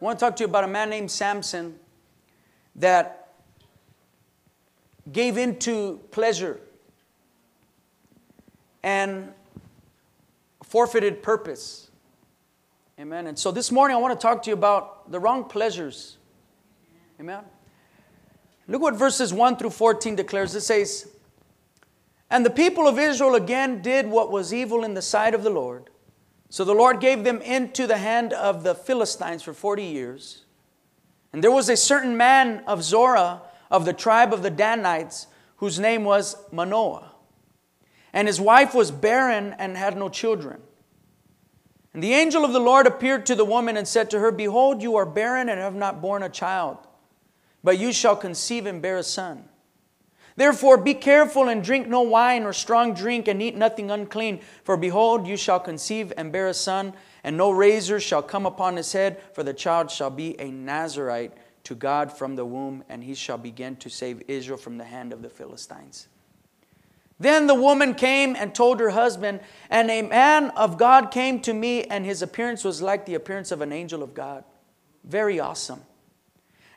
I 0.00 0.04
want 0.04 0.18
to 0.18 0.24
talk 0.24 0.36
to 0.36 0.42
you 0.42 0.48
about 0.48 0.64
a 0.64 0.68
man 0.68 0.88
named 0.88 1.10
Samson 1.10 1.78
that 2.76 3.34
gave 5.12 5.36
into 5.36 6.00
pleasure 6.10 6.58
and 8.82 9.32
forfeited 10.62 11.22
purpose. 11.22 11.90
Amen. 12.98 13.26
And 13.26 13.38
so 13.38 13.50
this 13.50 13.70
morning 13.70 13.94
I 13.96 14.00
want 14.00 14.18
to 14.18 14.22
talk 14.22 14.42
to 14.44 14.50
you 14.50 14.54
about 14.54 15.10
the 15.10 15.20
wrong 15.20 15.44
pleasures. 15.44 16.16
Amen. 17.18 17.44
Look 18.68 18.80
what 18.80 18.94
verses 18.94 19.34
1 19.34 19.56
through 19.56 19.70
14 19.70 20.16
declares. 20.16 20.54
It 20.54 20.62
says, 20.62 21.10
And 22.30 22.46
the 22.46 22.50
people 22.50 22.88
of 22.88 22.98
Israel 22.98 23.34
again 23.34 23.82
did 23.82 24.06
what 24.06 24.30
was 24.30 24.54
evil 24.54 24.84
in 24.84 24.94
the 24.94 25.02
sight 25.02 25.34
of 25.34 25.42
the 25.42 25.50
Lord. 25.50 25.90
So 26.50 26.64
the 26.64 26.74
Lord 26.74 27.00
gave 27.00 27.22
them 27.22 27.40
into 27.40 27.86
the 27.86 27.96
hand 27.96 28.32
of 28.32 28.64
the 28.64 28.74
Philistines 28.74 29.42
for 29.42 29.54
40 29.54 29.84
years. 29.84 30.44
And 31.32 31.44
there 31.44 31.52
was 31.52 31.68
a 31.68 31.76
certain 31.76 32.16
man 32.16 32.64
of 32.66 32.82
Zorah 32.82 33.42
of 33.70 33.84
the 33.84 33.92
tribe 33.92 34.34
of 34.34 34.42
the 34.42 34.50
Danites 34.50 35.28
whose 35.58 35.78
name 35.78 36.02
was 36.02 36.36
Manoah. 36.50 37.12
And 38.12 38.26
his 38.26 38.40
wife 38.40 38.74
was 38.74 38.90
barren 38.90 39.54
and 39.58 39.76
had 39.76 39.96
no 39.96 40.08
children. 40.08 40.60
And 41.94 42.02
the 42.02 42.14
angel 42.14 42.44
of 42.44 42.52
the 42.52 42.60
Lord 42.60 42.88
appeared 42.88 43.26
to 43.26 43.36
the 43.36 43.44
woman 43.44 43.76
and 43.76 43.86
said 43.86 44.10
to 44.10 44.18
her, 44.18 44.32
Behold, 44.32 44.82
you 44.82 44.96
are 44.96 45.06
barren 45.06 45.48
and 45.48 45.60
have 45.60 45.76
not 45.76 46.00
borne 46.00 46.24
a 46.24 46.28
child, 46.28 46.78
but 47.62 47.78
you 47.78 47.92
shall 47.92 48.16
conceive 48.16 48.66
and 48.66 48.82
bear 48.82 48.96
a 48.96 49.02
son. 49.04 49.49
Therefore, 50.36 50.76
be 50.76 50.94
careful 50.94 51.48
and 51.48 51.62
drink 51.62 51.88
no 51.88 52.02
wine 52.02 52.44
or 52.44 52.52
strong 52.52 52.94
drink, 52.94 53.28
and 53.28 53.42
eat 53.42 53.56
nothing 53.56 53.90
unclean. 53.90 54.40
For 54.64 54.76
behold, 54.76 55.26
you 55.26 55.36
shall 55.36 55.60
conceive 55.60 56.12
and 56.16 56.32
bear 56.32 56.48
a 56.48 56.54
son, 56.54 56.94
and 57.24 57.36
no 57.36 57.50
razor 57.50 58.00
shall 58.00 58.22
come 58.22 58.46
upon 58.46 58.76
his 58.76 58.92
head, 58.92 59.20
for 59.34 59.42
the 59.42 59.52
child 59.54 59.90
shall 59.90 60.10
be 60.10 60.38
a 60.40 60.50
Nazarite 60.50 61.32
to 61.64 61.74
God 61.74 62.12
from 62.12 62.36
the 62.36 62.44
womb, 62.44 62.84
and 62.88 63.04
he 63.04 63.14
shall 63.14 63.38
begin 63.38 63.76
to 63.76 63.90
save 63.90 64.22
Israel 64.28 64.58
from 64.58 64.78
the 64.78 64.84
hand 64.84 65.12
of 65.12 65.22
the 65.22 65.28
Philistines. 65.28 66.08
Then 67.18 67.46
the 67.46 67.54
woman 67.54 67.94
came 67.94 68.34
and 68.34 68.54
told 68.54 68.80
her 68.80 68.90
husband, 68.90 69.40
and 69.68 69.90
a 69.90 70.00
man 70.00 70.50
of 70.50 70.78
God 70.78 71.10
came 71.10 71.40
to 71.40 71.52
me, 71.52 71.84
and 71.84 72.06
his 72.06 72.22
appearance 72.22 72.64
was 72.64 72.80
like 72.80 73.04
the 73.04 73.14
appearance 73.14 73.52
of 73.52 73.60
an 73.60 73.72
angel 73.72 74.02
of 74.02 74.14
God. 74.14 74.42
Very 75.04 75.38
awesome. 75.38 75.82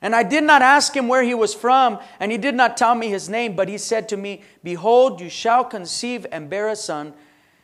And 0.03 0.13
I 0.13 0.21
did 0.23 0.43
not 0.43 0.61
ask 0.61 0.95
him 0.95 1.07
where 1.07 1.23
he 1.23 1.33
was 1.33 1.53
from, 1.53 1.97
and 2.19 2.29
he 2.29 2.37
did 2.37 2.55
not 2.55 2.75
tell 2.75 2.93
me 2.93 3.07
his 3.07 3.29
name, 3.29 3.55
but 3.55 3.69
he 3.69 3.77
said 3.77 4.09
to 4.09 4.17
me, 4.17 4.43
Behold, 4.61 5.21
you 5.21 5.29
shall 5.29 5.63
conceive 5.63 6.27
and 6.29 6.49
bear 6.49 6.67
a 6.67 6.75
son. 6.75 7.13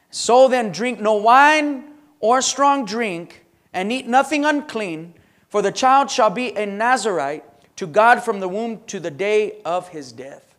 So 0.09 0.47
then 0.47 0.71
drink 0.71 1.01
no 1.01 1.15
wine 1.15 1.91
or 2.21 2.41
strong 2.41 2.85
drink, 2.85 3.45
and 3.73 3.91
eat 3.91 4.07
nothing 4.07 4.45
unclean, 4.45 5.15
for 5.49 5.61
the 5.61 5.71
child 5.71 6.09
shall 6.09 6.29
be 6.29 6.55
a 6.55 6.65
Nazarite 6.65 7.43
to 7.75 7.85
God 7.85 8.23
from 8.23 8.39
the 8.39 8.47
womb 8.47 8.81
to 8.87 9.01
the 9.01 9.11
day 9.11 9.57
of 9.65 9.89
his 9.89 10.13
death. 10.13 10.55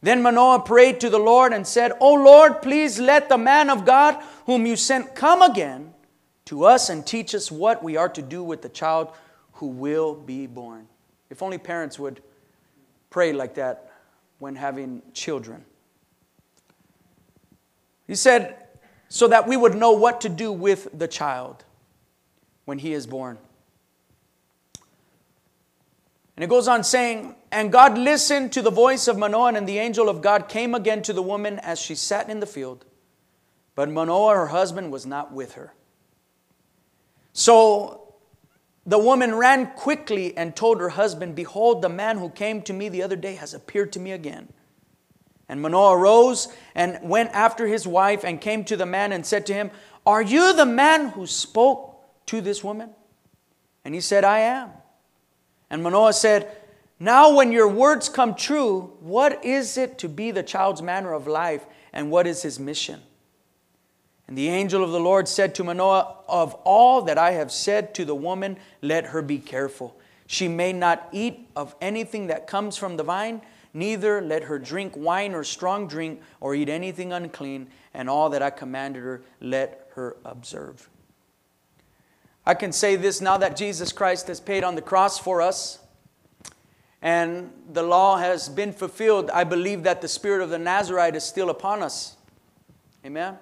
Then 0.00 0.22
Manoah 0.22 0.60
prayed 0.60 1.00
to 1.00 1.10
the 1.10 1.18
Lord 1.18 1.52
and 1.52 1.66
said, 1.66 1.92
O 2.00 2.14
Lord, 2.14 2.62
please 2.62 3.00
let 3.00 3.28
the 3.28 3.38
man 3.38 3.68
of 3.68 3.84
God 3.84 4.16
whom 4.46 4.66
you 4.66 4.76
sent 4.76 5.16
come 5.16 5.42
again 5.42 5.92
to 6.44 6.64
us 6.64 6.88
and 6.88 7.04
teach 7.04 7.34
us 7.34 7.50
what 7.50 7.82
we 7.82 7.96
are 7.96 8.08
to 8.10 8.22
do 8.22 8.44
with 8.44 8.62
the 8.62 8.68
child 8.68 9.12
who 9.62 9.68
will 9.68 10.16
be 10.16 10.48
born. 10.48 10.88
If 11.30 11.40
only 11.40 11.56
parents 11.56 11.96
would 11.96 12.20
pray 13.10 13.32
like 13.32 13.54
that 13.54 13.92
when 14.40 14.56
having 14.56 15.02
children. 15.14 15.64
He 18.08 18.16
said, 18.16 18.56
so 19.08 19.28
that 19.28 19.46
we 19.46 19.56
would 19.56 19.76
know 19.76 19.92
what 19.92 20.20
to 20.22 20.28
do 20.28 20.50
with 20.50 20.88
the 20.98 21.06
child 21.06 21.64
when 22.64 22.80
he 22.80 22.92
is 22.92 23.06
born. 23.06 23.38
And 26.34 26.42
it 26.42 26.48
goes 26.48 26.66
on 26.66 26.82
saying, 26.82 27.36
And 27.52 27.70
God 27.70 27.96
listened 27.96 28.50
to 28.54 28.62
the 28.62 28.70
voice 28.72 29.06
of 29.06 29.16
Manoah, 29.16 29.54
and 29.54 29.68
the 29.68 29.78
angel 29.78 30.08
of 30.08 30.22
God 30.22 30.48
came 30.48 30.74
again 30.74 31.02
to 31.02 31.12
the 31.12 31.22
woman 31.22 31.60
as 31.60 31.80
she 31.80 31.94
sat 31.94 32.28
in 32.28 32.40
the 32.40 32.46
field. 32.46 32.84
But 33.76 33.88
Manoah, 33.88 34.34
her 34.34 34.46
husband, 34.48 34.90
was 34.90 35.06
not 35.06 35.32
with 35.32 35.52
her. 35.52 35.72
So 37.32 38.01
the 38.84 38.98
woman 38.98 39.34
ran 39.34 39.68
quickly 39.68 40.36
and 40.36 40.56
told 40.56 40.80
her 40.80 40.90
husband, 40.90 41.36
Behold, 41.36 41.82
the 41.82 41.88
man 41.88 42.18
who 42.18 42.30
came 42.30 42.62
to 42.62 42.72
me 42.72 42.88
the 42.88 43.02
other 43.02 43.16
day 43.16 43.34
has 43.36 43.54
appeared 43.54 43.92
to 43.92 44.00
me 44.00 44.10
again. 44.10 44.48
And 45.48 45.60
Manoah 45.60 45.96
arose 45.96 46.48
and 46.74 46.98
went 47.02 47.30
after 47.32 47.66
his 47.66 47.86
wife 47.86 48.24
and 48.24 48.40
came 48.40 48.64
to 48.64 48.76
the 48.76 48.86
man 48.86 49.12
and 49.12 49.24
said 49.24 49.46
to 49.46 49.54
him, 49.54 49.70
Are 50.04 50.22
you 50.22 50.54
the 50.54 50.66
man 50.66 51.10
who 51.10 51.26
spoke 51.26 52.02
to 52.26 52.40
this 52.40 52.64
woman? 52.64 52.90
And 53.84 53.94
he 53.94 54.00
said, 54.00 54.24
I 54.24 54.40
am. 54.40 54.70
And 55.70 55.82
Manoah 55.82 56.12
said, 56.12 56.50
Now 56.98 57.34
when 57.34 57.52
your 57.52 57.68
words 57.68 58.08
come 58.08 58.34
true, 58.34 58.94
what 59.00 59.44
is 59.44 59.76
it 59.76 59.98
to 59.98 60.08
be 60.08 60.30
the 60.30 60.42
child's 60.42 60.82
manner 60.82 61.12
of 61.12 61.26
life 61.28 61.66
and 61.92 62.10
what 62.10 62.26
is 62.26 62.42
his 62.42 62.58
mission? 62.58 63.00
And 64.32 64.38
the 64.38 64.48
angel 64.48 64.82
of 64.82 64.92
the 64.92 64.98
Lord 64.98 65.28
said 65.28 65.54
to 65.56 65.64
Manoah, 65.64 66.16
Of 66.26 66.54
all 66.64 67.02
that 67.02 67.18
I 67.18 67.32
have 67.32 67.52
said 67.52 67.94
to 67.96 68.06
the 68.06 68.14
woman, 68.14 68.56
let 68.80 69.08
her 69.08 69.20
be 69.20 69.36
careful. 69.36 69.94
She 70.26 70.48
may 70.48 70.72
not 70.72 71.06
eat 71.12 71.50
of 71.54 71.76
anything 71.82 72.28
that 72.28 72.46
comes 72.46 72.78
from 72.78 72.96
the 72.96 73.02
vine, 73.02 73.42
neither 73.74 74.22
let 74.22 74.44
her 74.44 74.58
drink 74.58 74.94
wine 74.96 75.34
or 75.34 75.44
strong 75.44 75.86
drink, 75.86 76.22
or 76.40 76.54
eat 76.54 76.70
anything 76.70 77.12
unclean, 77.12 77.68
and 77.92 78.08
all 78.08 78.30
that 78.30 78.40
I 78.40 78.48
commanded 78.48 79.02
her, 79.02 79.20
let 79.42 79.90
her 79.96 80.16
observe. 80.24 80.88
I 82.46 82.54
can 82.54 82.72
say 82.72 82.96
this 82.96 83.20
now 83.20 83.36
that 83.36 83.54
Jesus 83.54 83.92
Christ 83.92 84.28
has 84.28 84.40
paid 84.40 84.64
on 84.64 84.76
the 84.76 84.80
cross 84.80 85.18
for 85.18 85.42
us 85.42 85.78
and 87.02 87.52
the 87.70 87.82
law 87.82 88.16
has 88.16 88.48
been 88.48 88.72
fulfilled. 88.72 89.30
I 89.30 89.44
believe 89.44 89.82
that 89.82 90.00
the 90.00 90.08
spirit 90.08 90.42
of 90.42 90.48
the 90.48 90.58
Nazarite 90.58 91.16
is 91.16 91.22
still 91.22 91.50
upon 91.50 91.82
us. 91.82 92.16
Amen. 93.04 93.36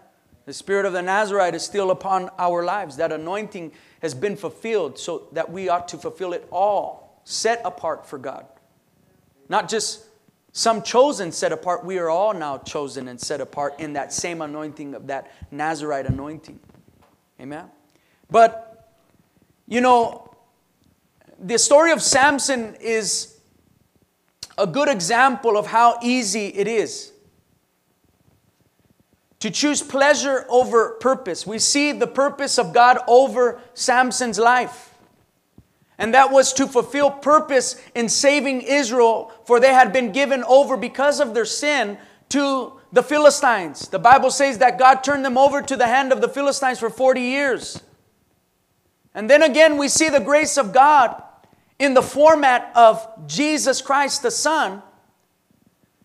The 0.51 0.55
spirit 0.55 0.85
of 0.85 0.93
the 0.93 1.01
Nazarite 1.01 1.55
is 1.55 1.63
still 1.63 1.93
upon 1.93 2.29
our 2.37 2.65
lives. 2.65 2.97
That 2.97 3.13
anointing 3.13 3.71
has 4.03 4.15
been 4.15 4.35
fulfilled 4.35 4.99
so 4.99 5.29
that 5.31 5.53
we 5.53 5.69
ought 5.69 5.87
to 5.87 5.97
fulfill 5.97 6.33
it 6.33 6.45
all, 6.51 7.23
set 7.23 7.63
apart 7.65 8.05
for 8.05 8.19
God. 8.19 8.47
Not 9.49 9.69
just 9.69 10.07
some 10.51 10.83
chosen 10.83 11.31
set 11.31 11.53
apart, 11.53 11.85
we 11.85 11.99
are 11.99 12.11
all 12.11 12.35
now 12.35 12.59
chosen 12.59 13.07
and 13.07 13.21
set 13.21 13.41
apart 13.41 13.79
in 13.79 13.93
that 13.93 14.13
same 14.13 14.43
anointing 14.43 14.97
of 14.97 15.07
that 15.07 15.31
Nazarite 15.53 16.07
anointing. 16.07 16.59
Amen. 17.41 17.67
But, 18.29 18.91
you 19.69 19.81
know, 19.81 20.35
the 21.39 21.61
story 21.61 21.93
of 21.93 22.03
Samson 22.03 22.75
is 22.81 23.39
a 24.59 24.67
good 24.67 24.89
example 24.89 25.57
of 25.57 25.69
how 25.69 26.01
easy 26.03 26.49
it 26.49 26.67
is 26.67 27.10
to 29.41 29.51
choose 29.51 29.83
pleasure 29.83 30.47
over 30.49 30.91
purpose. 31.01 31.47
We 31.47 31.59
see 31.59 31.93
the 31.93 32.07
purpose 32.07 32.59
of 32.59 32.73
God 32.73 32.99
over 33.09 33.61
Samson's 33.75 34.39
life. 34.39 34.95
And 35.99 36.15
that 36.15 36.31
was 36.31 36.53
to 36.55 36.67
fulfill 36.67 37.11
purpose 37.11 37.81
in 37.95 38.09
saving 38.09 38.63
Israel, 38.63 39.33
for 39.45 39.61
they 39.61 39.73
had 39.73 39.93
been 39.93 40.13
given 40.13 40.45
over 40.45 40.77
because 40.77 41.21
of 41.21 41.35
their 41.35 41.45
sin 41.45 41.99
to 42.31 42.81
the 42.93 43.03
Philistines. 43.03 43.89
The 43.89 43.99
Bible 43.99 44.31
says 44.31 44.59
that 44.59 44.79
God 44.79 45.05
turned 45.05 45.25
them 45.25 45.37
over 45.37 45.61
to 45.63 45.77
the 45.77 45.87
hand 45.87 46.13
of 46.13 46.21
the 46.21 46.29
Philistines 46.29 46.79
for 46.79 46.91
40 46.91 47.21
years. 47.21 47.83
And 49.15 49.29
then 49.29 49.43
again, 49.43 49.77
we 49.77 49.89
see 49.89 50.09
the 50.09 50.21
grace 50.21 50.57
of 50.57 50.73
God 50.73 51.23
in 51.79 51.95
the 51.95 52.03
format 52.03 52.71
of 52.75 53.07
Jesus 53.27 53.81
Christ 53.81 54.23
the 54.23 54.31
Son, 54.31 54.83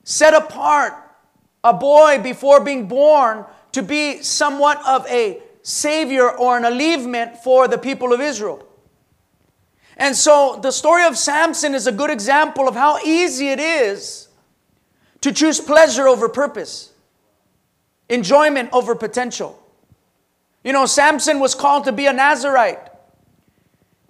set 0.03 0.33
apart 0.33 0.93
a 1.65 1.73
boy 1.73 2.19
before 2.21 2.63
being 2.63 2.87
born 2.87 3.43
to 3.71 3.81
be 3.81 4.21
somewhat 4.21 4.79
of 4.85 5.05
a 5.07 5.41
savior 5.63 6.29
or 6.29 6.55
an 6.55 6.63
alleviation 6.63 7.35
for 7.43 7.67
the 7.67 7.77
people 7.77 8.13
of 8.13 8.21
Israel. 8.21 8.65
And 9.97 10.15
so 10.15 10.59
the 10.61 10.71
story 10.71 11.05
of 11.05 11.17
Samson 11.17 11.73
is 11.73 11.87
a 11.87 11.91
good 11.91 12.11
example 12.11 12.67
of 12.67 12.75
how 12.75 12.99
easy 12.99 13.47
it 13.47 13.59
is 13.59 14.27
to 15.21 15.31
choose 15.31 15.59
pleasure 15.59 16.07
over 16.07 16.29
purpose, 16.29 16.93
enjoyment 18.09 18.69
over 18.71 18.93
potential. 18.93 19.59
You 20.63 20.71
know, 20.71 20.85
Samson 20.85 21.39
was 21.39 21.55
called 21.55 21.85
to 21.85 21.91
be 21.91 22.05
a 22.05 22.13
Nazarite, 22.13 22.91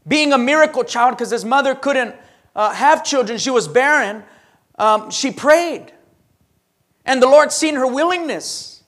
being 0.06 0.34
a 0.34 0.38
miracle 0.38 0.84
child 0.84 1.16
because 1.16 1.31
his 1.31 1.46
mother 1.46 1.74
couldn't 1.74 2.16
uh, 2.54 2.72
have 2.74 3.06
children, 3.06 3.38
she 3.38 3.50
was 3.50 3.68
barren. 3.69 4.24
Um, 4.78 5.10
she 5.10 5.31
prayed. 5.31 5.94
And 7.06 7.22
the 7.22 7.28
Lord 7.28 7.52
seen 7.52 7.75
her 7.75 7.88
willingness. 7.88 8.84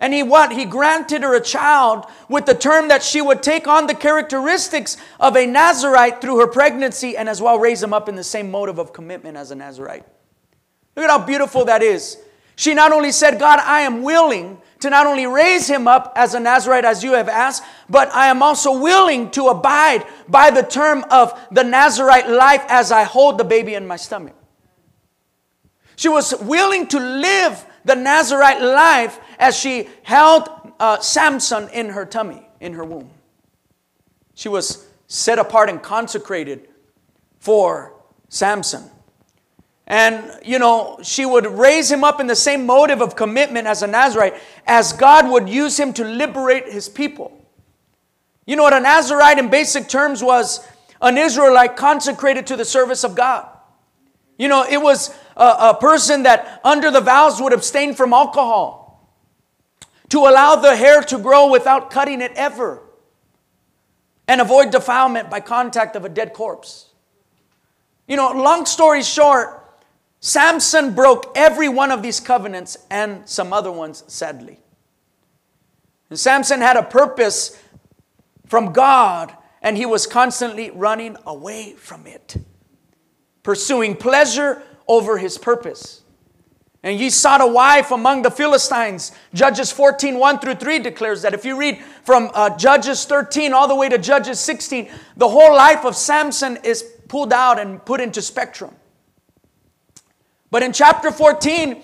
And 0.00 0.14
he 0.14 0.22
what? 0.22 0.52
He 0.52 0.64
granted 0.64 1.22
her 1.22 1.34
a 1.34 1.40
child 1.40 2.06
with 2.28 2.46
the 2.46 2.54
term 2.54 2.88
that 2.88 3.02
she 3.02 3.20
would 3.20 3.42
take 3.42 3.66
on 3.66 3.86
the 3.86 3.94
characteristics 3.94 4.96
of 5.18 5.36
a 5.36 5.46
Nazarite 5.46 6.20
through 6.20 6.38
her 6.38 6.46
pregnancy 6.46 7.16
and 7.16 7.28
as 7.28 7.42
well 7.42 7.58
raise 7.58 7.82
him 7.82 7.92
up 7.92 8.08
in 8.08 8.14
the 8.14 8.24
same 8.24 8.50
motive 8.50 8.78
of 8.78 8.92
commitment 8.92 9.36
as 9.36 9.50
a 9.50 9.56
Nazarite. 9.56 10.04
Look 10.94 11.04
at 11.04 11.10
how 11.10 11.24
beautiful 11.24 11.64
that 11.64 11.82
is. 11.82 12.18
She 12.54 12.74
not 12.74 12.92
only 12.92 13.12
said, 13.12 13.38
God, 13.38 13.60
I 13.60 13.82
am 13.82 14.02
willing 14.02 14.60
to 14.80 14.90
not 14.90 15.06
only 15.06 15.26
raise 15.26 15.68
him 15.68 15.88
up 15.88 16.12
as 16.16 16.34
a 16.34 16.40
Nazarite 16.40 16.84
as 16.84 17.02
you 17.02 17.12
have 17.12 17.28
asked, 17.28 17.64
but 17.88 18.12
I 18.14 18.28
am 18.28 18.42
also 18.42 18.80
willing 18.80 19.30
to 19.32 19.48
abide 19.48 20.04
by 20.28 20.50
the 20.50 20.62
term 20.62 21.04
of 21.10 21.38
the 21.50 21.64
Nazarite 21.64 22.28
life 22.28 22.64
as 22.68 22.92
I 22.92 23.02
hold 23.04 23.38
the 23.38 23.44
baby 23.44 23.74
in 23.74 23.86
my 23.86 23.96
stomach. 23.96 24.34
She 25.98 26.08
was 26.08 26.32
willing 26.42 26.86
to 26.88 27.00
live 27.00 27.66
the 27.84 27.96
Nazarite 27.96 28.62
life 28.62 29.18
as 29.36 29.58
she 29.58 29.88
held 30.04 30.48
uh, 30.78 31.00
Samson 31.00 31.68
in 31.70 31.88
her 31.88 32.06
tummy, 32.06 32.46
in 32.60 32.74
her 32.74 32.84
womb. 32.84 33.10
She 34.36 34.48
was 34.48 34.86
set 35.08 35.40
apart 35.40 35.68
and 35.68 35.82
consecrated 35.82 36.68
for 37.40 37.94
Samson. 38.28 38.88
And, 39.88 40.38
you 40.44 40.60
know, 40.60 41.00
she 41.02 41.26
would 41.26 41.46
raise 41.46 41.90
him 41.90 42.04
up 42.04 42.20
in 42.20 42.28
the 42.28 42.36
same 42.36 42.64
motive 42.64 43.02
of 43.02 43.16
commitment 43.16 43.66
as 43.66 43.82
a 43.82 43.88
Nazarite 43.88 44.34
as 44.68 44.92
God 44.92 45.28
would 45.28 45.48
use 45.48 45.80
him 45.80 45.92
to 45.94 46.04
liberate 46.04 46.68
his 46.72 46.88
people. 46.88 47.44
You 48.46 48.54
know 48.54 48.62
what 48.62 48.72
a 48.72 48.78
Nazarite 48.78 49.40
in 49.40 49.50
basic 49.50 49.88
terms 49.88 50.22
was? 50.22 50.64
An 51.02 51.18
Israelite 51.18 51.74
consecrated 51.74 52.46
to 52.46 52.56
the 52.56 52.64
service 52.64 53.02
of 53.02 53.16
God. 53.16 53.48
You 54.38 54.48
know, 54.48 54.64
it 54.64 54.80
was 54.80 55.14
a, 55.36 55.70
a 55.70 55.76
person 55.78 56.22
that 56.22 56.60
under 56.64 56.90
the 56.90 57.02
vows 57.02 57.42
would 57.42 57.52
abstain 57.52 57.92
from 57.94 58.14
alcohol, 58.14 58.86
to 60.08 60.20
allow 60.20 60.56
the 60.56 60.74
hair 60.74 61.02
to 61.02 61.18
grow 61.18 61.50
without 61.50 61.90
cutting 61.90 62.22
it 62.22 62.32
ever, 62.34 62.82
and 64.26 64.40
avoid 64.40 64.70
defilement 64.70 65.28
by 65.28 65.40
contact 65.40 65.96
of 65.96 66.04
a 66.04 66.08
dead 66.08 66.32
corpse. 66.32 66.86
You 68.06 68.16
know, 68.16 68.30
long 68.32 68.64
story 68.64 69.02
short, 69.02 69.62
Samson 70.20 70.94
broke 70.94 71.32
every 71.36 71.68
one 71.68 71.90
of 71.90 72.02
these 72.02 72.20
covenants 72.20 72.78
and 72.90 73.28
some 73.28 73.52
other 73.52 73.70
ones, 73.70 74.02
sadly. 74.06 74.60
And 76.10 76.18
Samson 76.18 76.60
had 76.60 76.76
a 76.76 76.82
purpose 76.82 77.60
from 78.46 78.72
God, 78.72 79.36
and 79.60 79.76
he 79.76 79.84
was 79.84 80.06
constantly 80.06 80.70
running 80.70 81.16
away 81.26 81.74
from 81.74 82.06
it, 82.06 82.36
pursuing 83.48 83.96
pleasure 83.96 84.62
over 84.86 85.16
his 85.16 85.38
purpose. 85.38 86.02
And 86.82 87.00
ye 87.00 87.08
sought 87.08 87.40
a 87.40 87.46
wife 87.46 87.90
among 87.90 88.20
the 88.20 88.30
Philistines. 88.30 89.10
Judges 89.32 89.72
14, 89.72 90.18
1 90.18 90.38
through 90.40 90.56
3 90.56 90.80
declares 90.80 91.22
that. 91.22 91.32
If 91.32 91.46
you 91.46 91.58
read 91.58 91.78
from 92.04 92.30
uh, 92.34 92.54
Judges 92.58 93.06
13 93.06 93.54
all 93.54 93.66
the 93.66 93.74
way 93.74 93.88
to 93.88 93.96
Judges 93.96 94.38
16, 94.38 94.90
the 95.16 95.30
whole 95.30 95.56
life 95.56 95.86
of 95.86 95.96
Samson 95.96 96.58
is 96.62 96.82
pulled 97.08 97.32
out 97.32 97.58
and 97.58 97.82
put 97.82 98.02
into 98.02 98.20
spectrum. 98.20 98.76
But 100.50 100.62
in 100.62 100.74
chapter 100.74 101.10
14, 101.10 101.82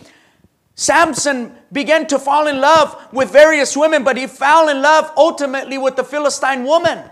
Samson 0.74 1.56
began 1.72 2.06
to 2.08 2.18
fall 2.18 2.46
in 2.46 2.60
love 2.60 3.08
with 3.10 3.30
various 3.30 3.74
women, 3.74 4.04
but 4.04 4.18
he 4.18 4.26
fell 4.26 4.68
in 4.68 4.82
love 4.82 5.10
ultimately 5.16 5.78
with 5.78 5.96
the 5.96 6.04
Philistine 6.04 6.64
woman. 6.64 7.08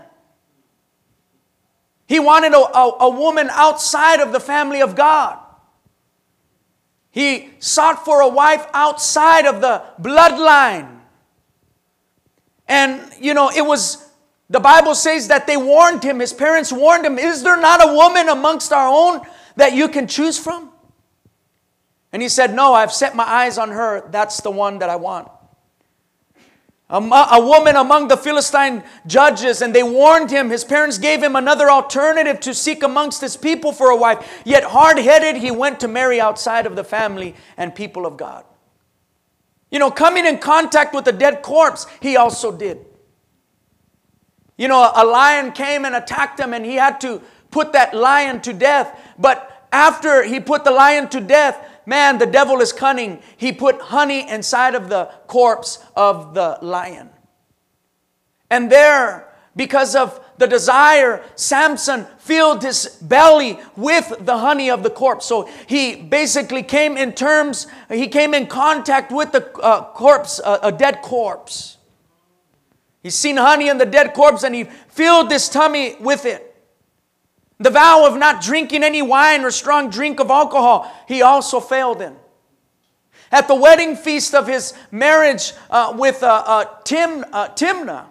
He 2.07 2.19
wanted 2.19 2.53
a, 2.53 2.57
a, 2.57 2.97
a, 3.01 3.09
woman 3.09 3.49
outside 3.51 4.19
of 4.19 4.31
the 4.31 4.39
family 4.39 4.81
of 4.81 4.95
God. 4.95 5.39
He 7.11 7.51
sought 7.59 8.03
for 8.03 8.21
a 8.21 8.27
wife 8.27 8.65
outside 8.73 9.45
of 9.45 9.61
the 9.61 9.83
bloodline. 10.01 10.99
And, 12.67 13.11
you 13.19 13.33
know, 13.33 13.49
it 13.49 13.65
was, 13.65 14.09
the 14.49 14.59
Bible 14.59 14.95
says 14.95 15.27
that 15.29 15.47
they 15.47 15.57
warned 15.57 16.03
him, 16.03 16.19
his 16.19 16.33
parents 16.33 16.71
warned 16.71 17.05
him, 17.05 17.17
Is 17.17 17.43
there 17.43 17.59
not 17.59 17.87
a 17.87 17.93
woman 17.93 18.29
amongst 18.29 18.73
our 18.73 18.87
own 18.87 19.21
that 19.55 19.73
you 19.73 19.87
can 19.87 20.07
choose 20.07 20.37
from? 20.37 20.71
And 22.11 22.21
he 22.21 22.29
said, 22.29 22.53
No, 22.53 22.73
I've 22.73 22.93
set 22.93 23.15
my 23.15 23.23
eyes 23.23 23.57
on 23.57 23.69
her. 23.69 24.07
That's 24.09 24.41
the 24.41 24.51
one 24.51 24.79
that 24.79 24.89
I 24.89 24.95
want. 24.95 25.29
A, 26.89 26.97
a 26.97 27.43
woman 27.43 27.75
among 27.75 28.09
the 28.09 28.17
Philistine 28.17 28.83
judges, 29.07 29.61
and 29.61 29.73
they 29.73 29.83
warned 29.83 30.29
him. 30.29 30.49
His 30.49 30.63
parents 30.63 30.97
gave 30.97 31.23
him 31.23 31.35
another 31.35 31.71
alternative 31.71 32.39
to 32.41 32.53
seek 32.53 32.83
amongst 32.83 33.21
his 33.21 33.37
people 33.37 33.71
for 33.71 33.89
a 33.89 33.95
wife. 33.95 34.41
Yet, 34.45 34.63
hard 34.63 34.97
headed, 34.99 35.37
he 35.37 35.49
went 35.49 35.79
to 35.79 35.87
marry 35.87 36.21
outside 36.21 36.65
of 36.65 36.75
the 36.75 36.83
family 36.83 37.35
and 37.57 37.73
people 37.73 38.05
of 38.05 38.17
God. 38.17 38.43
You 39.71 39.79
know, 39.79 39.89
coming 39.89 40.25
in 40.25 40.37
contact 40.37 40.93
with 40.93 41.07
a 41.07 41.11
dead 41.11 41.41
corpse, 41.41 41.87
he 41.99 42.15
also 42.15 42.51
did. 42.51 42.85
You 44.55 44.67
know, 44.67 44.91
a 44.95 45.03
lion 45.03 45.51
came 45.51 45.85
and 45.85 45.95
attacked 45.95 46.39
him, 46.39 46.53
and 46.53 46.63
he 46.63 46.75
had 46.75 47.01
to 47.01 47.21
put 47.49 47.73
that 47.73 47.95
lion 47.95 48.39
to 48.41 48.53
death. 48.53 48.99
But 49.17 49.67
after 49.71 50.21
he 50.23 50.39
put 50.39 50.63
the 50.63 50.71
lion 50.71 51.07
to 51.09 51.19
death, 51.19 51.57
man, 51.85 52.17
the 52.17 52.25
devil 52.25 52.59
is 52.61 52.73
cunning. 52.73 53.21
He 53.37 53.51
put 53.51 53.79
honey 53.81 54.29
inside 54.29 54.75
of 54.75 54.89
the 54.89 55.05
corpse 55.27 55.83
of 55.95 56.33
the 56.33 56.57
lion. 56.61 57.09
And 58.49 58.71
there, 58.71 59.33
because 59.55 59.95
of 59.95 60.23
the 60.37 60.47
desire, 60.47 61.23
Samson 61.35 62.05
filled 62.17 62.63
his 62.63 62.87
belly 63.01 63.59
with 63.75 64.13
the 64.19 64.37
honey 64.37 64.69
of 64.69 64.83
the 64.83 64.89
corpse. 64.89 65.25
So 65.25 65.49
he 65.67 65.95
basically 65.95 66.63
came 66.63 66.97
in 66.97 67.13
terms, 67.13 67.67
he 67.89 68.07
came 68.07 68.33
in 68.33 68.47
contact 68.47 69.11
with 69.11 69.31
the 69.31 69.51
uh, 69.59 69.91
corpse, 69.93 70.39
uh, 70.43 70.59
a 70.63 70.71
dead 70.71 71.01
corpse. 71.01 71.77
He's 73.01 73.15
seen 73.15 73.37
honey 73.37 73.69
in 73.69 73.77
the 73.77 73.85
dead 73.85 74.13
corpse 74.13 74.43
and 74.43 74.55
he 74.55 74.63
filled 74.63 75.31
his 75.31 75.49
tummy 75.49 75.95
with 75.99 76.25
it. 76.25 76.52
The 77.63 77.69
vow 77.69 78.05
of 78.05 78.17
not 78.17 78.41
drinking 78.41 78.83
any 78.83 79.01
wine 79.01 79.45
or 79.45 79.51
strong 79.51 79.89
drink 79.89 80.19
of 80.19 80.29
alcohol, 80.29 80.93
he 81.07 81.21
also 81.21 81.61
failed 81.61 82.01
in. 82.01 82.13
At 83.31 83.47
the 83.47 83.55
wedding 83.55 83.95
feast 83.95 84.35
of 84.35 84.47
his 84.47 84.73
marriage 84.91 85.53
uh, 85.69 85.95
with 85.97 86.21
uh, 86.21 86.43
uh, 86.45 86.65
Tim, 86.83 87.23
uh, 87.31 88.05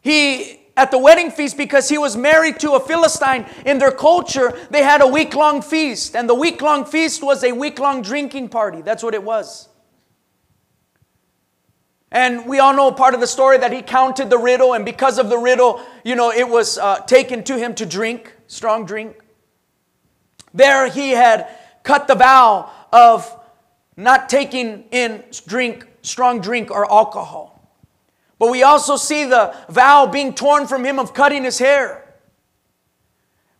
he 0.00 0.58
at 0.74 0.90
the 0.90 0.96
wedding 0.96 1.30
feast 1.30 1.58
because 1.58 1.90
he 1.90 1.98
was 1.98 2.16
married 2.16 2.58
to 2.60 2.72
a 2.72 2.80
Philistine 2.80 3.44
in 3.66 3.76
their 3.76 3.92
culture, 3.92 4.58
they 4.70 4.82
had 4.82 5.02
a 5.02 5.06
week 5.06 5.34
long 5.34 5.60
feast. 5.60 6.16
And 6.16 6.26
the 6.26 6.34
week 6.34 6.62
long 6.62 6.86
feast 6.86 7.22
was 7.22 7.44
a 7.44 7.52
week 7.52 7.78
long 7.78 8.00
drinking 8.00 8.48
party. 8.48 8.80
That's 8.80 9.02
what 9.02 9.12
it 9.12 9.22
was. 9.22 9.68
And 12.12 12.44
we 12.46 12.58
all 12.58 12.74
know 12.74 12.92
part 12.92 13.14
of 13.14 13.20
the 13.20 13.26
story 13.26 13.56
that 13.56 13.72
he 13.72 13.80
counted 13.80 14.28
the 14.28 14.36
riddle, 14.36 14.74
and 14.74 14.84
because 14.84 15.18
of 15.18 15.30
the 15.30 15.38
riddle, 15.38 15.80
you 16.04 16.14
know, 16.14 16.30
it 16.30 16.46
was 16.46 16.76
uh, 16.76 16.98
taken 17.00 17.42
to 17.44 17.58
him 17.58 17.74
to 17.76 17.86
drink, 17.86 18.34
strong 18.48 18.84
drink. 18.84 19.16
There 20.52 20.90
he 20.90 21.12
had 21.12 21.48
cut 21.82 22.06
the 22.08 22.14
vow 22.14 22.70
of 22.92 23.34
not 23.96 24.28
taking 24.28 24.84
in 24.90 25.24
drink, 25.46 25.86
strong 26.02 26.42
drink 26.42 26.70
or 26.70 26.90
alcohol. 26.90 27.66
But 28.38 28.50
we 28.50 28.62
also 28.62 28.96
see 28.96 29.24
the 29.24 29.56
vow 29.70 30.06
being 30.06 30.34
torn 30.34 30.66
from 30.66 30.84
him 30.84 30.98
of 30.98 31.14
cutting 31.14 31.44
his 31.44 31.58
hair. 31.58 32.14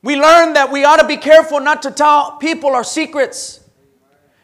We 0.02 0.16
learn 0.16 0.52
that 0.54 0.70
we 0.70 0.84
ought 0.84 0.98
to 0.98 1.06
be 1.06 1.16
careful 1.16 1.60
not 1.60 1.82
to 1.82 1.90
tell 1.90 2.36
people 2.36 2.74
our 2.74 2.84
secrets 2.84 3.60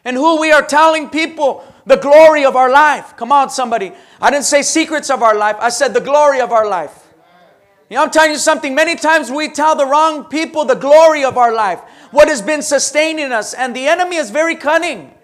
and 0.05 0.17
who 0.17 0.41
we 0.41 0.51
are 0.51 0.63
telling 0.63 1.11
people 1.11 1.63
the 1.89 1.97
glory 1.97 2.45
of 2.45 2.55
our 2.55 2.71
life. 2.71 3.17
Come 3.17 3.33
on, 3.33 3.51
somebody. 3.51 3.93
I 4.21 4.31
didn't 4.31 4.45
say 4.45 4.63
secrets 4.63 5.11
of 5.11 5.23
our 5.23 5.37
life, 5.37 5.57
I 5.59 5.71
said 5.71 5.95
the 5.95 6.01
glory 6.01 6.41
of 6.41 6.53
our 6.53 6.69
life. 6.69 7.07
You 7.91 7.97
know, 7.97 8.05
I'm 8.05 8.11
telling 8.11 8.33
you 8.33 8.39
something. 8.39 8.75
Many 8.75 8.97
times 8.97 9.31
we 9.31 9.49
tell 9.51 9.75
the 9.75 9.87
wrong 9.87 10.25
people 10.25 10.67
the 10.67 10.75
glory 10.75 11.25
of 11.25 11.39
our 11.39 11.53
life, 11.53 11.81
what 12.11 12.29
has 12.29 12.43
been 12.43 12.61
sustaining 12.61 13.33
us, 13.33 13.55
and 13.55 13.75
the 13.75 13.89
enemy 13.89 14.17
is 14.17 14.31
very 14.31 14.55
cunning. 14.55 15.15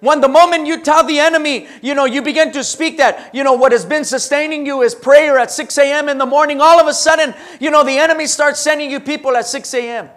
When 0.00 0.20
the 0.20 0.28
moment 0.28 0.66
you 0.66 0.82
tell 0.82 1.04
the 1.04 1.20
enemy, 1.20 1.68
you 1.82 1.94
know, 1.94 2.04
you 2.04 2.20
begin 2.20 2.52
to 2.52 2.64
speak 2.64 2.98
that, 2.98 3.34
you 3.34 3.44
know, 3.44 3.54
what 3.54 3.72
has 3.72 3.84
been 3.84 4.04
sustaining 4.04 4.66
you 4.66 4.82
is 4.82 4.94
prayer 4.94 5.38
at 5.38 5.50
6 5.50 5.78
a.m. 5.78 6.08
in 6.08 6.18
the 6.18 6.26
morning, 6.26 6.60
all 6.60 6.78
of 6.78 6.86
a 6.86 6.92
sudden, 6.92 7.34
you 7.60 7.70
know, 7.70 7.82
the 7.82 7.96
enemy 7.96 8.26
starts 8.26 8.60
sending 8.60 8.90
you 8.90 9.00
people 9.00 9.36
at 9.36 9.46
6 9.46 9.72
a.m. 9.74 10.10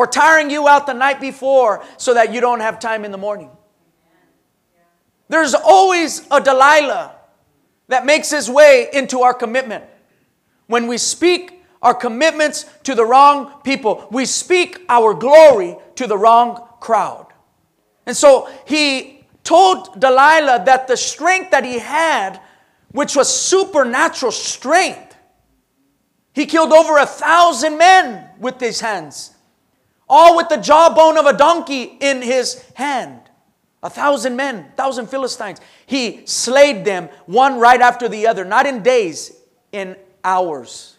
or 0.00 0.06
tiring 0.06 0.48
you 0.48 0.66
out 0.66 0.86
the 0.86 0.94
night 0.94 1.20
before 1.20 1.84
so 1.98 2.14
that 2.14 2.32
you 2.32 2.40
don't 2.40 2.60
have 2.60 2.80
time 2.80 3.04
in 3.04 3.12
the 3.12 3.18
morning. 3.18 3.50
There's 5.28 5.52
always 5.52 6.26
a 6.30 6.40
Delilah 6.40 7.14
that 7.88 8.06
makes 8.06 8.30
his 8.30 8.48
way 8.48 8.88
into 8.94 9.20
our 9.20 9.34
commitment. 9.34 9.84
When 10.68 10.86
we 10.86 10.96
speak 10.96 11.62
our 11.82 11.92
commitments 11.92 12.64
to 12.84 12.94
the 12.94 13.04
wrong 13.04 13.60
people, 13.62 14.08
we 14.10 14.24
speak 14.24 14.80
our 14.88 15.12
glory 15.12 15.76
to 15.96 16.06
the 16.06 16.16
wrong 16.16 16.66
crowd. 16.80 17.26
And 18.06 18.16
so 18.16 18.48
he 18.66 19.26
told 19.44 20.00
Delilah 20.00 20.62
that 20.64 20.88
the 20.88 20.96
strength 20.96 21.50
that 21.50 21.66
he 21.66 21.78
had, 21.78 22.40
which 22.92 23.14
was 23.14 23.28
supernatural 23.28 24.32
strength, 24.32 25.14
he 26.32 26.46
killed 26.46 26.72
over 26.72 26.96
a 26.96 27.04
thousand 27.04 27.76
men 27.76 28.30
with 28.38 28.58
his 28.58 28.80
hands 28.80 29.34
all 30.10 30.36
with 30.36 30.48
the 30.48 30.56
jawbone 30.56 31.16
of 31.16 31.24
a 31.24 31.32
donkey 31.32 31.84
in 31.84 32.20
his 32.20 32.62
hand. 32.74 33.20
A 33.82 33.88
thousand 33.88 34.36
men, 34.36 34.66
thousand 34.76 35.06
Philistines. 35.06 35.60
He 35.86 36.26
slayed 36.26 36.84
them 36.84 37.08
one 37.24 37.58
right 37.58 37.80
after 37.80 38.08
the 38.08 38.26
other, 38.26 38.44
not 38.44 38.66
in 38.66 38.82
days, 38.82 39.32
in 39.72 39.96
hours. 40.22 40.96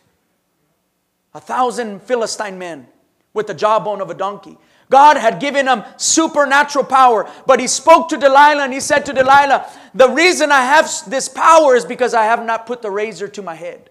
A 1.36 1.40
thousand 1.40 2.02
Philistine 2.02 2.58
men 2.58 2.88
with 3.34 3.48
the 3.48 3.54
jawbone 3.54 4.02
of 4.02 4.10
a 4.10 4.16
donkey. 4.16 4.58
God 4.90 5.18
had 5.18 5.40
given 5.40 5.68
him 5.68 5.84
supernatural 5.98 6.84
power. 6.84 7.30
But 7.46 7.60
he 7.60 7.68
spoke 7.68 8.10
to 8.10 8.18
Delilah 8.18 8.64
and 8.64 8.74
he 8.74 8.80
said 8.80 9.06
to 9.06 9.14
Delilah, 9.14 9.70
The 9.94 10.10
reason 10.10 10.52
I 10.52 10.62
have 10.62 10.92
this 11.08 11.30
power 11.30 11.76
is 11.76 11.86
because 11.86 12.14
I 12.14 12.26
have 12.26 12.44
not 12.44 12.66
put 12.66 12.82
the 12.82 12.92
razor 12.92 13.28
to 13.30 13.42
my 13.42 13.56
head. 13.56 13.91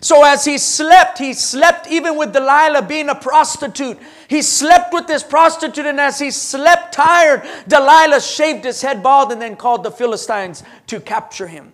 So 0.00 0.24
as 0.24 0.44
he 0.44 0.58
slept, 0.58 1.18
he 1.18 1.32
slept 1.32 1.88
even 1.88 2.16
with 2.16 2.32
Delilah 2.32 2.82
being 2.82 3.08
a 3.08 3.14
prostitute. 3.14 3.98
He 4.28 4.42
slept 4.42 4.92
with 4.92 5.06
this 5.06 5.22
prostitute, 5.22 5.86
and 5.86 6.00
as 6.00 6.18
he 6.18 6.30
slept 6.30 6.94
tired, 6.94 7.48
Delilah 7.66 8.20
shaved 8.20 8.64
his 8.64 8.82
head 8.82 9.02
bald 9.02 9.32
and 9.32 9.40
then 9.40 9.56
called 9.56 9.84
the 9.84 9.90
Philistines 9.90 10.62
to 10.88 11.00
capture 11.00 11.46
him. 11.46 11.72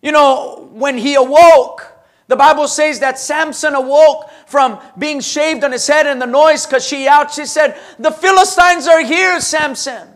You 0.00 0.12
know, 0.12 0.68
when 0.72 0.96
he 0.96 1.14
awoke, 1.14 1.92
the 2.28 2.36
Bible 2.36 2.68
says 2.68 3.00
that 3.00 3.18
Samson 3.18 3.74
awoke 3.74 4.30
from 4.46 4.78
being 4.98 5.20
shaved 5.20 5.64
on 5.64 5.72
his 5.72 5.86
head 5.86 6.06
and 6.06 6.20
the 6.20 6.26
noise 6.26 6.66
because 6.66 6.86
she 6.86 7.08
out. 7.08 7.32
She 7.32 7.46
said, 7.46 7.76
The 7.98 8.12
Philistines 8.12 8.86
are 8.86 9.02
here, 9.02 9.40
Samson, 9.40 10.08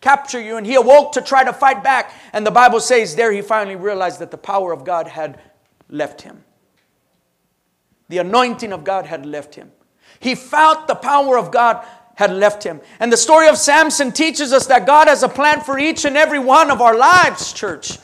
capture 0.00 0.40
you. 0.40 0.56
And 0.56 0.66
he 0.66 0.74
awoke 0.74 1.12
to 1.12 1.20
try 1.20 1.44
to 1.44 1.52
fight 1.52 1.82
back. 1.82 2.12
And 2.32 2.46
the 2.46 2.50
Bible 2.50 2.80
says 2.80 3.16
there 3.16 3.32
he 3.32 3.42
finally 3.42 3.76
realized 3.76 4.20
that 4.20 4.30
the 4.30 4.38
power 4.38 4.72
of 4.72 4.84
God 4.84 5.06
had 5.08 5.40
left 5.88 6.22
him. 6.22 6.44
The 8.08 8.18
anointing 8.18 8.72
of 8.72 8.84
God 8.84 9.06
had 9.06 9.24
left 9.26 9.54
him. 9.54 9.70
He 10.18 10.34
felt 10.34 10.88
the 10.88 10.94
power 10.94 11.38
of 11.38 11.50
God 11.50 11.84
had 12.16 12.32
left 12.32 12.62
him. 12.62 12.80
And 12.98 13.10
the 13.12 13.16
story 13.16 13.48
of 13.48 13.56
Samson 13.56 14.12
teaches 14.12 14.52
us 14.52 14.66
that 14.66 14.86
God 14.86 15.08
has 15.08 15.22
a 15.22 15.28
plan 15.28 15.62
for 15.62 15.78
each 15.78 16.04
and 16.04 16.16
every 16.16 16.38
one 16.38 16.70
of 16.70 16.82
our 16.82 16.96
lives, 16.96 17.52
church. 17.52 17.98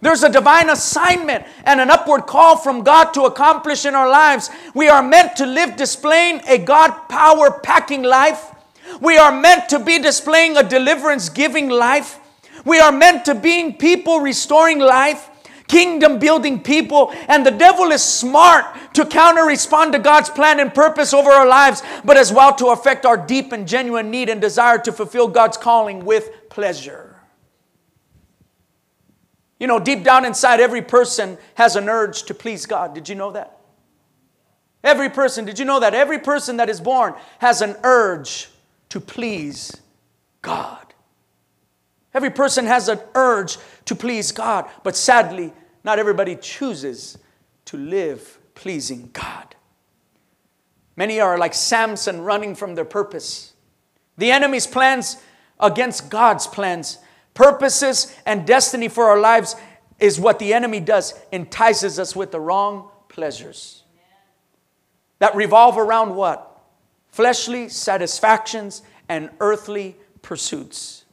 There's 0.00 0.22
a 0.22 0.28
divine 0.28 0.68
assignment 0.68 1.46
and 1.64 1.80
an 1.80 1.90
upward 1.90 2.26
call 2.26 2.56
from 2.56 2.82
God 2.84 3.12
to 3.14 3.22
accomplish 3.22 3.86
in 3.86 3.94
our 3.94 4.08
lives. 4.08 4.50
We 4.74 4.88
are 4.88 5.02
meant 5.02 5.36
to 5.36 5.46
live 5.46 5.76
displaying 5.76 6.42
a 6.46 6.58
God 6.58 6.90
power 7.08 7.58
packing 7.62 8.02
life. 8.02 8.53
We 9.00 9.16
are 9.16 9.32
meant 9.32 9.68
to 9.70 9.78
be 9.78 9.98
displaying 9.98 10.56
a 10.56 10.62
deliverance 10.62 11.28
giving 11.28 11.68
life. 11.68 12.18
We 12.64 12.80
are 12.80 12.92
meant 12.92 13.24
to 13.26 13.34
being 13.34 13.76
people 13.76 14.20
restoring 14.20 14.78
life, 14.78 15.28
kingdom 15.68 16.18
building 16.18 16.62
people, 16.62 17.12
and 17.28 17.44
the 17.44 17.50
devil 17.50 17.90
is 17.90 18.02
smart 18.02 18.64
to 18.94 19.04
counter 19.04 19.44
respond 19.44 19.92
to 19.92 19.98
God's 19.98 20.30
plan 20.30 20.60
and 20.60 20.72
purpose 20.72 21.12
over 21.12 21.30
our 21.30 21.46
lives, 21.46 21.82
but 22.04 22.16
as 22.16 22.32
well 22.32 22.54
to 22.56 22.68
affect 22.68 23.04
our 23.04 23.16
deep 23.16 23.52
and 23.52 23.66
genuine 23.66 24.10
need 24.10 24.28
and 24.28 24.40
desire 24.40 24.78
to 24.78 24.92
fulfill 24.92 25.28
God's 25.28 25.56
calling 25.56 26.04
with 26.04 26.30
pleasure. 26.48 27.16
You 29.58 29.66
know, 29.66 29.78
deep 29.78 30.04
down 30.04 30.24
inside, 30.24 30.60
every 30.60 30.82
person 30.82 31.38
has 31.54 31.76
an 31.76 31.88
urge 31.88 32.24
to 32.24 32.34
please 32.34 32.66
God. 32.66 32.94
Did 32.94 33.08
you 33.08 33.14
know 33.14 33.32
that? 33.32 33.58
Every 34.82 35.08
person, 35.08 35.46
did 35.46 35.58
you 35.58 35.64
know 35.64 35.80
that? 35.80 35.94
Every 35.94 36.18
person 36.18 36.58
that 36.58 36.68
is 36.68 36.80
born 36.80 37.14
has 37.38 37.62
an 37.62 37.76
urge 37.82 38.48
to 38.94 39.00
please 39.00 39.76
God. 40.40 40.94
Every 42.14 42.30
person 42.30 42.64
has 42.66 42.88
an 42.88 43.00
urge 43.16 43.58
to 43.86 43.96
please 43.96 44.30
God, 44.30 44.70
but 44.84 44.94
sadly, 44.94 45.52
not 45.82 45.98
everybody 45.98 46.36
chooses 46.36 47.18
to 47.64 47.76
live 47.76 48.38
pleasing 48.54 49.10
God. 49.12 49.56
Many 50.94 51.18
are 51.18 51.36
like 51.36 51.54
Samson 51.54 52.20
running 52.20 52.54
from 52.54 52.76
their 52.76 52.84
purpose. 52.84 53.54
The 54.16 54.30
enemy's 54.30 54.68
plans 54.68 55.16
against 55.58 56.08
God's 56.08 56.46
plans 56.46 56.98
purposes 57.34 58.16
and 58.24 58.46
destiny 58.46 58.86
for 58.86 59.06
our 59.06 59.18
lives 59.18 59.56
is 59.98 60.20
what 60.20 60.38
the 60.38 60.54
enemy 60.54 60.78
does 60.78 61.20
entices 61.32 61.98
us 61.98 62.14
with 62.14 62.30
the 62.30 62.38
wrong 62.38 62.90
pleasures 63.08 63.82
that 65.18 65.34
revolve 65.34 65.78
around 65.78 66.14
what 66.14 66.53
fleshly 67.14 67.68
satisfactions 67.68 68.82
and 69.08 69.30
earthly 69.40 69.96
pursuits 70.22 71.04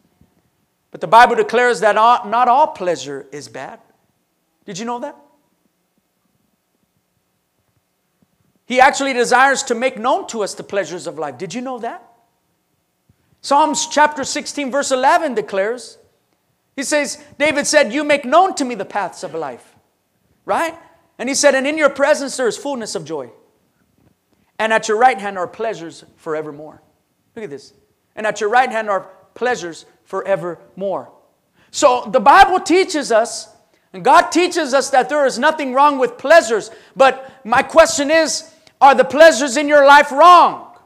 but 0.91 1.01
the 1.01 1.07
bible 1.07 1.35
declares 1.35 1.79
that 1.79 1.95
not 1.95 2.47
all 2.47 2.67
pleasure 2.67 3.25
is 3.31 3.47
bad 3.47 3.79
did 4.65 4.79
you 4.79 4.85
know 4.85 4.99
that 4.99 5.15
he 8.65 8.79
actually 8.79 9.13
desires 9.13 9.63
to 9.63 9.75
make 9.75 9.97
known 9.97 10.25
to 10.27 10.41
us 10.41 10.53
the 10.53 10.63
pleasures 10.63 11.07
of 11.07 11.19
life 11.19 11.37
did 11.37 11.53
you 11.53 11.61
know 11.61 11.77
that 11.79 12.03
psalms 13.41 13.87
chapter 13.87 14.23
16 14.23 14.71
verse 14.71 14.91
11 14.91 15.35
declares 15.35 15.97
he 16.75 16.83
says, 16.83 17.23
David 17.37 17.67
said, 17.67 17.93
You 17.93 18.03
make 18.03 18.25
known 18.25 18.55
to 18.55 18.65
me 18.65 18.75
the 18.75 18.85
paths 18.85 19.23
of 19.23 19.33
life. 19.33 19.75
Right? 20.45 20.75
And 21.17 21.29
he 21.29 21.35
said, 21.35 21.55
And 21.55 21.67
in 21.67 21.77
your 21.77 21.89
presence 21.89 22.37
there 22.37 22.47
is 22.47 22.57
fullness 22.57 22.95
of 22.95 23.05
joy. 23.05 23.29
And 24.61 24.71
at 24.71 24.87
your 24.87 24.97
right 24.99 25.17
hand 25.17 25.39
are 25.39 25.47
pleasures 25.47 26.05
forevermore. 26.17 26.83
Look 27.35 27.45
at 27.45 27.49
this. 27.49 27.73
And 28.15 28.27
at 28.27 28.39
your 28.39 28.51
right 28.51 28.69
hand 28.69 28.91
are 28.91 29.09
pleasures 29.33 29.87
forevermore. 30.03 31.11
So 31.71 32.07
the 32.11 32.19
Bible 32.19 32.59
teaches 32.59 33.11
us, 33.11 33.49
and 33.91 34.05
God 34.05 34.29
teaches 34.29 34.75
us 34.75 34.91
that 34.91 35.09
there 35.09 35.25
is 35.25 35.39
nothing 35.39 35.73
wrong 35.73 35.97
with 35.97 36.19
pleasures. 36.19 36.69
But 36.95 37.43
my 37.43 37.63
question 37.63 38.11
is, 38.11 38.53
are 38.79 38.93
the 38.93 39.03
pleasures 39.03 39.57
in 39.57 39.67
your 39.67 39.83
life 39.87 40.11
wrong? 40.11 40.77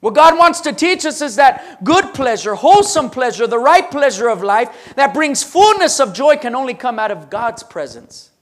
What 0.00 0.14
God 0.14 0.36
wants 0.36 0.60
to 0.62 0.72
teach 0.72 1.06
us 1.06 1.22
is 1.22 1.36
that 1.36 1.84
good 1.84 2.14
pleasure, 2.14 2.56
wholesome 2.56 3.10
pleasure, 3.10 3.46
the 3.46 3.60
right 3.60 3.88
pleasure 3.88 4.28
of 4.28 4.42
life 4.42 4.92
that 4.96 5.14
brings 5.14 5.44
fullness 5.44 6.00
of 6.00 6.14
joy 6.14 6.36
can 6.36 6.56
only 6.56 6.74
come 6.74 6.98
out 6.98 7.12
of 7.12 7.30
God's 7.30 7.62
presence. 7.62 8.32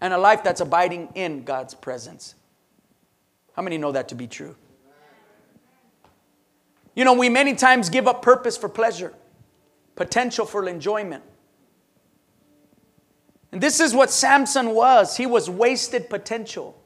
And 0.00 0.12
a 0.12 0.18
life 0.18 0.44
that's 0.44 0.60
abiding 0.60 1.08
in 1.14 1.44
God's 1.44 1.74
presence. 1.74 2.34
How 3.54 3.62
many 3.62 3.78
know 3.78 3.92
that 3.92 4.08
to 4.08 4.14
be 4.14 4.26
true? 4.26 4.54
You 6.94 7.04
know, 7.04 7.14
we 7.14 7.28
many 7.28 7.54
times 7.54 7.88
give 7.88 8.06
up 8.06 8.22
purpose 8.22 8.56
for 8.56 8.68
pleasure, 8.68 9.12
potential 9.94 10.46
for 10.46 10.66
enjoyment. 10.68 11.22
And 13.52 13.60
this 13.60 13.80
is 13.80 13.94
what 13.94 14.10
Samson 14.10 14.70
was. 14.70 15.16
He 15.16 15.26
was 15.26 15.48
wasted 15.48 16.10
potential. 16.10 16.76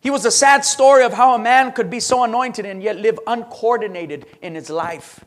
He 0.00 0.10
was 0.10 0.24
a 0.24 0.30
sad 0.32 0.64
story 0.64 1.04
of 1.04 1.12
how 1.12 1.34
a 1.34 1.38
man 1.38 1.70
could 1.70 1.88
be 1.88 2.00
so 2.00 2.24
anointed 2.24 2.66
and 2.66 2.82
yet 2.82 2.96
live 2.96 3.20
uncoordinated 3.26 4.26
in 4.40 4.56
his 4.56 4.68
life. 4.68 5.24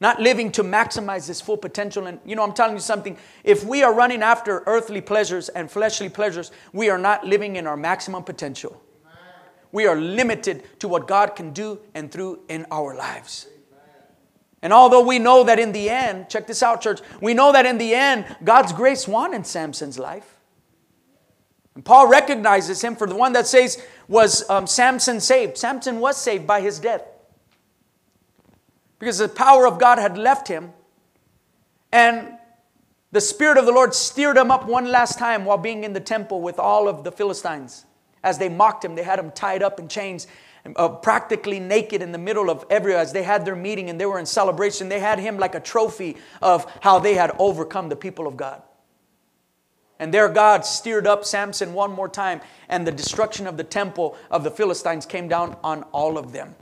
Not 0.00 0.20
living 0.20 0.50
to 0.52 0.62
maximize 0.62 1.28
his 1.28 1.40
full 1.40 1.56
potential. 1.56 2.06
And 2.06 2.18
you 2.24 2.36
know, 2.36 2.42
I'm 2.42 2.52
telling 2.52 2.74
you 2.74 2.80
something. 2.80 3.16
If 3.42 3.64
we 3.64 3.82
are 3.82 3.94
running 3.94 4.22
after 4.22 4.62
earthly 4.66 5.00
pleasures 5.00 5.48
and 5.48 5.70
fleshly 5.70 6.08
pleasures, 6.08 6.50
we 6.72 6.90
are 6.90 6.98
not 6.98 7.24
living 7.24 7.56
in 7.56 7.66
our 7.66 7.76
maximum 7.76 8.24
potential. 8.24 8.80
We 9.72 9.86
are 9.86 9.96
limited 9.96 10.80
to 10.80 10.88
what 10.88 11.08
God 11.08 11.34
can 11.34 11.52
do 11.52 11.80
and 11.94 12.10
through 12.10 12.40
in 12.48 12.66
our 12.70 12.94
lives. 12.94 13.48
And 14.62 14.72
although 14.72 15.04
we 15.04 15.18
know 15.18 15.44
that 15.44 15.58
in 15.58 15.72
the 15.72 15.90
end, 15.90 16.30
check 16.30 16.46
this 16.46 16.62
out, 16.62 16.80
church, 16.80 17.00
we 17.20 17.34
know 17.34 17.52
that 17.52 17.66
in 17.66 17.76
the 17.76 17.94
end, 17.94 18.24
God's 18.42 18.72
grace 18.72 19.06
won 19.06 19.34
in 19.34 19.44
Samson's 19.44 19.98
life. 19.98 20.36
And 21.74 21.84
Paul 21.84 22.08
recognizes 22.08 22.82
him 22.82 22.96
for 22.96 23.06
the 23.06 23.14
one 23.14 23.32
that 23.32 23.46
says, 23.46 23.82
Was 24.08 24.48
um, 24.48 24.66
Samson 24.66 25.20
saved? 25.20 25.58
Samson 25.58 26.00
was 26.00 26.16
saved 26.16 26.46
by 26.46 26.60
his 26.60 26.78
death. 26.78 27.02
Because 29.04 29.18
the 29.18 29.28
power 29.28 29.66
of 29.66 29.78
God 29.78 29.98
had 29.98 30.16
left 30.16 30.48
him. 30.48 30.72
And 31.92 32.38
the 33.12 33.20
Spirit 33.20 33.58
of 33.58 33.66
the 33.66 33.70
Lord 33.70 33.92
steered 33.92 34.38
him 34.38 34.50
up 34.50 34.64
one 34.64 34.90
last 34.90 35.18
time 35.18 35.44
while 35.44 35.58
being 35.58 35.84
in 35.84 35.92
the 35.92 36.00
temple 36.00 36.40
with 36.40 36.58
all 36.58 36.88
of 36.88 37.04
the 37.04 37.12
Philistines. 37.12 37.84
As 38.22 38.38
they 38.38 38.48
mocked 38.48 38.82
him, 38.82 38.94
they 38.94 39.02
had 39.02 39.18
him 39.18 39.30
tied 39.30 39.62
up 39.62 39.78
in 39.78 39.88
chains, 39.88 40.26
uh, 40.76 40.88
practically 40.88 41.60
naked 41.60 42.00
in 42.00 42.12
the 42.12 42.18
middle 42.18 42.48
of 42.48 42.64
everywhere. 42.70 43.02
As 43.02 43.12
they 43.12 43.24
had 43.24 43.44
their 43.44 43.54
meeting 43.54 43.90
and 43.90 44.00
they 44.00 44.06
were 44.06 44.18
in 44.18 44.24
celebration, 44.24 44.88
they 44.88 45.00
had 45.00 45.18
him 45.18 45.36
like 45.36 45.54
a 45.54 45.60
trophy 45.60 46.16
of 46.40 46.64
how 46.80 46.98
they 46.98 47.12
had 47.12 47.36
overcome 47.38 47.90
the 47.90 47.96
people 47.96 48.26
of 48.26 48.38
God. 48.38 48.62
And 49.98 50.14
their 50.14 50.30
God 50.30 50.64
steered 50.64 51.06
up 51.06 51.26
Samson 51.26 51.74
one 51.74 51.92
more 51.92 52.08
time, 52.08 52.40
and 52.70 52.86
the 52.86 52.92
destruction 52.92 53.46
of 53.46 53.58
the 53.58 53.64
temple 53.64 54.16
of 54.30 54.44
the 54.44 54.50
Philistines 54.50 55.04
came 55.04 55.28
down 55.28 55.58
on 55.62 55.82
all 55.92 56.16
of 56.16 56.32
them. 56.32 56.54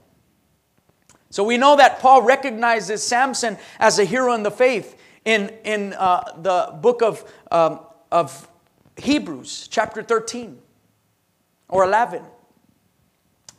So 1.32 1.42
we 1.42 1.56
know 1.56 1.76
that 1.76 1.98
Paul 2.00 2.20
recognizes 2.20 3.02
Samson 3.02 3.56
as 3.80 3.98
a 3.98 4.04
hero 4.04 4.34
in 4.34 4.42
the 4.42 4.50
faith 4.50 4.98
in, 5.24 5.50
in 5.64 5.94
uh, 5.94 6.24
the 6.36 6.76
book 6.82 7.00
of, 7.00 7.24
um, 7.50 7.80
of 8.10 8.46
Hebrews, 8.98 9.66
chapter 9.68 10.02
13 10.02 10.58
or 11.70 11.84
11. 11.84 12.22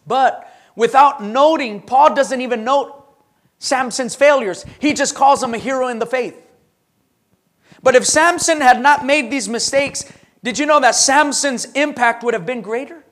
But 0.05 0.53
without 0.75 1.23
noting, 1.23 1.81
Paul 1.81 2.13
doesn't 2.13 2.41
even 2.41 2.63
note 2.63 3.07
Samson's 3.57 4.13
failures. 4.13 4.65
He 4.77 4.93
just 4.93 5.15
calls 5.15 5.41
him 5.41 5.55
a 5.55 5.57
hero 5.57 5.87
in 5.87 5.97
the 5.97 6.05
faith. 6.05 6.39
But 7.81 7.95
if 7.95 8.05
Samson 8.05 8.61
had 8.61 8.83
not 8.83 9.03
made 9.03 9.31
these 9.31 9.49
mistakes, 9.49 10.05
did 10.43 10.59
you 10.59 10.67
know 10.67 10.79
that 10.79 10.93
Samson's 10.93 11.65
impact 11.71 12.23
would 12.23 12.35
have 12.35 12.45
been 12.45 12.61
greater? 12.61 13.02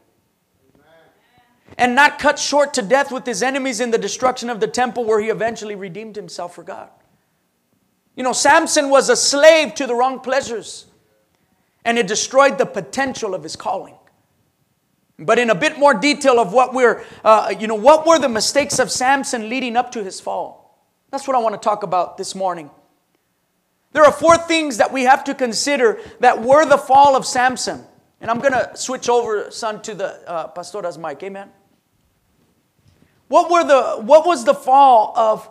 And 1.81 1.95
not 1.95 2.19
cut 2.19 2.37
short 2.37 2.75
to 2.75 2.83
death 2.83 3.11
with 3.11 3.25
his 3.25 3.41
enemies 3.41 3.79
in 3.79 3.89
the 3.89 3.97
destruction 3.97 4.51
of 4.51 4.59
the 4.59 4.67
temple 4.67 5.03
where 5.03 5.19
he 5.19 5.29
eventually 5.29 5.73
redeemed 5.73 6.15
himself 6.15 6.53
for 6.53 6.63
God. 6.63 6.89
You 8.15 8.23
know, 8.23 8.33
Samson 8.33 8.89
was 8.91 9.09
a 9.09 9.15
slave 9.15 9.73
to 9.75 9.87
the 9.87 9.95
wrong 9.95 10.19
pleasures. 10.19 10.85
and 11.83 11.97
it 11.97 12.07
destroyed 12.07 12.59
the 12.59 12.65
potential 12.65 13.33
of 13.33 13.41
his 13.43 13.55
calling. 13.55 13.95
But 15.17 15.39
in 15.39 15.49
a 15.49 15.55
bit 15.55 15.79
more 15.79 15.93
detail 15.93 16.39
of 16.39 16.53
what 16.53 16.73
we're, 16.73 17.03
uh, 17.23 17.53
you 17.59 17.67
know, 17.67 17.75
what 17.75 18.05
were 18.05 18.19
the 18.19 18.29
mistakes 18.29 18.79
of 18.79 18.91
Samson 18.91 19.49
leading 19.49 19.75
up 19.75 19.91
to 19.93 20.03
his 20.03 20.19
fall? 20.19 20.85
That's 21.11 21.27
what 21.27 21.35
I 21.35 21.39
want 21.39 21.55
to 21.55 21.59
talk 21.59 21.83
about 21.83 22.17
this 22.17 22.35
morning. 22.35 22.69
There 23.93 24.03
are 24.03 24.11
four 24.11 24.37
things 24.37 24.77
that 24.77 24.93
we 24.93 25.03
have 25.03 25.23
to 25.25 25.35
consider 25.35 25.99
that 26.19 26.41
were 26.41 26.65
the 26.65 26.77
fall 26.77 27.15
of 27.15 27.25
Samson. 27.25 27.83
And 28.21 28.31
I'm 28.31 28.39
going 28.39 28.53
to 28.53 28.75
switch 28.75 29.09
over, 29.09 29.51
son, 29.51 29.81
to 29.81 29.95
the 29.95 30.29
uh, 30.29 30.47
pastora's 30.47 30.97
mic. 30.97 31.21
Amen. 31.23 31.49
What 33.31 33.49
were 33.49 33.63
the 33.63 34.01
what 34.01 34.27
was 34.27 34.43
the 34.43 34.53
fall 34.53 35.13
of 35.15 35.49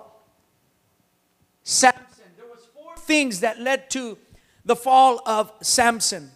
Samson? 1.63 2.27
There 2.37 2.47
was 2.47 2.69
four 2.75 2.95
things 2.99 3.41
that 3.41 3.59
led 3.59 3.89
to 3.93 4.19
the 4.67 4.77
fall 4.77 5.23
of 5.25 5.51
Samson. 5.63 6.31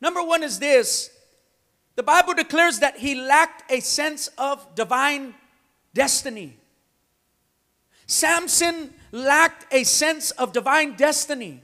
Number 0.00 0.22
1 0.22 0.44
is 0.44 0.58
this. 0.58 1.10
The 1.96 2.02
Bible 2.02 2.32
declares 2.32 2.78
that 2.78 2.96
he 2.96 3.14
lacked 3.14 3.70
a 3.70 3.80
sense 3.80 4.28
of 4.38 4.74
divine 4.74 5.34
destiny. 5.92 6.56
Samson 8.06 8.94
lacked 9.10 9.66
a 9.74 9.84
sense 9.84 10.30
of 10.30 10.54
divine 10.54 10.96
destiny. 10.96 11.60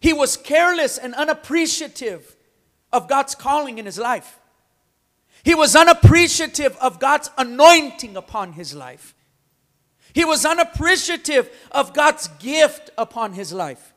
He 0.00 0.14
was 0.14 0.38
careless 0.38 0.96
and 0.96 1.14
unappreciative 1.14 2.34
of 2.94 3.08
God's 3.08 3.34
calling 3.34 3.76
in 3.76 3.84
his 3.84 3.98
life. 3.98 4.40
He 5.44 5.54
was 5.54 5.76
unappreciative 5.76 6.74
of 6.78 6.98
God's 6.98 7.30
anointing 7.36 8.16
upon 8.16 8.54
his 8.54 8.74
life. 8.74 9.14
He 10.14 10.24
was 10.24 10.46
unappreciative 10.46 11.50
of 11.70 11.92
God's 11.92 12.28
gift 12.38 12.90
upon 12.96 13.34
his 13.34 13.52
life. 13.52 13.92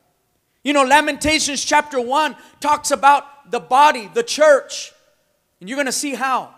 You 0.62 0.74
know, 0.74 0.82
Lamentations 0.82 1.64
chapter 1.64 1.98
1 1.98 2.36
talks 2.60 2.90
about 2.90 3.50
the 3.50 3.60
body, 3.60 4.10
the 4.12 4.22
church. 4.22 4.92
And 5.60 5.68
you're 5.68 5.76
going 5.76 5.86
to 5.86 5.92
see 5.92 6.14
how. 6.14 6.54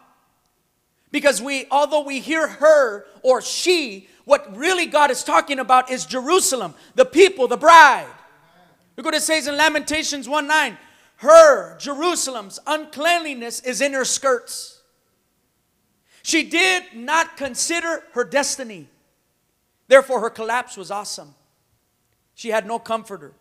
Because 1.13 1.41
we, 1.41 1.67
although 1.71 2.03
we 2.03 2.19
hear 2.19 2.49
her 2.49 3.07
or 3.23 3.43
she, 3.43 4.09
what 4.25 4.57
really 4.57 4.87
God 4.87 5.13
is 5.13 5.23
talking 5.23 5.61
about 5.61 5.91
is 5.91 6.05
Jerusalem, 6.05 6.75
the 6.97 7.05
people, 7.05 7.47
the 7.47 7.57
bride. 7.57 8.07
Look 8.97 9.05
what 9.07 9.15
it 9.15 9.23
says 9.23 9.47
in 9.47 9.57
Lamentations 9.57 10.29
1 10.29 10.47
9. 10.49 10.79
Her, 11.17 11.79
Jerusalem's 11.79 12.59
uncleanliness 12.67 13.61
is 13.61 13.81
in 13.81 13.93
her 13.93 14.05
skirts. 14.05 14.80
She 16.23 16.43
did 16.43 16.95
not 16.95 17.37
consider 17.37 18.05
her 18.13 18.25
destiny. 18.25 18.89
Therefore, 19.89 20.21
her 20.21 20.31
collapse 20.31 20.77
was 20.77 20.91
awesome. 20.91 21.35
She 22.35 22.51
had 22.51 22.67
no 22.67 22.79
comforter. 22.79 23.33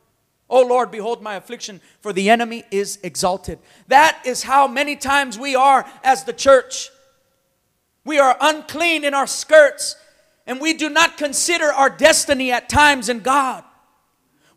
Oh 0.50 0.65
Lord, 0.65 0.89
behold 0.89 1.21
my 1.21 1.36
affliction, 1.36 1.79
for 2.01 2.12
the 2.12 2.29
enemy 2.29 2.63
is 2.71 2.98
exalted. 3.03 3.59
That 3.88 4.19
is 4.25 4.43
how 4.43 4.67
many 4.67 4.95
times 4.95 5.38
we 5.38 5.55
are 5.55 5.86
as 6.03 6.24
the 6.24 6.33
church. 6.33 6.89
We 8.03 8.17
are 8.17 8.36
unclean 8.41 9.03
in 9.03 9.13
our 9.13 9.27
skirts, 9.27 9.95
and 10.48 10.59
we 10.59 10.74
do 10.74 10.89
not 10.89 11.17
consider 11.17 11.65
our 11.65 11.89
destiny 11.89 12.51
at 12.51 12.67
times 12.67 13.09
in 13.09 13.19
God. 13.19 13.63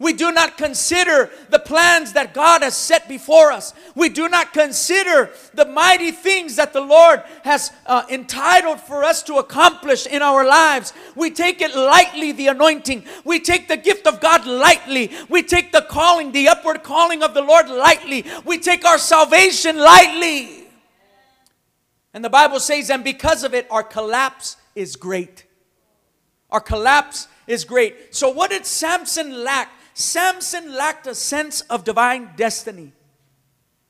We 0.03 0.13
do 0.13 0.33
not 0.33 0.59
consider 0.59 1.31
the 1.49 1.61
plans 1.61 2.15
that 2.15 2.35
God 2.35 2.63
has 2.63 2.77
set 2.77 3.09
before 3.09 3.53
us. 3.53 3.73
We 3.95 4.09
do 4.09 4.29
not 4.29 4.53
consider 4.53 5.31
the 5.55 5.65
mighty 5.65 6.11
things 6.11 6.57
that 6.57 6.73
the 6.73 6.81
Lord 6.81 7.23
has 7.45 7.71
uh, 7.87 8.03
entitled 8.11 8.81
for 8.81 9.05
us 9.05 9.23
to 9.25 9.37
accomplish 9.37 10.07
in 10.07 10.21
our 10.21 10.45
lives. 10.45 10.93
We 11.15 11.31
take 11.31 11.61
it 11.61 11.77
lightly, 11.77 12.33
the 12.33 12.49
anointing. 12.49 13.05
We 13.25 13.39
take 13.39 13.69
the 13.69 13.77
gift 13.77 14.09
of 14.09 14.19
God 14.19 14.45
lightly. 14.45 15.13
We 15.29 15.45
take 15.45 15.71
the 15.71 15.87
calling, 15.89 16.33
the 16.33 16.49
upward 16.49 16.83
calling 16.83 17.23
of 17.23 17.33
the 17.33 17.43
Lord 17.43 17.69
lightly. 17.69 18.27
We 18.45 18.59
take 18.59 18.85
our 18.85 18.99
salvation 18.99 19.79
lightly. 19.79 20.67
And 22.13 22.25
the 22.25 22.31
Bible 22.31 22.59
says, 22.59 22.91
and 22.91 23.05
because 23.05 23.45
of 23.45 23.55
it, 23.55 23.69
our 23.71 23.85
collapse 23.85 24.57
is 24.75 24.97
great. 24.97 25.47
Our 26.51 26.61
collapse 26.61 27.29
is 27.47 27.65
great. 27.65 28.17
So, 28.17 28.31
what 28.31 28.51
did 28.51 28.67
Samson 28.67 29.45
lack? 29.45 29.71
Samson 29.95 30.75
lacked 30.75 31.07
a 31.07 31.15
sense 31.15 31.61
of 31.63 31.85
divine 31.85 32.31
destiny. 32.37 32.93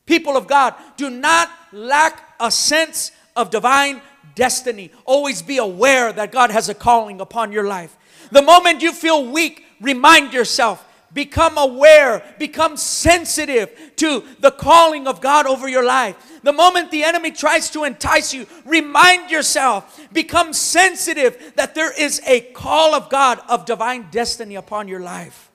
People 0.07 0.37
of 0.37 0.47
God, 0.47 0.75
do 0.97 1.09
not 1.11 1.51
lack 1.73 2.35
a 2.41 2.51
sense 2.51 3.13
of 3.37 3.51
divine 3.51 4.03
destiny. 4.35 4.91
Always 5.05 5.43
be 5.43 5.59
aware 5.59 6.13
that 6.13 6.33
God 6.33 6.51
has 6.51 6.69
a 6.69 6.75
calling 6.75 7.21
upon 7.21 7.53
your 7.53 7.67
life. 7.67 7.97
The 8.31 8.43
moment 8.43 8.83
you 8.83 8.93
feel 8.93 9.25
weak, 9.31 9.65
remind 9.81 10.33
yourself. 10.33 10.85
Become 11.13 11.59
aware, 11.59 12.25
become 12.39 12.79
sensitive 12.79 13.71
to 13.97 14.25
the 14.41 14.51
calling 14.51 15.07
of 15.07 15.21
God 15.21 15.47
over 15.47 15.69
your 15.69 15.85
life. 15.85 16.41
The 16.43 16.55
moment 16.55 16.91
the 16.91 17.05
enemy 17.05 17.33
tries 17.33 17.69
to 17.71 17.85
entice 17.85 18.33
you, 18.33 18.47
remind 18.65 19.31
yourself, 19.31 20.01
become 20.13 20.55
sensitive 20.55 21.53
that 21.57 21.75
there 21.75 21.93
is 21.93 22.23
a 22.27 22.41
call 22.41 22.95
of 22.95 23.11
God 23.11 23.41
of 23.47 23.67
divine 23.67 24.09
destiny 24.11 24.55
upon 24.55 24.89
your 24.89 25.01
life. 25.01 25.52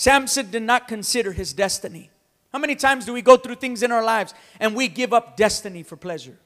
Samson 0.00 0.50
did 0.50 0.62
not 0.62 0.88
consider 0.88 1.30
his 1.30 1.52
destiny. 1.52 2.08
How 2.54 2.58
many 2.58 2.74
times 2.74 3.04
do 3.04 3.12
we 3.12 3.20
go 3.20 3.36
through 3.36 3.56
things 3.56 3.82
in 3.82 3.92
our 3.92 4.02
lives 4.02 4.32
and 4.58 4.74
we 4.74 4.88
give 4.88 5.12
up 5.12 5.36
destiny 5.36 5.82
for 5.82 5.94
pleasure? 5.94 6.38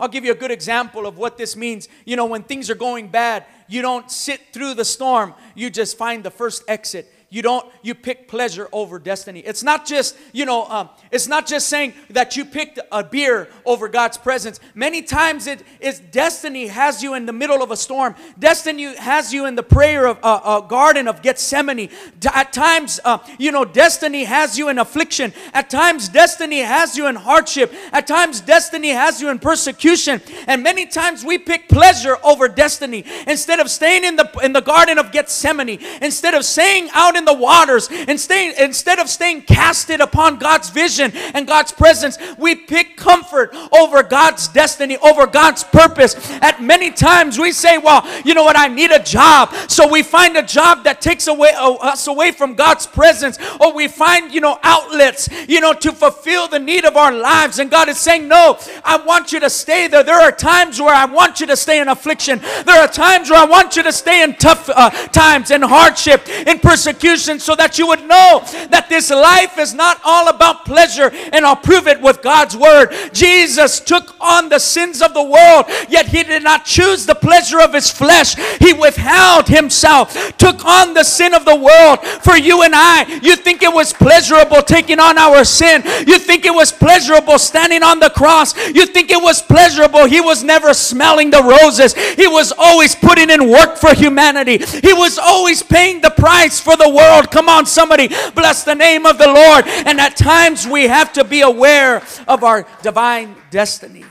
I'll 0.00 0.08
give 0.08 0.24
you 0.24 0.32
a 0.32 0.34
good 0.34 0.50
example 0.50 1.06
of 1.06 1.18
what 1.18 1.38
this 1.38 1.54
means. 1.54 1.88
You 2.04 2.16
know, 2.16 2.26
when 2.26 2.42
things 2.42 2.70
are 2.70 2.74
going 2.74 3.06
bad, 3.06 3.46
you 3.68 3.82
don't 3.82 4.10
sit 4.10 4.40
through 4.52 4.74
the 4.74 4.84
storm, 4.84 5.32
you 5.54 5.70
just 5.70 5.96
find 5.96 6.24
the 6.24 6.30
first 6.32 6.64
exit 6.66 7.08
you 7.32 7.40
don't 7.40 7.66
you 7.80 7.94
pick 7.94 8.28
pleasure 8.28 8.68
over 8.72 8.98
destiny. 8.98 9.40
It's 9.40 9.62
not 9.62 9.86
just 9.86 10.16
you 10.32 10.44
know 10.44 10.66
um, 10.66 10.90
it's 11.10 11.26
not 11.26 11.46
just 11.46 11.68
saying 11.68 11.94
that 12.10 12.36
you 12.36 12.44
picked 12.44 12.78
a 12.92 13.02
beer 13.02 13.48
over 13.64 13.88
god's 13.88 14.18
presence. 14.18 14.60
Many 14.74 15.00
times 15.00 15.46
it 15.46 15.62
is 15.80 15.98
destiny 15.98 16.66
has 16.66 17.02
you 17.02 17.14
in 17.14 17.24
the 17.24 17.32
middle 17.32 17.62
of 17.62 17.70
a 17.70 17.76
storm. 17.76 18.14
Destiny 18.38 18.94
has 18.96 19.32
you 19.32 19.46
in 19.46 19.54
the 19.54 19.62
prayer 19.62 20.06
of 20.06 20.18
uh, 20.22 20.40
uh, 20.44 20.60
garden 20.60 21.08
of 21.08 21.22
gethsemane. 21.22 21.88
At 22.34 22.52
times 22.52 23.00
uh, 23.02 23.18
you 23.38 23.50
know 23.50 23.64
destiny 23.64 24.24
has 24.24 24.58
you 24.58 24.68
in 24.68 24.78
affliction. 24.78 25.32
At 25.54 25.70
times 25.70 26.10
destiny 26.10 26.60
has 26.60 26.98
you 26.98 27.06
in 27.06 27.14
hardship. 27.14 27.72
At 27.92 28.06
times 28.06 28.42
destiny 28.42 28.90
has 28.90 29.22
you 29.22 29.30
in 29.30 29.38
persecution. 29.38 30.20
And 30.46 30.62
many 30.62 30.84
times 30.84 31.24
we 31.24 31.38
pick 31.38 31.70
pleasure 31.70 32.18
over 32.22 32.46
destiny. 32.46 33.06
Instead 33.26 33.58
of 33.58 33.70
staying 33.70 34.04
in 34.04 34.16
the 34.16 34.30
in 34.42 34.52
the 34.52 34.60
garden 34.60 34.98
of 34.98 35.12
gethsemane 35.12 35.78
instead 36.02 36.34
of 36.34 36.44
staying 36.44 36.90
out 36.92 37.16
in 37.16 37.21
in 37.22 37.24
the 37.24 37.40
waters 37.40 37.88
and 37.90 38.18
staying, 38.18 38.54
instead 38.58 38.98
of 38.98 39.08
staying 39.08 39.42
casted 39.42 40.00
upon 40.00 40.38
God's 40.38 40.70
vision 40.70 41.12
and 41.34 41.46
God's 41.46 41.72
presence, 41.72 42.18
we 42.36 42.54
pick 42.54 42.96
comfort 42.96 43.54
over 43.72 44.02
God's 44.02 44.48
destiny, 44.48 44.98
over 44.98 45.26
God's 45.26 45.62
purpose. 45.64 46.14
At 46.42 46.60
many 46.62 46.90
times 46.90 47.38
we 47.38 47.52
say, 47.52 47.78
well, 47.78 48.06
you 48.24 48.34
know 48.34 48.42
what, 48.42 48.58
I 48.58 48.68
need 48.68 48.90
a 48.90 49.02
job. 49.02 49.54
So 49.68 49.88
we 49.88 50.02
find 50.02 50.36
a 50.36 50.42
job 50.42 50.84
that 50.84 51.00
takes 51.00 51.28
away 51.28 51.52
uh, 51.56 51.72
us 51.74 52.06
away 52.06 52.32
from 52.32 52.54
God's 52.54 52.86
presence, 52.86 53.38
or 53.60 53.72
we 53.72 53.88
find, 53.88 54.32
you 54.32 54.40
know, 54.40 54.58
outlets, 54.62 55.28
you 55.48 55.60
know, 55.60 55.72
to 55.74 55.92
fulfill 55.92 56.48
the 56.48 56.58
need 56.58 56.84
of 56.84 56.96
our 56.96 57.12
lives. 57.12 57.58
And 57.58 57.70
God 57.70 57.88
is 57.88 57.98
saying, 57.98 58.26
no, 58.26 58.58
I 58.84 58.96
want 58.96 59.32
you 59.32 59.40
to 59.40 59.50
stay 59.50 59.86
there. 59.86 60.02
There 60.02 60.20
are 60.20 60.32
times 60.32 60.80
where 60.80 60.94
I 60.94 61.04
want 61.04 61.40
you 61.40 61.46
to 61.46 61.56
stay 61.56 61.80
in 61.80 61.88
affliction. 61.88 62.40
There 62.64 62.80
are 62.80 62.88
times 62.88 63.30
where 63.30 63.40
I 63.40 63.44
want 63.44 63.76
you 63.76 63.82
to 63.84 63.92
stay 63.92 64.22
in 64.22 64.34
tough 64.34 64.68
uh, 64.68 64.90
times, 65.08 65.50
in 65.50 65.62
hardship, 65.62 66.28
in 66.28 66.58
persecution 66.58 67.11
so 67.20 67.54
that 67.54 67.78
you 67.78 67.86
would 67.86 68.06
know 68.06 68.42
that 68.70 68.86
this 68.88 69.10
life 69.10 69.58
is 69.58 69.74
not 69.74 70.00
all 70.04 70.28
about 70.28 70.64
pleasure. 70.64 71.10
And 71.32 71.44
I'll 71.44 71.56
prove 71.56 71.86
it 71.86 72.00
with 72.00 72.22
God's 72.22 72.56
word. 72.56 72.88
Jesus 73.12 73.80
took 73.80 74.14
on 74.20 74.48
the 74.48 74.58
sins 74.58 75.02
of 75.02 75.12
the 75.14 75.22
world, 75.22 75.66
yet 75.88 76.06
he 76.06 76.22
did 76.22 76.42
not 76.42 76.64
choose 76.64 77.04
the 77.04 77.14
pleasure 77.14 77.60
of 77.60 77.74
his 77.74 77.90
flesh. 77.90 78.34
He 78.58 78.72
withheld 78.72 79.48
himself, 79.48 80.14
took 80.38 80.64
on 80.64 80.94
the 80.94 81.04
sin 81.04 81.34
of 81.34 81.44
the 81.44 81.56
world 81.56 82.00
for 82.22 82.36
you 82.36 82.62
and 82.62 82.74
I. 82.74 83.20
You 83.22 83.36
think 83.36 83.62
it 83.62 83.72
was 83.72 83.92
pleasurable 83.92 84.62
taking 84.62 84.98
on 84.98 85.18
our 85.18 85.44
sin. 85.44 85.82
You 86.06 86.18
think 86.18 86.44
it 86.44 86.54
was 86.54 86.72
pleasurable 86.72 87.38
standing 87.38 87.82
on 87.82 88.00
the 88.00 88.10
cross. 88.10 88.56
You 88.68 88.86
think 88.86 89.10
it 89.10 89.22
was 89.22 89.42
pleasurable. 89.42 90.06
He 90.06 90.20
was 90.20 90.42
never 90.42 90.72
smelling 90.72 91.30
the 91.30 91.42
roses. 91.42 91.94
He 91.94 92.26
was 92.26 92.52
always 92.56 92.94
putting 92.94 93.30
in 93.30 93.48
work 93.48 93.76
for 93.76 93.94
humanity. 93.94 94.58
He 94.58 94.92
was 94.92 95.18
always 95.18 95.62
paying 95.62 96.00
the 96.00 96.10
price 96.10 96.58
for 96.60 96.76
the 96.76 96.88
world 96.88 97.01
world. 97.02 97.30
Come 97.30 97.48
on, 97.48 97.66
somebody, 97.66 98.08
bless 98.34 98.64
the 98.64 98.74
name 98.74 99.06
of 99.06 99.18
the 99.18 99.26
Lord. 99.26 99.66
And 99.66 100.00
at 100.00 100.16
times 100.16 100.66
we 100.66 100.84
have 100.84 101.12
to 101.14 101.24
be 101.24 101.40
aware 101.42 102.02
of 102.28 102.44
our 102.44 102.66
divine 102.82 103.34
destiny. 103.50 104.04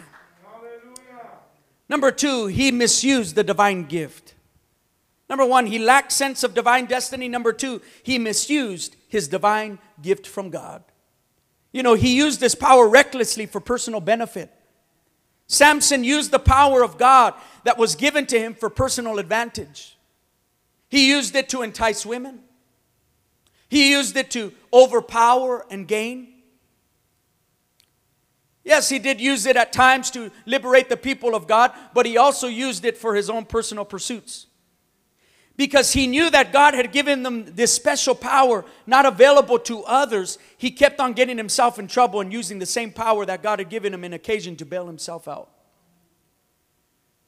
Number 1.90 2.12
two, 2.12 2.48
he 2.48 2.72
misused 2.72 3.36
the 3.36 3.44
divine 3.44 3.84
gift. 3.84 4.34
Number 5.30 5.46
one, 5.46 5.66
he 5.66 5.80
lacked 5.80 6.12
sense 6.12 6.44
of 6.44 6.54
divine 6.54 6.86
destiny. 6.86 7.28
Number 7.28 7.54
two, 7.54 7.82
he 8.04 8.18
misused 8.18 8.96
his 9.08 9.28
divine 9.28 9.80
gift 10.02 10.28
from 10.28 10.50
God. 10.50 10.84
You 11.74 11.84
know, 11.84 11.94
he 11.94 12.16
used 12.16 12.42
his 12.42 12.56
power 12.56 12.88
recklessly 12.88 13.46
for 13.46 13.62
personal 13.62 14.02
benefit. 14.02 14.52
Samson 15.48 16.04
used 16.04 16.32
the 16.32 16.40
power 16.40 16.84
of 16.84 16.98
God 16.98 17.34
that 17.64 17.78
was 17.78 17.96
given 17.96 18.26
to 18.28 18.40
him 18.40 18.54
for 18.54 18.70
personal 18.70 19.20
advantage. 19.20 19.98
He 20.90 21.10
used 21.10 21.36
it 21.36 21.50
to 21.50 21.62
entice 21.62 22.06
women. 22.06 22.40
He 23.72 23.92
used 23.92 24.18
it 24.18 24.30
to 24.32 24.52
overpower 24.74 25.66
and 25.72 25.88
gain. 25.88 26.28
Yes, 28.66 28.90
he 28.90 29.00
did 29.00 29.22
use 29.22 29.46
it 29.46 29.56
at 29.56 29.72
times 29.72 30.12
to 30.12 30.30
liberate 30.46 30.90
the 30.90 30.98
people 30.98 31.34
of 31.34 31.48
God, 31.48 31.72
but 31.94 32.06
he 32.06 32.18
also 32.18 32.48
used 32.48 32.84
it 32.84 32.98
for 32.98 33.16
his 33.16 33.30
own 33.30 33.46
personal 33.46 33.86
pursuits. 33.86 34.48
Because 35.56 35.94
he 35.94 36.06
knew 36.06 36.30
that 36.32 36.52
God 36.52 36.74
had 36.74 36.92
given 36.92 37.24
them 37.24 37.46
this 37.56 37.74
special 37.74 38.14
power 38.14 38.66
not 38.86 39.06
available 39.06 39.60
to 39.60 39.86
others, 39.86 40.38
he 40.58 40.70
kept 40.70 41.00
on 41.00 41.14
getting 41.14 41.38
himself 41.38 41.80
in 41.80 41.88
trouble 41.88 42.20
and 42.20 42.34
using 42.34 42.60
the 42.60 42.66
same 42.66 42.92
power 42.92 43.26
that 43.26 43.42
God 43.42 43.60
had 43.60 43.70
given 43.70 43.94
him 43.94 44.04
in 44.04 44.12
occasion 44.12 44.58
to 44.58 44.66
bail 44.66 44.86
himself 44.86 45.30
out. 45.30 45.50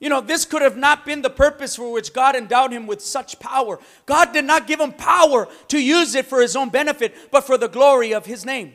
You 0.04 0.10
know, 0.10 0.20
this 0.20 0.44
could 0.44 0.62
have 0.62 0.76
not 0.76 1.06
been 1.06 1.22
the 1.22 1.30
purpose 1.30 1.78
for 1.78 1.90
which 1.90 2.12
God 2.12 2.36
endowed 2.36 2.74
him 2.74 2.88
with 2.88 3.00
such 3.00 3.40
power. 3.40 3.80
God 4.06 4.34
did 4.34 4.44
not 4.44 4.68
give 4.68 4.82
him 4.82 4.92
power 4.92 5.48
to 5.70 5.82
use 5.82 6.14
it 6.14 6.26
for 6.26 6.42
his 6.42 6.58
own 6.58 6.68
benefit, 6.68 7.16
but 7.32 7.46
for 7.46 7.58
the 7.58 7.70
glory 7.70 8.14
of 8.14 8.26
his 8.26 8.46
name. 8.46 8.74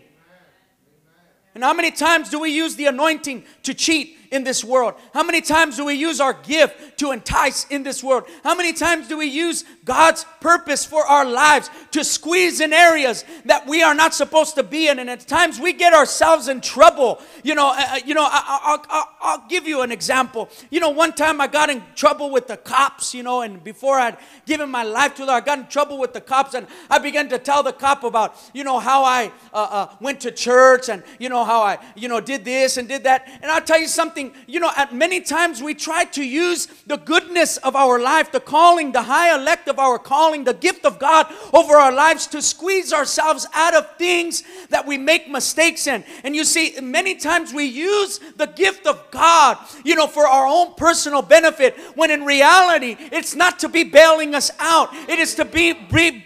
And 1.54 1.62
how 1.62 1.74
many 1.74 1.90
times 1.90 2.30
do 2.30 2.40
we 2.40 2.50
use 2.50 2.76
the 2.76 2.86
anointing 2.86 3.44
to 3.64 3.74
cheat 3.74 4.16
in 4.30 4.44
this 4.44 4.64
world? 4.64 4.94
How 5.12 5.22
many 5.22 5.40
times 5.40 5.76
do 5.76 5.84
we 5.84 5.94
use 5.94 6.20
our 6.20 6.32
gift 6.32 6.98
to 6.98 7.12
entice 7.12 7.66
in 7.68 7.82
this 7.82 8.02
world? 8.02 8.24
How 8.44 8.54
many 8.54 8.72
times 8.72 9.08
do 9.08 9.18
we 9.18 9.26
use 9.26 9.64
God's 9.84 10.24
purpose 10.40 10.84
for 10.84 11.06
our 11.06 11.24
lives 11.24 11.70
to 11.92 12.04
squeeze 12.04 12.60
in 12.60 12.72
areas 12.72 13.24
that 13.44 13.66
we 13.66 13.82
are 13.82 13.94
not 13.94 14.14
supposed 14.14 14.54
to 14.56 14.62
be 14.62 14.88
in? 14.88 14.98
And 14.98 15.08
at 15.08 15.20
times 15.20 15.60
we 15.60 15.72
get 15.72 15.92
ourselves 15.92 16.48
in 16.48 16.60
trouble. 16.60 17.20
You 17.42 17.54
know, 17.54 17.68
uh, 17.68 17.76
uh 17.78 17.98
you 18.04 18.14
know, 18.14 18.26
I, 18.28 19.06
will 19.20 19.48
give 19.48 19.66
you 19.66 19.82
an 19.82 19.92
example. 19.92 20.48
You 20.70 20.80
know, 20.80 20.90
one 20.90 21.12
time 21.12 21.40
I 21.40 21.46
got 21.46 21.70
in 21.70 21.82
trouble 21.94 22.30
with 22.30 22.46
the 22.46 22.56
cops. 22.56 23.14
You 23.14 23.22
know, 23.22 23.42
and 23.42 23.62
before 23.62 23.98
I'd 23.98 24.16
given 24.46 24.70
my 24.70 24.82
life 24.82 25.14
to 25.14 25.22
the 25.22 25.26
Lord, 25.26 25.42
I 25.42 25.46
got 25.46 25.58
in 25.58 25.66
trouble 25.66 25.98
with 25.98 26.12
the 26.12 26.20
cops, 26.20 26.54
and 26.54 26.66
I 26.90 26.98
began 26.98 27.28
to 27.28 27.38
tell 27.38 27.62
the 27.62 27.72
cop 27.72 28.04
about 28.04 28.36
you 28.52 28.64
know 28.64 28.78
how 28.78 29.04
I 29.04 29.32
uh, 29.52 29.68
uh, 29.70 29.94
went 30.00 30.20
to 30.20 30.30
church 30.30 30.88
and 30.88 31.02
you 31.18 31.28
know 31.28 31.44
how 31.44 31.62
I 31.62 31.78
you 31.96 32.08
know 32.08 32.20
did 32.20 32.44
this 32.44 32.76
and 32.76 32.88
did 32.88 33.04
that. 33.04 33.28
And 33.42 33.50
I'll 33.50 33.62
tell 33.62 33.80
you 33.80 33.88
something 33.88 34.17
something, 34.18 34.42
you 34.46 34.60
know, 34.60 34.70
at 34.76 34.94
many 34.94 35.20
times 35.20 35.62
we 35.62 35.74
try 35.74 36.04
to 36.04 36.24
use 36.24 36.66
the 36.86 36.96
goodness 36.96 37.56
of 37.58 37.76
our 37.76 38.00
life, 38.00 38.32
the 38.32 38.40
calling, 38.40 38.92
the 38.92 39.02
high 39.02 39.34
elect 39.34 39.68
of 39.68 39.78
our 39.78 39.98
calling, 39.98 40.44
the 40.44 40.54
gift 40.54 40.84
of 40.84 40.98
God 40.98 41.26
over 41.52 41.76
our 41.76 41.92
lives 41.92 42.26
to 42.28 42.42
squeeze 42.42 42.92
ourselves 42.92 43.46
out 43.54 43.74
of 43.74 43.96
things 43.96 44.42
that 44.70 44.86
we 44.86 44.98
make 44.98 45.30
mistakes 45.30 45.86
in. 45.86 46.04
And 46.24 46.34
you 46.34 46.44
see, 46.44 46.74
many 46.80 47.14
times 47.14 47.52
we 47.52 47.64
use 47.64 48.18
the 48.36 48.46
gift 48.46 48.86
of 48.86 49.10
God, 49.10 49.58
you 49.84 49.94
know, 49.94 50.06
for 50.06 50.26
our 50.26 50.46
own 50.46 50.74
personal 50.74 51.22
benefit, 51.22 51.76
when 51.94 52.10
in 52.10 52.24
reality, 52.24 52.96
it's 53.12 53.34
not 53.34 53.58
to 53.60 53.68
be 53.68 53.84
bailing 53.84 54.34
us 54.34 54.50
out, 54.58 54.92
it 55.08 55.18
is 55.18 55.34
to 55.36 55.44
be 55.44 55.74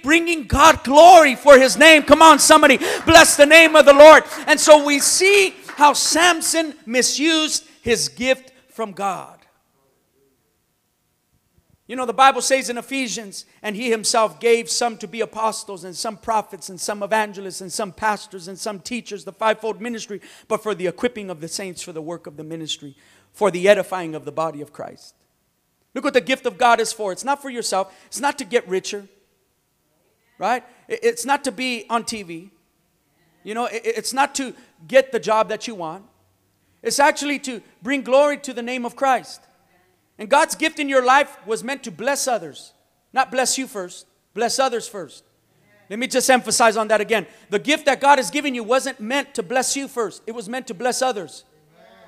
bringing 0.03 0.45
God 0.45 0.83
glory 0.85 1.35
for 1.35 1.59
His 1.59 1.77
name. 1.77 2.03
Come 2.03 2.23
on, 2.23 2.39
somebody, 2.39 2.79
bless 3.05 3.37
the 3.37 3.47
name 3.47 3.77
of 3.77 3.85
the 3.85 3.93
Lord. 3.93 4.25
And 4.47 4.59
so 4.59 4.85
we 4.85 4.99
see 4.99 5.55
how 5.77 5.93
Samson 5.93 6.75
misused 6.87 7.67
his 7.83 8.09
gift 8.09 8.53
from 8.71 8.93
God. 8.93 9.39
You 11.89 11.97
know, 11.97 12.07
the 12.07 12.15
Bible 12.15 12.41
says 12.41 12.71
in 12.71 12.79
Ephesians, 12.79 13.45
and 13.61 13.77
he 13.77 13.91
himself 13.91 14.41
gave 14.41 14.71
some 14.71 14.97
to 14.99 15.09
be 15.09 15.21
apostles, 15.21 15.85
and 15.85 15.95
some 15.95 16.17
prophets, 16.17 16.69
and 16.69 16.81
some 16.81 17.03
evangelists, 17.03 17.61
and 17.61 17.73
some 17.73 17.93
pastors, 17.93 18.49
and 18.49 18.59
some 18.59 18.81
teachers, 18.81 19.25
the 19.25 19.33
fivefold 19.33 19.81
ministry, 19.81 20.23
but 20.49 20.63
for 20.63 20.75
the 20.75 20.87
equipping 20.87 21.29
of 21.29 21.41
the 21.41 21.49
saints 21.49 21.83
for 21.83 21.93
the 21.93 22.01
work 22.01 22.27
of 22.27 22.37
the 22.37 22.45
ministry, 22.45 22.97
for 23.33 23.51
the 23.51 23.69
edifying 23.69 24.15
of 24.15 24.25
the 24.25 24.33
body 24.33 24.63
of 24.63 24.73
Christ. 24.73 25.17
Look 25.93 26.05
what 26.05 26.15
the 26.15 26.21
gift 26.21 26.47
of 26.47 26.57
God 26.57 26.81
is 26.81 26.93
for. 26.93 27.13
It's 27.13 27.25
not 27.25 27.43
for 27.43 27.51
yourself, 27.51 27.93
it's 28.07 28.21
not 28.21 28.39
to 28.39 28.45
get 28.45 28.67
richer, 28.69 29.09
right? 30.39 30.65
It's 30.89 31.27
not 31.27 31.45
to 31.45 31.53
be 31.53 31.85
on 31.91 32.05
TV. 32.05 32.51
You 33.43 33.55
know, 33.55 33.69
it's 33.71 34.13
not 34.13 34.37
to 34.37 34.55
get 34.87 35.11
the 35.11 35.19
job 35.19 35.49
that 35.49 35.67
you 35.67 35.75
want. 35.75 36.05
It's 36.83 36.99
actually 36.99 37.39
to 37.41 37.63
bring 37.83 38.03
glory 38.03 38.39
to 38.39 38.53
the 38.53 38.63
name 38.63 38.85
of 38.85 38.97
Christ. 38.97 39.41
And 40.19 40.29
God's 40.29 40.55
gift 40.55 40.79
in 40.79 40.89
your 40.89 41.05
life 41.05 41.37
was 41.47 41.65
meant 41.65 41.83
to 41.85 41.91
bless 41.91 42.29
others, 42.29 42.73
not 43.13 43.31
bless 43.31 43.57
you 43.59 43.67
first, 43.67 44.07
bless 44.35 44.59
others 44.59 44.89
first. 44.89 45.25
Let 45.89 45.99
me 45.99 46.07
just 46.07 46.31
emphasize 46.31 46.77
on 46.77 46.89
that 46.89 47.01
again. 47.01 47.27
The 47.51 47.59
gift 47.59 47.87
that 47.87 48.01
God 48.01 48.19
has 48.19 48.31
given 48.31 48.55
you 48.55 48.65
wasn't 48.65 48.99
meant 49.01 49.35
to 49.35 49.43
bless 49.43 49.77
you 49.77 49.89
first, 49.89 50.23
it 50.27 50.33
was 50.33 50.49
meant 50.49 50.67
to 50.69 50.75
bless 50.75 51.03
others. 51.03 51.45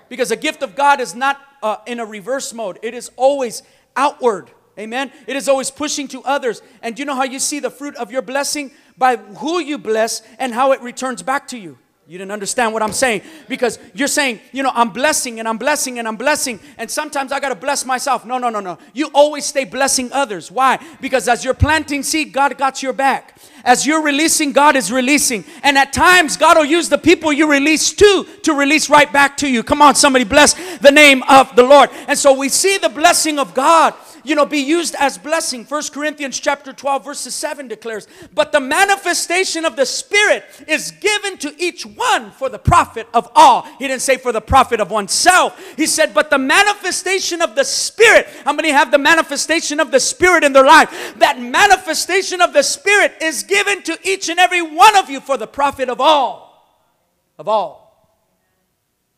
Because 0.09 0.29
the 0.29 0.37
gift 0.37 0.63
of 0.63 0.77
God 0.77 1.01
is 1.01 1.15
not 1.15 1.41
uh, 1.63 1.77
in 1.87 1.99
a 1.99 2.05
reverse 2.05 2.53
mode, 2.53 2.79
it 2.83 2.95
is 2.95 3.11
always 3.17 3.63
outward. 3.97 4.51
Amen. 4.79 5.13
It 5.27 5.37
is 5.37 5.49
always 5.49 5.71
pushing 5.71 6.09
to 6.09 6.23
others. 6.25 6.61
And 6.83 6.99
you 6.99 7.05
know 7.05 7.15
how 7.15 7.23
you 7.23 7.39
see 7.39 7.61
the 7.61 7.71
fruit 7.71 7.95
of 7.95 8.11
your 8.11 8.23
blessing? 8.23 8.73
By 8.99 9.17
who 9.17 9.61
you 9.61 9.79
bless 9.79 10.21
and 10.39 10.53
how 10.53 10.73
it 10.73 10.81
returns 10.81 11.23
back 11.23 11.47
to 11.49 11.59
you. 11.59 11.79
You 12.07 12.19
didn't 12.19 12.33
understand 12.33 12.75
what 12.75 12.83
I'm 12.83 12.93
saying 12.93 13.23
because 13.49 13.79
you're 13.95 14.09
saying, 14.09 14.41
you 14.53 14.63
know, 14.63 14.71
I'm 14.75 14.91
blessing 14.91 15.39
and 15.39 15.49
I'm 15.49 15.57
blessing 15.57 15.99
and 15.99 16.07
I'm 16.07 16.17
blessing, 16.17 16.61
and 16.77 16.91
sometimes 16.91 17.33
I 17.33 17.41
got 17.41 17.49
to 17.49 17.55
bless 17.55 17.87
myself. 17.87 18.27
No, 18.27 18.37
no, 18.37 18.51
no, 18.51 18.61
no. 18.61 18.77
You 18.93 19.09
always 19.15 19.47
stay 19.47 19.65
blessing 19.65 20.13
others. 20.13 20.51
Why? 20.51 20.79
Because 21.01 21.29
as 21.29 21.47
you're 21.47 21.55
planting 21.55 22.03
seed, 22.03 22.35
God 22.35 22.59
got 22.59 22.83
your 22.83 22.93
back. 22.93 23.39
As 23.65 23.87
you're 23.87 24.03
releasing, 24.03 24.53
God 24.53 24.77
is 24.77 24.93
releasing. 24.93 25.47
And 25.63 25.79
at 25.79 25.95
times, 25.95 26.37
God 26.37 26.59
will 26.59 26.67
use 26.67 26.91
the 26.91 26.99
people 26.99 27.33
you 27.33 27.51
release 27.51 27.95
to 27.95 28.27
to 28.43 28.53
release 28.53 28.91
right 28.91 29.11
back 29.11 29.39
to 29.39 29.49
you. 29.49 29.63
Come 29.63 29.81
on, 29.81 29.95
somebody 29.95 30.25
bless 30.25 30.53
the 30.81 30.93
name 30.93 31.23
of 31.23 31.57
the 31.57 31.63
Lord. 31.63 31.89
And 32.07 32.19
so 32.19 32.35
we 32.35 32.51
see 32.51 32.77
the 32.77 32.91
blessing 32.91 33.39
of 33.39 33.55
God 33.55 33.95
you 34.25 34.35
know, 34.35 34.47
be 34.47 34.59
used 34.59 34.95
as 34.99 35.19
blessing. 35.19 35.65
First 35.65 35.93
Corinthians 35.93 36.41
chapter 36.41 36.73
12, 36.73 37.05
verses 37.05 37.35
7 37.35 37.69
declares, 37.69 38.09
But 38.35 38.53
the 38.53 38.61
manifestation 38.61 39.65
of 39.65 39.77
the 39.77 39.87
Spirit 39.87 40.45
is 40.67 40.91
given 40.91 41.39
to 41.39 41.55
each 41.59 41.85
one 41.85 42.31
for 42.31 42.49
the 42.49 42.59
profit 42.59 43.07
of 43.15 43.31
all. 43.35 43.63
He 43.79 43.87
didn't 43.87 44.03
say 44.03 44.17
for 44.17 44.33
the 44.33 44.41
profit 44.41 44.81
of 44.81 44.91
oneself. 44.91 45.59
He 45.77 45.87
said, 45.87 46.15
But 46.15 46.31
the 46.31 46.39
manifestation 46.39 47.43
of 47.43 47.55
the 47.55 47.65
Spirit, 47.65 48.27
how 48.45 48.53
many 48.53 48.71
have 48.71 48.91
the 48.91 48.99
manifestation 48.99 49.81
of 49.81 49.91
the 49.91 50.01
Spirit 50.01 50.45
in 50.45 50.53
their 50.53 50.65
life? 50.65 51.15
That 51.19 51.41
manifestation 51.41 52.41
of 52.41 52.53
the 52.53 52.63
Spirit 52.63 53.15
is 53.21 53.43
given 53.43 53.83
to 53.83 53.99
each 54.03 54.29
and 54.29 54.41
every 54.41 54.63
one 54.63 54.97
of 54.97 55.11
you 55.11 55.21
for 55.21 55.37
the 55.37 55.47
profit 55.47 55.89
of 55.89 56.01
all. 56.01 56.45
Of 57.39 57.49
all. 57.49 57.84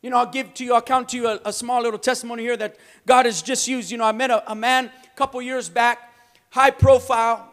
You 0.02 0.10
know, 0.10 0.18
I'll 0.18 0.30
give 0.30 0.54
to 0.54 0.64
you, 0.64 0.74
I'll 0.74 0.82
count 0.82 1.08
to 1.10 1.16
you 1.16 1.26
a, 1.26 1.40
a 1.46 1.52
small 1.52 1.82
little 1.82 1.98
testimony 1.98 2.42
here 2.42 2.56
that 2.56 2.76
God 3.06 3.26
has 3.26 3.42
just 3.42 3.66
used. 3.66 3.90
You 3.90 3.98
know, 3.98 4.04
I 4.04 4.12
met 4.12 4.30
a, 4.30 4.50
a 4.50 4.54
man 4.54 4.86
a 5.04 5.16
couple 5.16 5.40
years 5.42 5.68
back, 5.68 6.12
high 6.50 6.70
profile, 6.70 7.50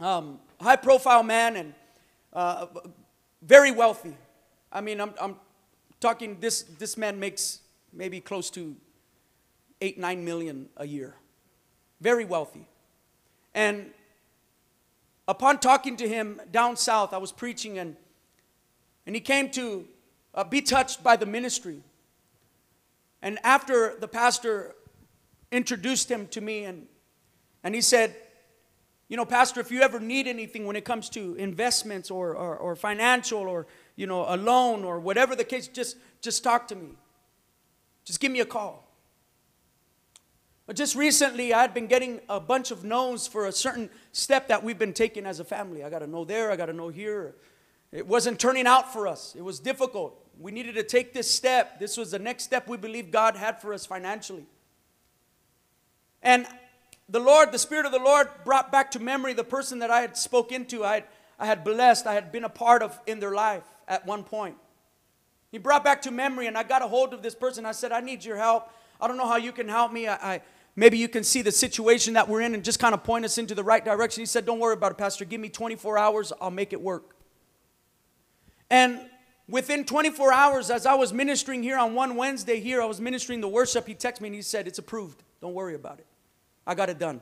um, 0.00 0.40
high 0.60 0.76
profile 0.76 1.22
man, 1.22 1.56
and 1.56 1.74
uh, 2.32 2.66
very 3.42 3.70
wealthy. 3.70 4.16
I 4.72 4.80
mean, 4.80 5.00
I'm, 5.00 5.14
I'm 5.20 5.36
talking, 6.00 6.38
this, 6.40 6.62
this 6.62 6.96
man 6.96 7.20
makes 7.20 7.60
maybe 7.92 8.20
close 8.20 8.50
to 8.50 8.74
eight, 9.80 9.98
nine 9.98 10.24
million 10.24 10.68
a 10.76 10.86
year. 10.86 11.14
Very 12.00 12.24
wealthy. 12.24 12.66
And 13.54 13.90
upon 15.28 15.58
talking 15.58 15.96
to 15.98 16.08
him 16.08 16.40
down 16.50 16.76
south, 16.76 17.12
I 17.12 17.18
was 17.18 17.32
preaching, 17.32 17.78
and, 17.78 17.96
and 19.06 19.14
he 19.14 19.20
came 19.20 19.50
to 19.50 19.86
uh, 20.34 20.44
be 20.44 20.60
touched 20.60 21.02
by 21.02 21.16
the 21.16 21.26
ministry. 21.26 21.82
And 23.22 23.38
after 23.44 23.96
the 23.98 24.08
pastor 24.08 24.74
introduced 25.50 26.10
him 26.10 26.26
to 26.28 26.40
me, 26.40 26.64
and, 26.64 26.86
and 27.62 27.74
he 27.74 27.80
said, 27.80 28.16
You 29.08 29.16
know, 29.16 29.24
Pastor, 29.24 29.60
if 29.60 29.70
you 29.70 29.82
ever 29.82 30.00
need 30.00 30.26
anything 30.26 30.66
when 30.66 30.76
it 30.76 30.84
comes 30.84 31.08
to 31.10 31.34
investments 31.36 32.10
or, 32.10 32.34
or, 32.34 32.56
or 32.56 32.74
financial 32.74 33.40
or, 33.40 33.66
you 33.94 34.06
know, 34.06 34.24
a 34.26 34.36
loan 34.36 34.82
or 34.82 34.98
whatever 34.98 35.36
the 35.36 35.44
case, 35.44 35.68
just, 35.68 35.96
just 36.20 36.42
talk 36.42 36.66
to 36.68 36.74
me. 36.74 36.88
Just 38.04 38.18
give 38.18 38.32
me 38.32 38.40
a 38.40 38.46
call. 38.46 38.88
But 40.66 40.76
just 40.76 40.94
recently, 40.94 41.52
I 41.52 41.60
had 41.60 41.74
been 41.74 41.86
getting 41.86 42.20
a 42.28 42.40
bunch 42.40 42.70
of 42.70 42.84
no's 42.84 43.26
for 43.26 43.46
a 43.46 43.52
certain 43.52 43.90
step 44.12 44.48
that 44.48 44.62
we've 44.62 44.78
been 44.78 44.94
taking 44.94 45.26
as 45.26 45.40
a 45.40 45.44
family. 45.44 45.84
I 45.84 45.90
got 45.90 46.00
to 46.00 46.06
know 46.06 46.24
there, 46.24 46.50
I 46.50 46.56
got 46.56 46.66
to 46.66 46.72
know 46.72 46.88
here. 46.88 47.34
It 47.90 48.06
wasn't 48.06 48.40
turning 48.40 48.66
out 48.66 48.92
for 48.92 49.06
us, 49.06 49.34
it 49.36 49.42
was 49.42 49.60
difficult. 49.60 50.21
We 50.42 50.50
needed 50.50 50.74
to 50.74 50.82
take 50.82 51.12
this 51.12 51.30
step. 51.30 51.78
This 51.78 51.96
was 51.96 52.10
the 52.10 52.18
next 52.18 52.42
step 52.42 52.66
we 52.66 52.76
believe 52.76 53.12
God 53.12 53.36
had 53.36 53.62
for 53.62 53.72
us 53.72 53.86
financially. 53.86 54.44
And 56.20 56.46
the 57.08 57.20
Lord, 57.20 57.52
the 57.52 57.58
Spirit 57.58 57.86
of 57.86 57.92
the 57.92 57.98
Lord, 57.98 58.28
brought 58.44 58.72
back 58.72 58.90
to 58.92 58.98
memory 58.98 59.34
the 59.34 59.44
person 59.44 59.78
that 59.78 59.90
I 59.90 60.00
had 60.00 60.16
spoken 60.16 60.64
to, 60.66 60.84
I 60.84 60.94
had, 60.94 61.04
I 61.38 61.46
had 61.46 61.64
blessed, 61.64 62.06
I 62.06 62.14
had 62.14 62.32
been 62.32 62.44
a 62.44 62.48
part 62.48 62.82
of 62.82 62.98
in 63.06 63.20
their 63.20 63.34
life 63.34 63.64
at 63.86 64.04
one 64.04 64.24
point. 64.24 64.56
He 65.52 65.58
brought 65.58 65.84
back 65.84 66.02
to 66.02 66.10
memory, 66.10 66.46
and 66.46 66.56
I 66.56 66.62
got 66.62 66.82
a 66.82 66.88
hold 66.88 67.12
of 67.12 67.22
this 67.22 67.34
person. 67.34 67.66
I 67.66 67.72
said, 67.72 67.92
I 67.92 68.00
need 68.00 68.24
your 68.24 68.36
help. 68.36 68.70
I 69.00 69.06
don't 69.06 69.18
know 69.18 69.28
how 69.28 69.36
you 69.36 69.52
can 69.52 69.68
help 69.68 69.92
me. 69.92 70.08
I, 70.08 70.34
I 70.34 70.40
maybe 70.74 70.96
you 70.96 71.08
can 71.08 71.22
see 71.22 71.42
the 71.42 71.52
situation 71.52 72.14
that 72.14 72.28
we're 72.28 72.40
in 72.40 72.54
and 72.54 72.64
just 72.64 72.80
kind 72.80 72.94
of 72.94 73.04
point 73.04 73.24
us 73.24 73.36
into 73.38 73.54
the 73.54 73.62
right 73.62 73.84
direction. 73.84 74.22
He 74.22 74.26
said, 74.26 74.46
Don't 74.46 74.58
worry 74.58 74.74
about 74.74 74.92
it, 74.92 74.98
Pastor. 74.98 75.24
Give 75.24 75.40
me 75.40 75.50
24 75.50 75.98
hours, 75.98 76.32
I'll 76.40 76.50
make 76.50 76.72
it 76.72 76.80
work. 76.80 77.14
And 78.70 79.00
within 79.48 79.84
24 79.84 80.32
hours, 80.32 80.70
as 80.70 80.86
I 80.86 80.94
was 80.94 81.12
ministering 81.12 81.62
here 81.62 81.78
on 81.78 81.94
one 81.94 82.16
Wednesday 82.16 82.60
here, 82.60 82.82
I 82.82 82.86
was 82.86 83.00
ministering 83.00 83.40
the 83.40 83.48
worship. 83.48 83.86
He 83.86 83.94
texted 83.94 84.20
me 84.20 84.28
and 84.28 84.34
he 84.34 84.42
said, 84.42 84.66
It's 84.66 84.78
approved. 84.78 85.22
Don't 85.40 85.54
worry 85.54 85.74
about 85.74 85.98
it. 85.98 86.06
I 86.66 86.74
got 86.74 86.88
it 86.88 86.98
done. 86.98 87.20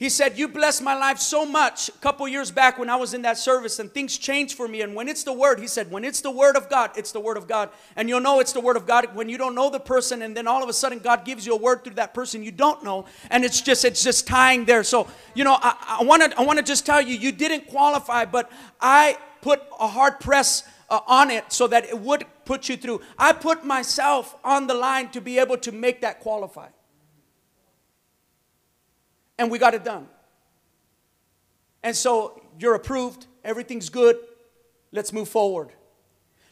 He 0.00 0.08
said, 0.08 0.38
You 0.38 0.48
blessed 0.48 0.82
my 0.82 0.94
life 0.94 1.18
so 1.18 1.44
much 1.44 1.90
a 1.90 1.92
couple 1.92 2.26
years 2.26 2.50
back 2.50 2.78
when 2.78 2.88
I 2.88 2.96
was 2.96 3.12
in 3.12 3.20
that 3.20 3.36
service, 3.36 3.78
and 3.78 3.92
things 3.92 4.16
changed 4.16 4.56
for 4.56 4.66
me. 4.66 4.80
And 4.80 4.94
when 4.94 5.08
it's 5.08 5.24
the 5.24 5.32
word, 5.34 5.60
he 5.60 5.66
said, 5.66 5.90
When 5.90 6.04
it's 6.06 6.22
the 6.22 6.30
word 6.30 6.56
of 6.56 6.70
God, 6.70 6.92
it's 6.96 7.12
the 7.12 7.20
word 7.20 7.36
of 7.36 7.46
God. 7.46 7.68
And 7.96 8.08
you'll 8.08 8.20
know 8.20 8.40
it's 8.40 8.54
the 8.54 8.62
word 8.62 8.78
of 8.78 8.86
God 8.86 9.14
when 9.14 9.28
you 9.28 9.36
don't 9.36 9.54
know 9.54 9.68
the 9.68 9.78
person, 9.78 10.22
and 10.22 10.34
then 10.34 10.46
all 10.46 10.62
of 10.62 10.70
a 10.70 10.72
sudden 10.72 11.00
God 11.00 11.26
gives 11.26 11.44
you 11.44 11.52
a 11.52 11.58
word 11.58 11.84
through 11.84 11.96
that 11.96 12.14
person 12.14 12.42
you 12.42 12.50
don't 12.50 12.82
know, 12.82 13.04
and 13.30 13.44
it's 13.44 13.60
just 13.60 13.84
it's 13.84 14.02
just 14.02 14.26
tying 14.26 14.64
there. 14.64 14.82
So, 14.84 15.06
you 15.34 15.44
know, 15.44 15.58
I, 15.60 15.98
I 16.00 16.02
wanna 16.02 16.30
I 16.38 16.44
wanna 16.46 16.62
just 16.62 16.86
tell 16.86 17.02
you, 17.02 17.14
you 17.14 17.30
didn't 17.30 17.66
qualify, 17.66 18.24
but 18.24 18.50
I 18.80 19.18
put 19.42 19.60
a 19.78 19.86
hard 19.86 20.18
press 20.18 20.64
uh, 20.88 21.00
on 21.06 21.30
it 21.30 21.52
so 21.52 21.66
that 21.66 21.84
it 21.84 21.98
would 21.98 22.24
put 22.46 22.70
you 22.70 22.78
through. 22.78 23.02
I 23.18 23.34
put 23.34 23.66
myself 23.66 24.34
on 24.42 24.66
the 24.66 24.74
line 24.74 25.10
to 25.10 25.20
be 25.20 25.38
able 25.38 25.58
to 25.58 25.72
make 25.72 26.00
that 26.00 26.20
qualify 26.20 26.68
and 29.40 29.50
we 29.50 29.58
got 29.58 29.72
it 29.72 29.82
done. 29.82 30.06
And 31.82 31.96
so 31.96 32.42
you're 32.58 32.74
approved, 32.74 33.26
everything's 33.42 33.88
good, 33.88 34.18
let's 34.92 35.14
move 35.14 35.30
forward. 35.30 35.70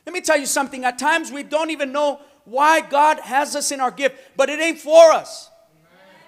Let 0.06 0.14
me 0.14 0.22
tell 0.22 0.38
you 0.38 0.46
something. 0.46 0.86
At 0.86 0.98
times 0.98 1.30
we 1.30 1.42
don't 1.42 1.68
even 1.68 1.92
know 1.92 2.20
why 2.46 2.80
God 2.80 3.18
has 3.18 3.54
us 3.54 3.70
in 3.72 3.80
our 3.80 3.90
gift, 3.90 4.16
but 4.38 4.48
it 4.48 4.58
ain't 4.58 4.78
for 4.78 5.12
us. 5.12 5.50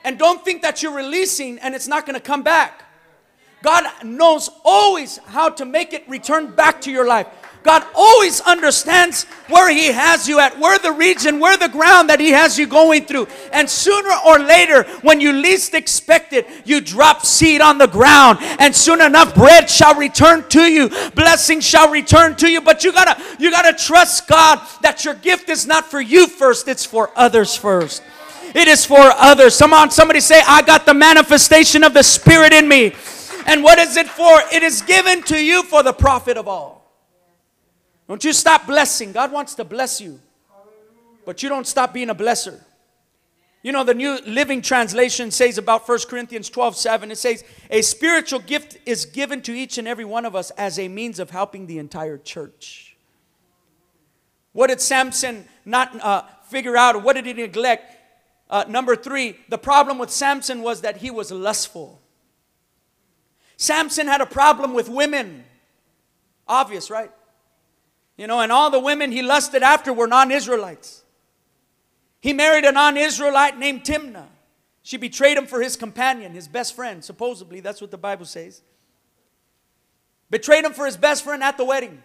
And 0.04 0.18
don't 0.18 0.44
think 0.44 0.60
that 0.60 0.82
you're 0.82 0.94
releasing 0.94 1.58
and 1.60 1.74
it's 1.74 1.88
not 1.88 2.04
going 2.04 2.14
to 2.14 2.20
come 2.20 2.42
back. 2.42 2.84
God 3.62 3.84
knows 4.04 4.50
always 4.62 5.16
how 5.16 5.48
to 5.48 5.64
make 5.64 5.94
it 5.94 6.06
return 6.08 6.54
back 6.54 6.82
to 6.82 6.90
your 6.90 7.06
life. 7.06 7.26
God 7.62 7.84
always 7.94 8.40
understands 8.40 9.24
where 9.48 9.70
He 9.70 9.86
has 9.88 10.28
you 10.28 10.38
at, 10.38 10.58
where 10.58 10.78
the 10.78 10.92
region, 10.92 11.38
where 11.38 11.56
the 11.56 11.68
ground 11.68 12.08
that 12.08 12.20
He 12.20 12.30
has 12.30 12.58
you 12.58 12.66
going 12.66 13.04
through. 13.04 13.28
And 13.52 13.68
sooner 13.68 14.14
or 14.26 14.38
later, 14.38 14.84
when 15.02 15.20
you 15.20 15.32
least 15.32 15.74
expect 15.74 16.32
it, 16.32 16.48
you 16.64 16.80
drop 16.80 17.26
seed 17.26 17.60
on 17.60 17.78
the 17.78 17.86
ground, 17.86 18.38
and 18.58 18.74
soon 18.74 19.00
enough, 19.00 19.34
bread 19.34 19.68
shall 19.68 19.94
return 19.94 20.48
to 20.50 20.62
you, 20.62 20.88
blessing 21.14 21.60
shall 21.60 21.90
return 21.90 22.34
to 22.36 22.50
you. 22.50 22.60
But 22.60 22.82
you 22.84 22.92
gotta, 22.92 23.22
you 23.38 23.50
gotta 23.50 23.76
trust 23.76 24.26
God 24.26 24.60
that 24.82 25.04
your 25.04 25.14
gift 25.14 25.48
is 25.48 25.66
not 25.66 25.84
for 25.84 26.00
you 26.00 26.26
first, 26.26 26.68
it's 26.68 26.86
for 26.86 27.10
others 27.14 27.54
first. 27.54 28.02
It 28.54 28.66
is 28.68 28.84
for 28.84 28.98
others. 28.98 29.58
Come 29.58 29.72
on, 29.72 29.90
somebody 29.90 30.20
say, 30.20 30.42
I 30.44 30.62
got 30.62 30.86
the 30.86 30.94
manifestation 30.94 31.84
of 31.84 31.94
the 31.94 32.02
Spirit 32.02 32.52
in 32.52 32.66
me. 32.66 32.94
And 33.46 33.62
what 33.62 33.78
is 33.78 33.96
it 33.96 34.08
for? 34.08 34.40
It 34.52 34.62
is 34.62 34.82
given 34.82 35.22
to 35.24 35.42
you 35.42 35.62
for 35.62 35.82
the 35.82 35.92
profit 35.92 36.36
of 36.36 36.48
all. 36.48 36.79
Don't 38.10 38.24
you 38.24 38.32
stop 38.32 38.66
blessing. 38.66 39.12
God 39.12 39.30
wants 39.30 39.54
to 39.54 39.64
bless 39.64 40.00
you. 40.00 40.18
But 41.24 41.44
you 41.44 41.48
don't 41.48 41.64
stop 41.64 41.94
being 41.94 42.10
a 42.10 42.14
blesser. 42.14 42.58
You 43.62 43.70
know, 43.70 43.84
the 43.84 43.94
New 43.94 44.18
Living 44.26 44.62
Translation 44.62 45.30
says 45.30 45.58
about 45.58 45.88
1 45.88 45.98
Corinthians 46.08 46.50
12 46.50 46.74
7, 46.74 47.12
it 47.12 47.18
says, 47.18 47.44
A 47.70 47.82
spiritual 47.82 48.40
gift 48.40 48.78
is 48.84 49.04
given 49.04 49.42
to 49.42 49.52
each 49.52 49.78
and 49.78 49.86
every 49.86 50.04
one 50.04 50.24
of 50.24 50.34
us 50.34 50.50
as 50.58 50.76
a 50.76 50.88
means 50.88 51.20
of 51.20 51.30
helping 51.30 51.68
the 51.68 51.78
entire 51.78 52.18
church. 52.18 52.96
What 54.54 54.70
did 54.70 54.80
Samson 54.80 55.44
not 55.64 55.94
uh, 56.00 56.24
figure 56.48 56.76
out, 56.76 56.96
or 56.96 56.98
what 56.98 57.14
did 57.14 57.26
he 57.26 57.32
neglect? 57.32 57.96
Uh, 58.50 58.64
number 58.66 58.96
three, 58.96 59.36
the 59.48 59.58
problem 59.58 59.98
with 59.98 60.10
Samson 60.10 60.62
was 60.62 60.80
that 60.80 60.96
he 60.96 61.12
was 61.12 61.30
lustful. 61.30 62.00
Samson 63.56 64.08
had 64.08 64.20
a 64.20 64.26
problem 64.26 64.74
with 64.74 64.88
women. 64.88 65.44
Obvious, 66.48 66.90
right? 66.90 67.12
You 68.20 68.26
know, 68.26 68.40
and 68.40 68.52
all 68.52 68.70
the 68.70 68.78
women 68.78 69.12
he 69.12 69.22
lusted 69.22 69.62
after 69.62 69.94
were 69.94 70.06
non 70.06 70.30
Israelites. 70.30 71.04
He 72.20 72.34
married 72.34 72.66
a 72.66 72.72
non 72.72 72.98
Israelite 72.98 73.58
named 73.58 73.82
Timnah. 73.82 74.26
She 74.82 74.98
betrayed 74.98 75.38
him 75.38 75.46
for 75.46 75.62
his 75.62 75.74
companion, 75.74 76.32
his 76.32 76.46
best 76.46 76.76
friend, 76.76 77.02
supposedly. 77.02 77.60
That's 77.60 77.80
what 77.80 77.90
the 77.90 77.96
Bible 77.96 78.26
says. 78.26 78.60
Betrayed 80.28 80.66
him 80.66 80.74
for 80.74 80.84
his 80.84 80.98
best 80.98 81.24
friend 81.24 81.42
at 81.42 81.56
the 81.56 81.64
wedding. 81.64 82.02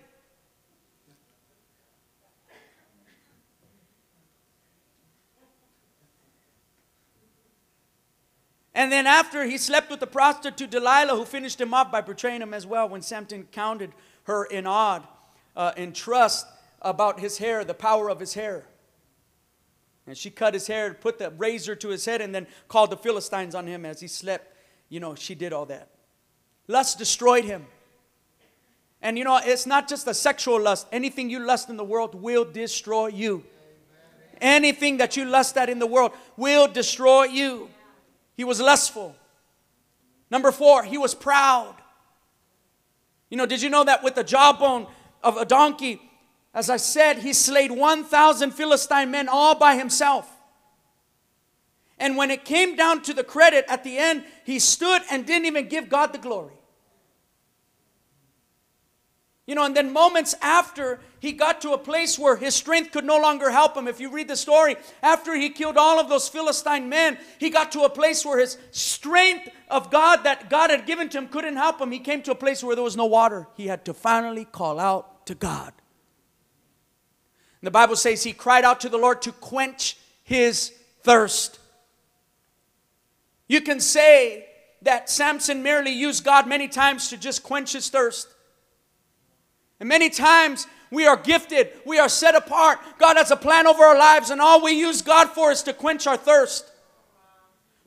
And 8.73 8.89
then 8.89 9.06
after 9.06 9.43
he 9.43 9.58
slept 9.58 9.91
with 9.91 9.99
the 9.99 10.08
prostitute 10.08 10.69
Delilah, 10.69 11.17
who 11.17 11.25
finished 11.25 11.60
him 11.60 11.73
off 11.73 11.91
by 11.91 11.99
betraying 11.99 12.41
him 12.41 12.54
as 12.54 12.65
well 12.65 12.88
when 12.88 13.01
Samson 13.01 13.49
counted 13.51 13.91
her 14.23 14.45
in 14.45 14.65
odd 14.65 15.06
uh, 15.55 15.71
in 15.77 15.93
trust 15.93 16.47
about 16.81 17.19
his 17.19 17.37
hair, 17.37 17.63
the 17.63 17.73
power 17.73 18.09
of 18.09 18.19
his 18.19 18.33
hair. 18.33 18.65
And 20.07 20.17
she 20.17 20.29
cut 20.29 20.53
his 20.53 20.67
hair, 20.67 20.93
put 20.93 21.17
the 21.17 21.31
razor 21.31 21.75
to 21.77 21.89
his 21.89 22.05
head, 22.05 22.21
and 22.21 22.33
then 22.33 22.45
called 22.67 22.91
the 22.91 22.97
Philistines 22.97 23.55
on 23.55 23.65
him 23.65 23.85
as 23.85 23.99
he 23.99 24.07
slept. 24.07 24.55
You 24.89 24.99
know, 24.99 25.15
she 25.15 25.33
did 25.33 25.51
all 25.51 25.65
that. 25.65 25.89
Lust 26.67 26.99
destroyed 26.99 27.45
him. 27.45 27.65
And 29.01 29.17
you 29.17 29.23
know, 29.23 29.39
it's 29.43 29.65
not 29.65 29.87
just 29.87 30.07
a 30.07 30.13
sexual 30.13 30.59
lust. 30.59 30.87
Anything 30.91 31.29
you 31.29 31.39
lust 31.39 31.69
in 31.69 31.77
the 31.77 31.83
world 31.83 32.15
will 32.15 32.45
destroy 32.45 33.07
you. 33.07 33.43
Anything 34.41 34.97
that 34.97 35.15
you 35.15 35.25
lust 35.25 35.57
at 35.57 35.69
in 35.69 35.79
the 35.79 35.87
world 35.87 36.11
will 36.37 36.67
destroy 36.67 37.23
you. 37.25 37.69
He 38.35 38.43
was 38.43 38.59
lustful. 38.59 39.15
Number 40.29 40.51
four, 40.51 40.83
he 40.83 40.97
was 40.97 41.15
proud. 41.15 41.75
You 43.29 43.37
know, 43.37 43.45
did 43.45 43.61
you 43.61 43.69
know 43.69 43.83
that 43.83 44.03
with 44.03 44.15
the 44.15 44.23
jawbone, 44.23 44.87
of 45.25 45.35
a 45.35 45.43
donkey. 45.43 45.99
As 46.53 46.69
I 46.69 46.77
said, 46.77 47.17
he 47.17 47.33
slayed 47.33 47.71
1,000 47.71 48.51
Philistine 48.51 49.11
men 49.11 49.27
all 49.27 49.55
by 49.55 49.75
himself. 49.75 50.31
And 51.97 52.15
when 52.15 52.31
it 52.31 52.45
came 52.45 52.75
down 52.75 53.01
to 53.03 53.13
the 53.13 53.23
credit 53.23 53.65
at 53.67 53.83
the 53.83 53.97
end, 53.97 54.23
he 54.45 54.59
stood 54.59 55.01
and 55.09 55.25
didn't 55.25 55.45
even 55.45 55.67
give 55.67 55.89
God 55.89 56.13
the 56.13 56.19
glory. 56.19 56.53
You 59.47 59.53
know, 59.53 59.63
and 59.63 59.75
then 59.75 59.93
moments 59.93 60.33
after 60.41 60.99
he 61.19 61.31
got 61.31 61.61
to 61.61 61.73
a 61.73 61.77
place 61.77 62.17
where 62.17 62.35
his 62.35 62.55
strength 62.55 62.91
could 62.91 63.05
no 63.05 63.19
longer 63.19 63.51
help 63.51 63.77
him. 63.77 63.88
If 63.88 63.99
you 63.99 64.09
read 64.09 64.27
the 64.27 64.35
story, 64.35 64.75
after 65.03 65.35
he 65.35 65.49
killed 65.49 65.77
all 65.77 65.99
of 65.99 66.09
those 66.09 66.27
Philistine 66.27 66.89
men, 66.89 67.17
he 67.39 67.51
got 67.51 67.71
to 67.73 67.81
a 67.81 67.89
place 67.89 68.25
where 68.25 68.39
his 68.39 68.57
strength 68.71 69.49
of 69.69 69.91
God 69.91 70.23
that 70.23 70.49
God 70.49 70.71
had 70.71 70.88
given 70.88 71.09
to 71.09 71.19
him 71.19 71.27
couldn't 71.27 71.57
help 71.57 71.79
him. 71.79 71.91
He 71.91 71.99
came 71.99 72.23
to 72.23 72.31
a 72.31 72.35
place 72.35 72.63
where 72.63 72.75
there 72.75 72.83
was 72.83 72.97
no 72.97 73.05
water. 73.05 73.47
He 73.55 73.67
had 73.67 73.85
to 73.85 73.93
finally 73.93 74.45
call 74.45 74.79
out 74.79 75.14
to 75.25 75.35
God. 75.35 75.73
And 77.61 77.67
the 77.67 77.71
Bible 77.71 77.95
says 77.95 78.23
he 78.23 78.33
cried 78.33 78.63
out 78.63 78.81
to 78.81 78.89
the 78.89 78.97
Lord 78.97 79.21
to 79.23 79.31
quench 79.31 79.97
his 80.23 80.71
thirst. 81.01 81.59
You 83.47 83.61
can 83.61 83.79
say 83.79 84.47
that 84.81 85.09
Samson 85.09 85.63
merely 85.63 85.91
used 85.91 86.23
God 86.23 86.47
many 86.47 86.67
times 86.67 87.09
to 87.09 87.17
just 87.17 87.43
quench 87.43 87.73
his 87.73 87.89
thirst. 87.89 88.27
And 89.79 89.89
many 89.89 90.09
times 90.09 90.67
we 90.91 91.07
are 91.07 91.17
gifted, 91.17 91.69
we 91.85 91.99
are 91.99 92.09
set 92.09 92.35
apart. 92.35 92.79
God 92.99 93.17
has 93.17 93.31
a 93.31 93.35
plan 93.35 93.67
over 93.67 93.83
our 93.83 93.97
lives, 93.97 94.29
and 94.29 94.39
all 94.39 94.63
we 94.63 94.71
use 94.71 95.01
God 95.01 95.29
for 95.29 95.51
is 95.51 95.63
to 95.63 95.73
quench 95.73 96.07
our 96.07 96.17
thirst 96.17 96.71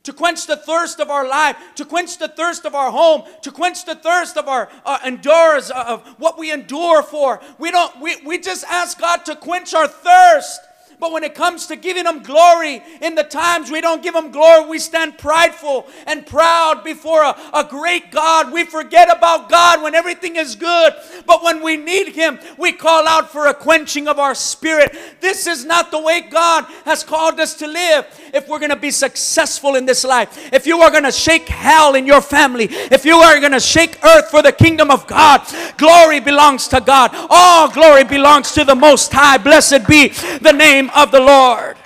to 0.08 0.14
quench 0.14 0.46
the 0.46 0.56
thirst 0.56 1.00
of 1.00 1.10
our 1.10 1.28
life, 1.28 1.54
to 1.74 1.84
quench 1.84 2.16
the 2.16 2.28
thirst 2.28 2.64
of 2.64 2.74
our 2.74 2.90
home, 2.90 3.24
to 3.42 3.50
quench 3.50 3.84
the 3.84 3.94
thirst 3.94 4.38
of 4.38 4.48
our 4.48 4.70
uh, 4.86 4.98
endures, 5.04 5.70
uh, 5.70 5.84
of 5.86 6.06
what 6.18 6.38
we 6.38 6.50
endure 6.50 7.02
for. 7.02 7.42
We 7.58 7.70
don't, 7.70 8.00
we, 8.00 8.16
we 8.24 8.38
just 8.38 8.64
ask 8.64 8.98
God 8.98 9.26
to 9.26 9.36
quench 9.36 9.74
our 9.74 9.86
thirst. 9.86 10.62
But 11.00 11.12
when 11.12 11.22
it 11.22 11.34
comes 11.34 11.66
to 11.68 11.76
giving 11.76 12.06
Him 12.06 12.22
glory, 12.22 12.82
in 13.00 13.14
the 13.14 13.22
times 13.22 13.70
we 13.70 13.80
don't 13.80 14.02
give 14.02 14.16
Him 14.16 14.32
glory, 14.32 14.68
we 14.68 14.78
stand 14.80 15.16
prideful 15.16 15.86
and 16.06 16.26
proud 16.26 16.82
before 16.82 17.22
a, 17.22 17.36
a 17.54 17.64
great 17.64 18.10
God. 18.10 18.52
We 18.52 18.64
forget 18.64 19.08
about 19.16 19.48
God 19.48 19.82
when 19.82 19.94
everything 19.94 20.36
is 20.36 20.56
good. 20.56 20.94
But 21.24 21.44
when 21.44 21.62
we 21.62 21.76
need 21.76 22.08
Him, 22.08 22.40
we 22.56 22.72
call 22.72 23.06
out 23.06 23.30
for 23.30 23.46
a 23.46 23.54
quenching 23.54 24.08
of 24.08 24.18
our 24.18 24.34
spirit. 24.34 24.96
This 25.20 25.46
is 25.46 25.64
not 25.64 25.92
the 25.92 26.00
way 26.00 26.22
God 26.22 26.64
has 26.84 27.04
called 27.04 27.38
us 27.38 27.54
to 27.56 27.68
live. 27.68 28.06
If 28.34 28.48
we're 28.48 28.58
going 28.58 28.70
to 28.70 28.76
be 28.76 28.90
successful 28.90 29.76
in 29.76 29.86
this 29.86 30.04
life, 30.04 30.52
if 30.52 30.66
you 30.66 30.80
are 30.80 30.90
going 30.90 31.04
to 31.04 31.12
shake 31.12 31.48
hell 31.48 31.94
in 31.94 32.06
your 32.06 32.20
family, 32.20 32.66
if 32.70 33.04
you 33.04 33.16
are 33.16 33.38
going 33.38 33.52
to 33.52 33.60
shake 33.60 34.04
earth 34.04 34.30
for 34.30 34.42
the 34.42 34.52
kingdom 34.52 34.90
of 34.90 35.06
God, 35.06 35.46
glory 35.76 36.18
belongs 36.18 36.66
to 36.68 36.80
God. 36.80 37.10
All 37.30 37.70
glory 37.70 38.02
belongs 38.02 38.50
to 38.52 38.64
the 38.64 38.74
Most 38.74 39.12
High. 39.12 39.38
Blessed 39.38 39.86
be 39.86 40.08
the 40.08 40.52
name 40.52 40.87
of 40.90 41.10
the 41.10 41.20
Lord. 41.20 41.76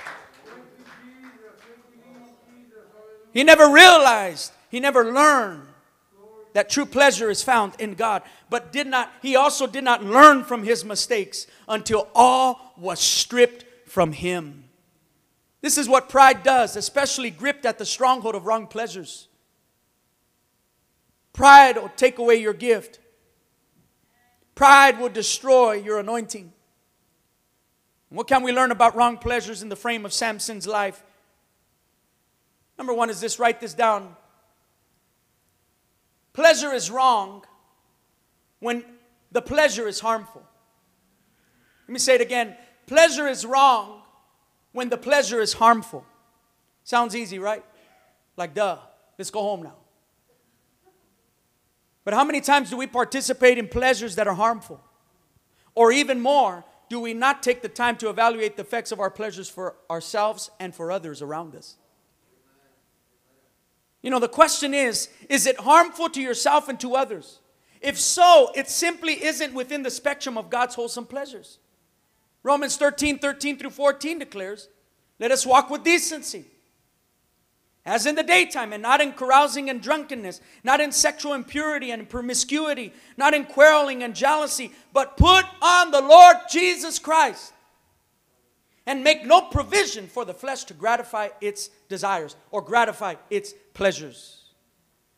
He 3.33 3.43
never 3.43 3.69
realized, 3.69 4.51
he 4.69 4.79
never 4.79 5.11
learned 5.11 5.67
that 6.53 6.69
true 6.69 6.85
pleasure 6.85 7.29
is 7.29 7.43
found 7.43 7.73
in 7.79 7.95
God. 7.95 8.21
But 8.49 8.71
did 8.71 8.87
not, 8.87 9.11
he 9.21 9.35
also 9.35 9.67
did 9.67 9.83
not 9.83 10.03
learn 10.03 10.43
from 10.43 10.63
his 10.63 10.85
mistakes 10.85 11.47
until 11.67 12.07
all 12.13 12.73
was 12.77 12.99
stripped 12.99 13.65
from 13.89 14.11
him. 14.11 14.65
This 15.61 15.77
is 15.77 15.89
what 15.89 16.09
pride 16.09 16.43
does, 16.43 16.75
especially 16.75 17.31
gripped 17.31 17.65
at 17.65 17.77
the 17.77 17.85
stronghold 17.85 18.35
of 18.35 18.45
wrong 18.45 18.67
pleasures. 18.67 19.27
Pride 21.31 21.77
will 21.77 21.91
take 21.95 22.19
away 22.19 22.35
your 22.35 22.53
gift. 22.53 22.99
Pride 24.53 24.99
will 24.99 25.09
destroy 25.09 25.73
your 25.73 25.99
anointing. 25.99 26.52
What 28.13 28.27
can 28.27 28.43
we 28.43 28.51
learn 28.51 28.69
about 28.69 28.95
wrong 28.95 29.17
pleasures 29.17 29.63
in 29.63 29.69
the 29.69 29.75
frame 29.75 30.05
of 30.05 30.13
Samson's 30.13 30.67
life? 30.67 31.03
Number 32.77 32.93
one 32.93 33.09
is 33.09 33.19
this 33.19 33.39
write 33.39 33.59
this 33.59 33.73
down. 33.73 34.15
pleasure 36.31 36.71
is 36.71 36.91
wrong 36.91 37.43
when 38.59 38.85
the 39.31 39.41
pleasure 39.41 39.87
is 39.87 39.99
harmful. 39.99 40.43
Let 41.87 41.93
me 41.93 41.97
say 41.97 42.13
it 42.13 42.21
again. 42.21 42.55
Pleasure 42.85 43.27
is 43.27 43.47
wrong 43.47 44.03
when 44.73 44.89
the 44.89 44.97
pleasure 44.97 45.41
is 45.41 45.53
harmful. 45.53 46.05
Sounds 46.83 47.15
easy, 47.15 47.39
right? 47.39 47.65
Like, 48.37 48.53
duh, 48.53 48.77
let's 49.17 49.31
go 49.31 49.41
home 49.41 49.63
now. 49.63 49.75
But 52.03 52.13
how 52.13 52.23
many 52.23 52.41
times 52.41 52.69
do 52.69 52.77
we 52.77 52.85
participate 52.85 53.57
in 53.57 53.67
pleasures 53.67 54.17
that 54.17 54.27
are 54.27 54.35
harmful? 54.35 54.79
Or 55.73 55.91
even 55.91 56.19
more, 56.19 56.63
do 56.93 56.99
we 56.99 57.15
not 57.15 57.41
take 57.41 57.63
the 57.63 57.69
time 57.69 57.97
to 57.97 58.07
evaluate 58.07 58.55
the 58.55 58.61
effects 58.61 58.91
of 58.91 58.99
our 58.99 59.09
pleasures 59.09 59.49
for 59.49 59.73
ourselves 59.89 60.51
and 60.59 60.75
for 60.75 60.91
others 60.91 61.23
around 61.23 61.55
us? 61.55 61.75
You 64.03 64.11
know, 64.11 64.19
the 64.19 64.27
question 64.27 64.75
is 64.75 65.09
is 65.27 65.47
it 65.47 65.59
harmful 65.59 66.07
to 66.09 66.21
yourself 66.21 66.69
and 66.69 66.79
to 66.81 66.93
others? 66.95 67.39
If 67.81 67.99
so, 67.99 68.51
it 68.53 68.69
simply 68.69 69.23
isn't 69.23 69.55
within 69.55 69.81
the 69.81 69.89
spectrum 69.89 70.37
of 70.37 70.51
God's 70.51 70.75
wholesome 70.75 71.07
pleasures. 71.07 71.57
Romans 72.43 72.77
13 72.77 73.17
13 73.17 73.57
through 73.57 73.71
14 73.71 74.19
declares, 74.19 74.69
Let 75.19 75.31
us 75.31 75.47
walk 75.47 75.71
with 75.71 75.83
decency 75.83 76.45
as 77.85 78.05
in 78.05 78.15
the 78.15 78.23
daytime, 78.23 78.71
and 78.71 78.81
not 78.81 79.01
in 79.01 79.11
carousing 79.11 79.69
and 79.69 79.81
drunkenness, 79.81 80.39
not 80.63 80.79
in 80.79 80.91
sexual 80.91 81.33
impurity 81.33 81.91
and 81.91 82.07
promiscuity, 82.07 82.93
not 83.17 83.33
in 83.33 83.43
quarreling 83.43 84.03
and 84.03 84.15
jealousy, 84.15 84.71
but 84.93 85.17
put 85.17 85.43
on 85.61 85.91
the 85.91 86.01
Lord 86.01 86.37
Jesus 86.49 86.97
Christ 86.97 87.53
and 88.85 89.03
make 89.03 89.25
no 89.25 89.41
provision 89.41 90.07
for 90.07 90.23
the 90.25 90.33
flesh 90.33 90.63
to 90.65 90.73
gratify 90.73 91.29
its 91.41 91.69
desires 91.89 92.35
or 92.51 92.61
gratify 92.61 93.15
its 93.29 93.53
pleasures. 93.73 94.39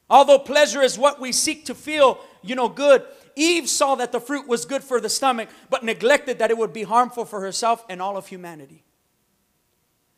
Although 0.10 0.40
pleasure 0.40 0.82
is 0.82 0.98
what 0.98 1.20
we 1.20 1.32
seek 1.32 1.66
to 1.66 1.76
feel, 1.76 2.20
you 2.44 2.56
know, 2.56 2.70
good, 2.70 3.04
Eve 3.36 3.68
saw 3.68 3.96
that 3.96 4.12
the 4.12 4.20
fruit 4.20 4.48
was 4.48 4.66
good 4.66 4.84
for 4.84 5.02
the 5.02 5.10
stomach, 5.10 5.50
but 5.70 5.84
neglected 5.84 6.40
that 6.40 6.52
it 6.52 6.58
would 6.58 6.74
be 6.74 6.84
harmful 6.84 7.26
for 7.26 7.42
herself 7.42 7.84
and 7.90 8.02
all 8.02 8.18
of 8.18 8.28
humanity. 8.28 8.84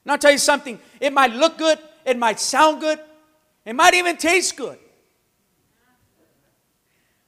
Now, 0.05 0.13
I'll 0.13 0.19
tell 0.19 0.31
you 0.31 0.37
something, 0.37 0.79
it 0.99 1.11
might 1.13 1.31
look 1.31 1.57
good, 1.57 1.79
it 2.07 2.17
might 2.17 2.39
sound 2.39 2.79
good, 2.79 2.99
it 3.65 3.75
might 3.75 3.93
even 3.93 4.15
taste 4.15 4.55
good. 4.55 4.79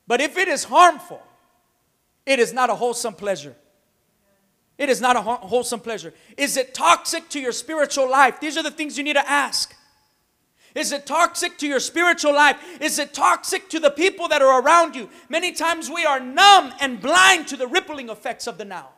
But 0.07 0.21
if 0.21 0.37
it 0.37 0.47
is 0.47 0.63
harmful, 0.63 1.21
it 2.25 2.39
is 2.39 2.53
not 2.53 2.69
a 2.69 2.75
wholesome 2.75 3.13
pleasure. 3.13 3.55
It 4.77 4.87
is 4.87 5.01
not 5.01 5.17
a 5.17 5.21
wholesome 5.21 5.81
pleasure. 5.81 6.13
Is 6.37 6.55
it 6.55 6.73
toxic 6.73 7.27
to 7.29 7.39
your 7.41 7.51
spiritual 7.51 8.09
life? 8.09 8.39
These 8.39 8.57
are 8.57 8.63
the 8.63 8.71
things 8.71 8.97
you 8.97 9.03
need 9.03 9.17
to 9.17 9.29
ask. 9.29 9.75
Is 10.73 10.93
it 10.93 11.05
toxic 11.05 11.57
to 11.57 11.67
your 11.67 11.81
spiritual 11.81 12.33
life? 12.33 12.57
Is 12.79 12.99
it 12.99 13.13
toxic 13.13 13.69
to 13.71 13.79
the 13.79 13.91
people 13.91 14.29
that 14.29 14.41
are 14.41 14.61
around 14.61 14.95
you? 14.95 15.09
Many 15.27 15.51
times 15.51 15.89
we 15.89 16.05
are 16.05 16.21
numb 16.21 16.73
and 16.79 17.01
blind 17.01 17.49
to 17.49 17.57
the 17.57 17.67
rippling 17.67 18.07
effects 18.07 18.47
of 18.47 18.57
the 18.57 18.65
now. 18.65 18.89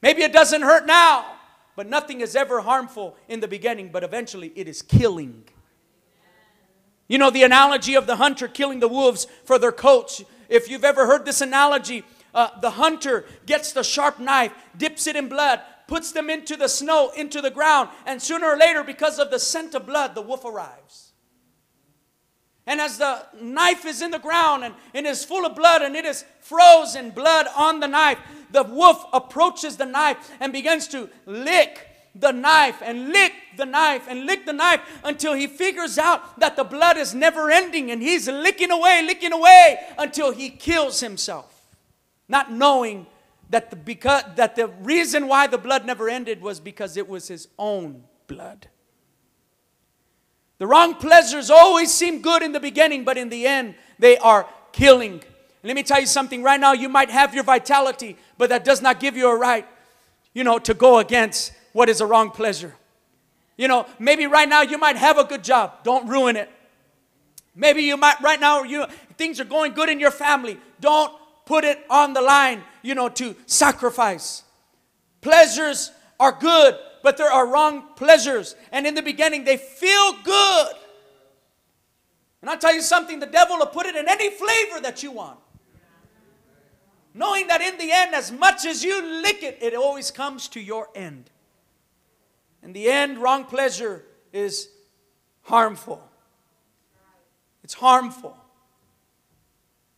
Maybe 0.00 0.22
it 0.22 0.32
doesn't 0.32 0.62
hurt 0.62 0.86
now, 0.86 1.37
but 1.78 1.86
nothing 1.86 2.20
is 2.20 2.34
ever 2.34 2.62
harmful 2.62 3.16
in 3.28 3.38
the 3.38 3.46
beginning, 3.46 3.90
but 3.92 4.02
eventually 4.02 4.52
it 4.56 4.66
is 4.66 4.82
killing. 4.82 5.44
You 7.06 7.18
know 7.18 7.30
the 7.30 7.44
analogy 7.44 7.94
of 7.94 8.08
the 8.08 8.16
hunter 8.16 8.48
killing 8.48 8.80
the 8.80 8.88
wolves 8.88 9.28
for 9.44 9.60
their 9.60 9.70
coats. 9.70 10.24
If 10.48 10.68
you've 10.68 10.82
ever 10.82 11.06
heard 11.06 11.24
this 11.24 11.40
analogy, 11.40 12.02
uh, 12.34 12.48
the 12.60 12.70
hunter 12.70 13.26
gets 13.46 13.70
the 13.70 13.84
sharp 13.84 14.18
knife, 14.18 14.52
dips 14.76 15.06
it 15.06 15.14
in 15.14 15.28
blood, 15.28 15.60
puts 15.86 16.10
them 16.10 16.28
into 16.28 16.56
the 16.56 16.66
snow, 16.66 17.12
into 17.16 17.40
the 17.40 17.52
ground, 17.52 17.90
and 18.06 18.20
sooner 18.20 18.48
or 18.48 18.56
later, 18.56 18.82
because 18.82 19.20
of 19.20 19.30
the 19.30 19.38
scent 19.38 19.76
of 19.76 19.86
blood, 19.86 20.16
the 20.16 20.20
wolf 20.20 20.44
arrives. 20.44 21.07
And 22.68 22.82
as 22.82 22.98
the 22.98 23.24
knife 23.40 23.86
is 23.86 24.02
in 24.02 24.10
the 24.10 24.18
ground 24.18 24.62
and 24.62 24.74
it 24.92 25.06
is 25.06 25.24
full 25.24 25.46
of 25.46 25.56
blood 25.56 25.80
and 25.80 25.96
it 25.96 26.04
is 26.04 26.26
frozen 26.40 27.10
blood 27.10 27.46
on 27.56 27.80
the 27.80 27.88
knife, 27.88 28.18
the 28.52 28.62
wolf 28.62 29.06
approaches 29.14 29.78
the 29.78 29.86
knife 29.86 30.30
and 30.38 30.52
begins 30.52 30.86
to 30.88 31.08
lick 31.24 31.88
the 32.14 32.30
knife 32.30 32.82
and 32.84 33.08
lick 33.08 33.32
the 33.56 33.64
knife 33.64 34.04
and 34.06 34.26
lick 34.26 34.44
the 34.44 34.52
knife 34.52 34.82
until 35.02 35.32
he 35.32 35.46
figures 35.46 35.96
out 35.96 36.38
that 36.40 36.56
the 36.56 36.64
blood 36.64 36.98
is 36.98 37.14
never 37.14 37.50
ending 37.50 37.90
and 37.90 38.02
he's 38.02 38.28
licking 38.28 38.70
away, 38.70 39.02
licking 39.02 39.32
away 39.32 39.78
until 39.96 40.30
he 40.30 40.50
kills 40.50 41.00
himself. 41.00 41.66
Not 42.28 42.52
knowing 42.52 43.06
that 43.48 43.70
the, 43.70 43.76
because, 43.76 44.24
that 44.36 44.56
the 44.56 44.68
reason 44.82 45.26
why 45.26 45.46
the 45.46 45.56
blood 45.56 45.86
never 45.86 46.06
ended 46.10 46.42
was 46.42 46.60
because 46.60 46.98
it 46.98 47.08
was 47.08 47.28
his 47.28 47.48
own 47.58 48.04
blood. 48.26 48.68
The 50.58 50.66
wrong 50.66 50.94
pleasures 50.94 51.50
always 51.50 51.92
seem 51.92 52.20
good 52.20 52.42
in 52.42 52.52
the 52.52 52.60
beginning, 52.60 53.04
but 53.04 53.16
in 53.16 53.28
the 53.28 53.46
end, 53.46 53.74
they 53.98 54.18
are 54.18 54.46
killing. 54.72 55.22
Let 55.62 55.76
me 55.76 55.82
tell 55.82 56.00
you 56.00 56.06
something 56.06 56.42
right 56.42 56.60
now, 56.60 56.72
you 56.72 56.88
might 56.88 57.10
have 57.10 57.34
your 57.34 57.44
vitality, 57.44 58.16
but 58.36 58.48
that 58.50 58.64
does 58.64 58.82
not 58.82 59.00
give 59.00 59.16
you 59.16 59.28
a 59.28 59.36
right, 59.36 59.66
you 60.34 60.44
know, 60.44 60.58
to 60.58 60.74
go 60.74 60.98
against 60.98 61.52
what 61.72 61.88
is 61.88 62.00
a 62.00 62.06
wrong 62.06 62.30
pleasure. 62.30 62.74
You 63.56 63.68
know, 63.68 63.86
maybe 63.98 64.26
right 64.26 64.48
now 64.48 64.62
you 64.62 64.78
might 64.78 64.96
have 64.96 65.18
a 65.18 65.24
good 65.24 65.42
job. 65.42 65.82
Don't 65.82 66.08
ruin 66.08 66.36
it. 66.36 66.48
Maybe 67.54 67.82
you 67.82 67.96
might 67.96 68.20
right 68.20 68.38
now 68.38 68.62
you 68.62 68.86
things 69.16 69.40
are 69.40 69.44
going 69.44 69.72
good 69.72 69.88
in 69.88 69.98
your 69.98 70.12
family. 70.12 70.58
Don't 70.80 71.12
put 71.44 71.64
it 71.64 71.84
on 71.90 72.12
the 72.12 72.20
line, 72.20 72.62
you 72.82 72.94
know, 72.94 73.08
to 73.08 73.34
sacrifice. 73.46 74.44
Pleasures 75.20 75.90
are 76.20 76.30
good, 76.30 76.78
but 77.02 77.16
there 77.16 77.30
are 77.30 77.46
wrong 77.46 77.84
pleasures. 77.96 78.56
And 78.72 78.86
in 78.86 78.94
the 78.94 79.02
beginning 79.02 79.44
they 79.44 79.56
feel 79.56 80.14
good. 80.22 80.72
And 82.40 82.48
I'll 82.48 82.58
tell 82.58 82.74
you 82.74 82.82
something, 82.82 83.18
the 83.18 83.26
devil 83.26 83.58
will 83.58 83.66
put 83.66 83.86
it 83.86 83.96
in 83.96 84.08
any 84.08 84.30
flavor 84.30 84.80
that 84.80 85.02
you 85.02 85.10
want 85.10 85.38
knowing 87.18 87.48
that 87.48 87.60
in 87.60 87.76
the 87.78 87.90
end, 87.90 88.14
as 88.14 88.30
much 88.30 88.64
as 88.64 88.84
you 88.84 89.04
lick 89.22 89.42
it, 89.42 89.58
it 89.60 89.74
always 89.74 90.10
comes 90.10 90.48
to 90.48 90.60
your 90.60 90.88
end. 90.94 91.30
In 92.62 92.72
the 92.72 92.88
end, 92.88 93.18
wrong 93.18 93.44
pleasure 93.44 94.04
is 94.32 94.68
harmful. 95.42 96.00
It's 97.64 97.74
harmful. 97.74 98.36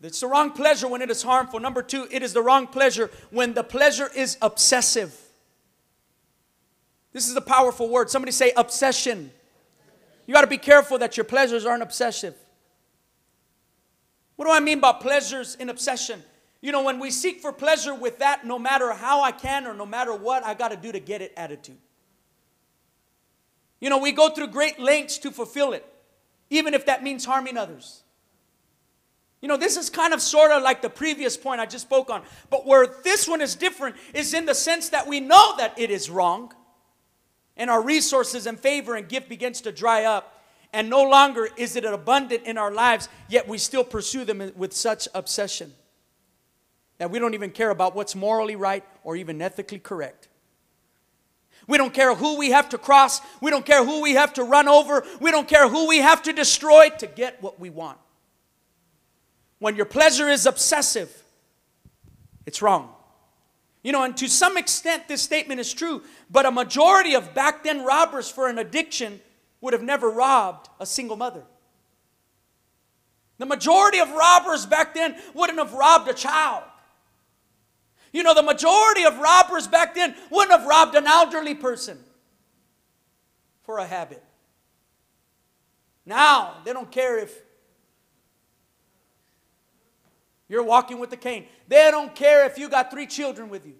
It's 0.02 0.20
the 0.20 0.28
wrong 0.28 0.52
pleasure 0.52 0.88
when 0.88 1.02
it 1.02 1.10
is 1.10 1.22
harmful. 1.22 1.60
Number 1.60 1.82
two, 1.82 2.08
it 2.10 2.22
is 2.22 2.32
the 2.32 2.42
wrong 2.42 2.66
pleasure 2.66 3.10
when 3.30 3.52
the 3.52 3.62
pleasure 3.62 4.08
is 4.14 4.38
obsessive. 4.40 5.14
This 7.12 7.28
is 7.28 7.36
a 7.36 7.40
powerful 7.40 7.88
word. 7.88 8.10
Somebody 8.10 8.32
say 8.32 8.52
obsession. 8.56 9.32
You 10.26 10.34
got 10.34 10.42
to 10.42 10.46
be 10.46 10.58
careful 10.58 10.98
that 10.98 11.16
your 11.16 11.24
pleasures 11.24 11.66
aren't 11.66 11.82
obsessive. 11.82 12.34
What 14.36 14.46
do 14.46 14.52
I 14.52 14.60
mean 14.60 14.80
by 14.80 14.92
pleasures 14.92 15.54
in 15.56 15.68
obsession? 15.68 16.22
You 16.62 16.72
know, 16.72 16.82
when 16.82 16.98
we 16.98 17.10
seek 17.10 17.40
for 17.40 17.52
pleasure 17.52 17.94
with 17.94 18.18
that, 18.18 18.46
no 18.46 18.58
matter 18.58 18.92
how 18.92 19.22
I 19.22 19.32
can 19.32 19.66
or 19.66 19.74
no 19.74 19.86
matter 19.86 20.14
what 20.14 20.44
I 20.44 20.54
got 20.54 20.68
to 20.70 20.76
do 20.76 20.92
to 20.92 21.00
get 21.00 21.20
it 21.20 21.32
attitude. 21.36 21.78
You 23.80 23.88
know, 23.88 23.98
we 23.98 24.12
go 24.12 24.28
through 24.28 24.48
great 24.48 24.78
lengths 24.78 25.18
to 25.18 25.30
fulfill 25.30 25.72
it, 25.72 25.86
even 26.50 26.74
if 26.74 26.86
that 26.86 27.02
means 27.02 27.24
harming 27.24 27.56
others. 27.56 28.02
You 29.40 29.48
know, 29.48 29.56
this 29.56 29.78
is 29.78 29.88
kind 29.88 30.12
of 30.12 30.20
sort 30.20 30.50
of 30.50 30.62
like 30.62 30.82
the 30.82 30.90
previous 30.90 31.36
point 31.36 31.62
I 31.62 31.66
just 31.66 31.86
spoke 31.86 32.10
on. 32.10 32.22
But 32.50 32.66
where 32.66 32.86
this 33.02 33.26
one 33.26 33.40
is 33.40 33.54
different 33.54 33.96
is 34.12 34.34
in 34.34 34.44
the 34.44 34.54
sense 34.54 34.90
that 34.90 35.06
we 35.06 35.18
know 35.18 35.56
that 35.56 35.78
it 35.78 35.90
is 35.90 36.10
wrong, 36.10 36.52
and 37.56 37.70
our 37.70 37.82
resources 37.82 38.46
and 38.46 38.58
favor 38.58 38.94
and 38.94 39.08
gift 39.08 39.28
begins 39.28 39.60
to 39.62 39.72
dry 39.72 40.04
up. 40.04 40.42
And 40.72 40.88
no 40.88 41.02
longer 41.02 41.48
is 41.56 41.74
it 41.74 41.84
abundant 41.84 42.44
in 42.44 42.56
our 42.56 42.70
lives, 42.70 43.08
yet 43.28 43.48
we 43.48 43.58
still 43.58 43.82
pursue 43.82 44.24
them 44.24 44.52
with 44.56 44.72
such 44.72 45.08
obsession 45.14 45.72
that 46.98 47.10
we 47.10 47.18
don't 47.18 47.34
even 47.34 47.50
care 47.50 47.70
about 47.70 47.96
what's 47.96 48.14
morally 48.14 48.56
right 48.56 48.84
or 49.02 49.16
even 49.16 49.40
ethically 49.40 49.78
correct. 49.78 50.28
We 51.66 51.78
don't 51.78 51.94
care 51.94 52.14
who 52.14 52.36
we 52.36 52.50
have 52.50 52.68
to 52.70 52.78
cross. 52.78 53.20
We 53.40 53.50
don't 53.50 53.64
care 53.64 53.84
who 53.84 54.02
we 54.02 54.14
have 54.14 54.34
to 54.34 54.44
run 54.44 54.68
over. 54.68 55.04
We 55.20 55.30
don't 55.30 55.48
care 55.48 55.68
who 55.68 55.88
we 55.88 55.98
have 55.98 56.22
to 56.24 56.32
destroy 56.32 56.90
to 56.98 57.06
get 57.06 57.42
what 57.42 57.58
we 57.58 57.70
want. 57.70 57.98
When 59.60 59.76
your 59.76 59.86
pleasure 59.86 60.28
is 60.28 60.46
obsessive, 60.46 61.10
it's 62.44 62.60
wrong. 62.60 62.90
You 63.82 63.92
know, 63.92 64.04
and 64.04 64.16
to 64.18 64.28
some 64.28 64.56
extent, 64.58 65.08
this 65.08 65.22
statement 65.22 65.60
is 65.60 65.72
true, 65.72 66.02
but 66.30 66.44
a 66.44 66.50
majority 66.50 67.14
of 67.14 67.34
back 67.34 67.64
then 67.64 67.84
robbers 67.84 68.30
for 68.30 68.48
an 68.48 68.58
addiction 68.58 69.20
would 69.60 69.72
have 69.72 69.82
never 69.82 70.10
robbed 70.10 70.68
a 70.78 70.86
single 70.86 71.16
mother. 71.16 71.44
The 73.38 73.46
majority 73.46 74.00
of 74.00 74.10
robbers 74.10 74.66
back 74.66 74.94
then 74.94 75.16
wouldn't 75.32 75.58
have 75.58 75.72
robbed 75.72 76.10
a 76.10 76.14
child. 76.14 76.64
You 78.12 78.22
know, 78.22 78.34
the 78.34 78.42
majority 78.42 79.04
of 79.04 79.18
robbers 79.18 79.66
back 79.66 79.94
then 79.94 80.14
wouldn't 80.30 80.58
have 80.58 80.68
robbed 80.68 80.94
an 80.94 81.06
elderly 81.06 81.54
person 81.54 81.98
for 83.62 83.78
a 83.78 83.86
habit. 83.86 84.22
Now, 86.04 86.56
they 86.64 86.72
don't 86.72 86.90
care 86.90 87.18
if 87.18 87.34
you're 90.50 90.64
walking 90.64 90.98
with 90.98 91.12
a 91.12 91.16
cane. 91.16 91.46
They 91.68 91.90
don't 91.92 92.12
care 92.12 92.44
if 92.44 92.58
you 92.58 92.68
got 92.68 92.90
three 92.90 93.06
children 93.06 93.48
with 93.48 93.64
you. 93.64 93.74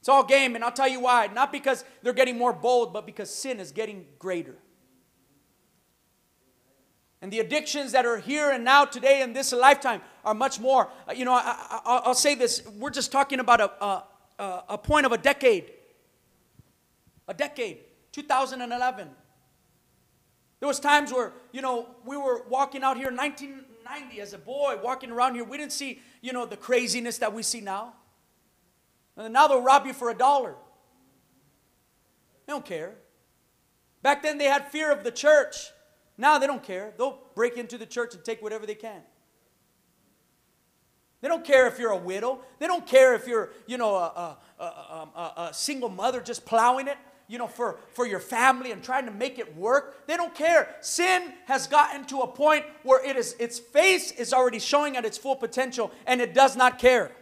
It's 0.00 0.08
all 0.08 0.24
game, 0.24 0.56
and 0.56 0.64
I'll 0.64 0.72
tell 0.72 0.88
you 0.88 0.98
why. 0.98 1.28
Not 1.28 1.52
because 1.52 1.84
they're 2.02 2.12
getting 2.12 2.36
more 2.36 2.52
bold, 2.52 2.92
but 2.92 3.06
because 3.06 3.32
sin 3.32 3.60
is 3.60 3.70
getting 3.70 4.04
greater. 4.18 4.56
And 7.22 7.32
the 7.32 7.38
addictions 7.38 7.92
that 7.92 8.04
are 8.04 8.18
here 8.18 8.50
and 8.50 8.64
now 8.64 8.84
today 8.84 9.22
in 9.22 9.32
this 9.32 9.52
lifetime 9.52 10.00
are 10.24 10.34
much 10.34 10.58
more. 10.58 10.88
Uh, 11.08 11.12
you 11.12 11.24
know, 11.24 11.34
I, 11.34 12.02
will 12.04 12.14
say 12.14 12.34
this. 12.34 12.66
We're 12.78 12.90
just 12.90 13.12
talking 13.12 13.38
about 13.38 13.60
a, 13.60 14.42
a, 14.42 14.64
a 14.70 14.78
point 14.78 15.06
of 15.06 15.12
a 15.12 15.18
decade. 15.18 15.70
A 17.28 17.34
decade, 17.34 17.78
2011. 18.10 19.08
There 20.60 20.66
was 20.66 20.80
times 20.80 21.12
where, 21.12 21.32
you 21.52 21.62
know, 21.62 21.88
we 22.04 22.16
were 22.16 22.42
walking 22.48 22.82
out 22.82 22.96
here 22.96 23.08
in 23.08 23.16
1990 23.16 24.20
as 24.20 24.32
a 24.32 24.38
boy, 24.38 24.76
walking 24.82 25.10
around 25.10 25.34
here. 25.34 25.44
We 25.44 25.56
didn't 25.56 25.72
see, 25.72 26.00
you 26.20 26.32
know, 26.32 26.46
the 26.46 26.56
craziness 26.56 27.18
that 27.18 27.32
we 27.32 27.42
see 27.42 27.60
now. 27.60 27.94
And 29.16 29.32
now 29.32 29.46
they'll 29.46 29.62
rob 29.62 29.86
you 29.86 29.92
for 29.92 30.10
a 30.10 30.14
dollar. 30.14 30.54
They 32.46 32.52
don't 32.52 32.64
care. 32.64 32.94
Back 34.02 34.22
then 34.22 34.38
they 34.38 34.46
had 34.46 34.70
fear 34.70 34.90
of 34.90 35.04
the 35.04 35.10
church. 35.10 35.70
Now 36.16 36.38
they 36.38 36.46
don't 36.46 36.62
care. 36.62 36.92
They'll 36.96 37.20
break 37.34 37.56
into 37.56 37.78
the 37.78 37.86
church 37.86 38.14
and 38.14 38.24
take 38.24 38.42
whatever 38.42 38.66
they 38.66 38.74
can. 38.74 39.02
They 41.20 41.28
don't 41.28 41.44
care 41.44 41.66
if 41.66 41.78
you're 41.78 41.90
a 41.90 41.96
widow. 41.96 42.40
They 42.58 42.66
don't 42.66 42.86
care 42.86 43.14
if 43.14 43.26
you're, 43.26 43.50
you 43.66 43.76
know, 43.76 43.96
a, 43.96 44.38
a, 44.58 44.64
a, 44.64 45.32
a, 45.48 45.54
single 45.54 45.88
mother 45.88 46.20
just 46.20 46.46
plowing 46.46 46.86
it, 46.86 46.96
you 47.28 47.38
know, 47.38 47.46
for, 47.46 47.78
for 47.92 48.06
your 48.06 48.20
family 48.20 48.72
and 48.72 48.82
trying 48.82 49.04
to 49.04 49.10
make 49.12 49.38
it 49.38 49.56
work. 49.56 50.06
They 50.06 50.16
don't 50.16 50.34
care. 50.34 50.74
Sin 50.80 51.32
has 51.44 51.66
gotten 51.66 52.04
to 52.06 52.20
a 52.20 52.26
point 52.26 52.64
where 52.82 53.04
it 53.04 53.16
is, 53.16 53.36
its 53.38 53.58
face 53.58 54.10
is 54.12 54.32
already 54.32 54.58
showing 54.58 54.96
at 54.96 55.04
its 55.04 55.18
full 55.18 55.36
potential 55.36 55.92
and 56.06 56.20
it 56.20 56.34
does 56.34 56.56
not 56.56 56.78
care. 56.78 57.12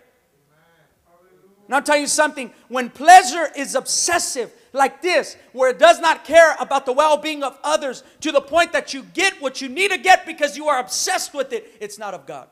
Now 1.68 1.76
I'll 1.76 1.82
tell 1.82 1.96
you 1.96 2.06
something. 2.06 2.52
When 2.68 2.88
pleasure 2.88 3.48
is 3.56 3.74
obsessive, 3.74 4.52
like 4.72 5.02
this, 5.02 5.36
where 5.52 5.70
it 5.70 5.78
does 5.78 6.00
not 6.00 6.24
care 6.24 6.54
about 6.60 6.86
the 6.86 6.92
well 6.92 7.16
being 7.16 7.42
of 7.42 7.58
others 7.64 8.04
to 8.20 8.30
the 8.30 8.40
point 8.40 8.72
that 8.72 8.94
you 8.94 9.02
get 9.14 9.40
what 9.40 9.60
you 9.60 9.68
need 9.68 9.90
to 9.90 9.98
get 9.98 10.26
because 10.26 10.56
you 10.56 10.68
are 10.68 10.78
obsessed 10.78 11.34
with 11.34 11.52
it, 11.52 11.74
it's 11.80 11.98
not 11.98 12.14
of 12.14 12.26
God. 12.26 12.48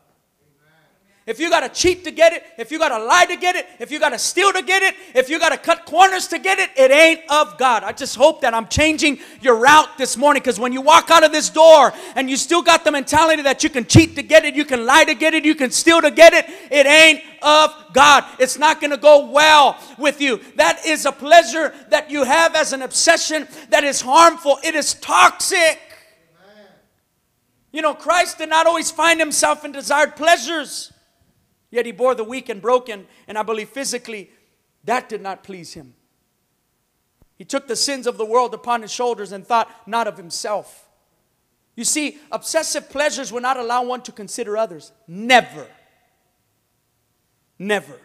If 1.26 1.40
you 1.40 1.48
got 1.48 1.60
to 1.60 1.70
cheat 1.70 2.04
to 2.04 2.10
get 2.10 2.34
it, 2.34 2.44
if 2.58 2.70
you 2.70 2.78
got 2.78 2.90
to 2.90 3.02
lie 3.02 3.24
to 3.24 3.36
get 3.36 3.56
it, 3.56 3.66
if 3.78 3.90
you 3.90 3.98
got 3.98 4.10
to 4.10 4.18
steal 4.18 4.52
to 4.52 4.60
get 4.60 4.82
it, 4.82 4.94
if 5.14 5.30
you 5.30 5.38
got 5.38 5.52
to 5.52 5.56
cut 5.56 5.86
corners 5.86 6.28
to 6.28 6.38
get 6.38 6.58
it, 6.58 6.68
it 6.76 6.90
ain't 6.90 7.20
of 7.30 7.56
God. 7.56 7.82
I 7.82 7.92
just 7.92 8.14
hope 8.14 8.42
that 8.42 8.52
I'm 8.52 8.68
changing 8.68 9.18
your 9.40 9.56
route 9.56 9.96
this 9.96 10.18
morning 10.18 10.42
because 10.42 10.60
when 10.60 10.74
you 10.74 10.82
walk 10.82 11.10
out 11.10 11.24
of 11.24 11.32
this 11.32 11.48
door 11.48 11.94
and 12.14 12.28
you 12.28 12.36
still 12.36 12.60
got 12.60 12.84
the 12.84 12.92
mentality 12.92 13.40
that 13.40 13.64
you 13.64 13.70
can 13.70 13.86
cheat 13.86 14.16
to 14.16 14.22
get 14.22 14.44
it, 14.44 14.54
you 14.54 14.66
can 14.66 14.84
lie 14.84 15.04
to 15.04 15.14
get 15.14 15.32
it, 15.32 15.46
you 15.46 15.54
can 15.54 15.70
steal 15.70 16.02
to 16.02 16.10
get 16.10 16.34
it, 16.34 16.44
it 16.70 16.86
ain't 16.86 17.22
of 17.40 17.70
God. 17.94 18.24
It's 18.38 18.58
not 18.58 18.82
going 18.82 18.90
to 18.90 18.98
go 18.98 19.30
well 19.30 19.78
with 19.96 20.20
you. 20.20 20.40
That 20.56 20.84
is 20.84 21.06
a 21.06 21.12
pleasure 21.12 21.72
that 21.88 22.10
you 22.10 22.24
have 22.24 22.54
as 22.54 22.74
an 22.74 22.82
obsession 22.82 23.48
that 23.70 23.82
is 23.82 24.02
harmful, 24.02 24.58
it 24.62 24.74
is 24.74 24.92
toxic. 24.92 25.80
You 27.72 27.80
know, 27.82 27.94
Christ 27.94 28.38
did 28.38 28.50
not 28.50 28.66
always 28.66 28.90
find 28.90 29.18
himself 29.18 29.64
in 29.64 29.72
desired 29.72 30.16
pleasures. 30.16 30.92
Yet 31.74 31.86
he 31.86 31.92
bore 31.92 32.14
the 32.14 32.22
weak 32.22 32.48
and 32.50 32.62
broken, 32.62 33.08
and 33.26 33.36
I 33.36 33.42
believe 33.42 33.68
physically 33.68 34.30
that 34.84 35.08
did 35.08 35.20
not 35.20 35.42
please 35.42 35.74
him. 35.74 35.94
He 37.34 37.44
took 37.44 37.66
the 37.66 37.74
sins 37.74 38.06
of 38.06 38.16
the 38.16 38.24
world 38.24 38.54
upon 38.54 38.82
his 38.82 38.92
shoulders 38.92 39.32
and 39.32 39.44
thought 39.44 39.68
not 39.84 40.06
of 40.06 40.16
himself. 40.16 40.88
You 41.74 41.82
see, 41.82 42.18
obsessive 42.30 42.90
pleasures 42.90 43.32
will 43.32 43.40
not 43.40 43.56
allow 43.56 43.82
one 43.82 44.02
to 44.02 44.12
consider 44.12 44.56
others. 44.56 44.92
Never. 45.08 45.66
Never. 47.58 47.98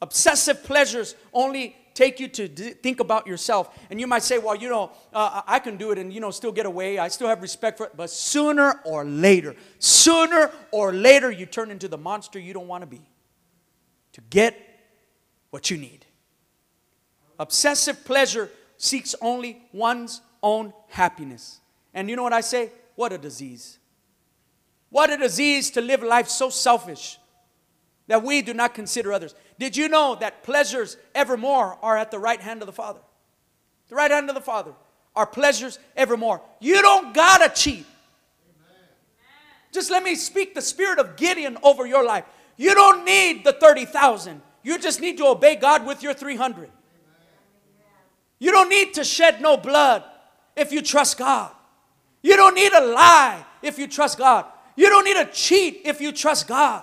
Obsessive 0.00 0.64
pleasures 0.64 1.14
only 1.34 1.76
take 2.00 2.18
you 2.18 2.28
to 2.28 2.48
d- 2.48 2.70
think 2.70 2.98
about 3.00 3.26
yourself. 3.26 3.78
And 3.90 4.00
you 4.00 4.06
might 4.06 4.22
say, 4.22 4.38
well, 4.38 4.54
you 4.54 4.70
know, 4.70 4.90
uh, 5.12 5.42
I 5.46 5.58
can 5.58 5.76
do 5.76 5.90
it 5.90 5.98
and, 5.98 6.10
you 6.10 6.18
know, 6.18 6.30
still 6.30 6.50
get 6.50 6.64
away. 6.64 6.98
I 6.98 7.08
still 7.08 7.28
have 7.28 7.42
respect 7.42 7.76
for 7.76 7.84
it. 7.84 7.92
But 7.94 8.08
sooner 8.08 8.80
or 8.86 9.04
later, 9.04 9.54
sooner 9.78 10.50
or 10.70 10.94
later, 10.94 11.30
you 11.30 11.44
turn 11.44 11.70
into 11.70 11.88
the 11.88 11.98
monster 11.98 12.38
you 12.38 12.54
don't 12.54 12.68
want 12.68 12.82
to 12.82 12.86
be 12.86 13.02
to 14.12 14.22
get 14.30 14.56
what 15.50 15.70
you 15.70 15.76
need. 15.76 16.06
Obsessive 17.38 18.02
pleasure 18.04 18.50
seeks 18.78 19.14
only 19.20 19.62
one's 19.72 20.22
own 20.42 20.72
happiness. 20.88 21.60
And 21.92 22.08
you 22.08 22.16
know 22.16 22.22
what 22.22 22.32
I 22.32 22.40
say? 22.40 22.70
What 22.94 23.12
a 23.12 23.18
disease. 23.18 23.78
What 24.88 25.10
a 25.10 25.18
disease 25.18 25.70
to 25.72 25.82
live 25.82 26.02
life 26.02 26.28
so 26.28 26.48
selfish 26.48 27.18
that 28.10 28.24
we 28.24 28.42
do 28.42 28.52
not 28.52 28.74
consider 28.74 29.12
others. 29.12 29.36
Did 29.56 29.76
you 29.76 29.88
know 29.88 30.16
that 30.16 30.42
pleasures 30.42 30.96
evermore 31.14 31.78
are 31.80 31.96
at 31.96 32.10
the 32.10 32.18
right 32.18 32.40
hand 32.40 32.60
of 32.60 32.66
the 32.66 32.72
Father? 32.72 32.98
The 33.88 33.94
right 33.94 34.10
hand 34.10 34.28
of 34.28 34.34
the 34.34 34.40
Father 34.40 34.72
are 35.14 35.26
pleasures 35.26 35.78
evermore. 35.96 36.42
You 36.58 36.82
don't 36.82 37.14
gotta 37.14 37.48
cheat. 37.54 37.86
Just 39.70 39.92
let 39.92 40.02
me 40.02 40.16
speak 40.16 40.56
the 40.56 40.60
spirit 40.60 40.98
of 40.98 41.14
Gideon 41.14 41.56
over 41.62 41.86
your 41.86 42.04
life. 42.04 42.24
You 42.56 42.74
don't 42.74 43.04
need 43.04 43.44
the 43.44 43.52
30,000. 43.52 44.42
You 44.64 44.80
just 44.80 45.00
need 45.00 45.16
to 45.18 45.26
obey 45.26 45.54
God 45.54 45.86
with 45.86 46.02
your 46.02 46.12
300. 46.12 46.68
You 48.40 48.50
don't 48.50 48.68
need 48.68 48.94
to 48.94 49.04
shed 49.04 49.40
no 49.40 49.56
blood 49.56 50.02
if 50.56 50.72
you 50.72 50.82
trust 50.82 51.16
God. 51.16 51.52
You 52.22 52.34
don't 52.34 52.56
need 52.56 52.72
to 52.72 52.80
lie 52.80 53.46
if 53.62 53.78
you 53.78 53.86
trust 53.86 54.18
God. 54.18 54.46
You 54.74 54.88
don't 54.88 55.04
need 55.04 55.14
to 55.14 55.26
cheat 55.26 55.82
if 55.84 56.00
you 56.00 56.10
trust 56.10 56.48
God. 56.48 56.82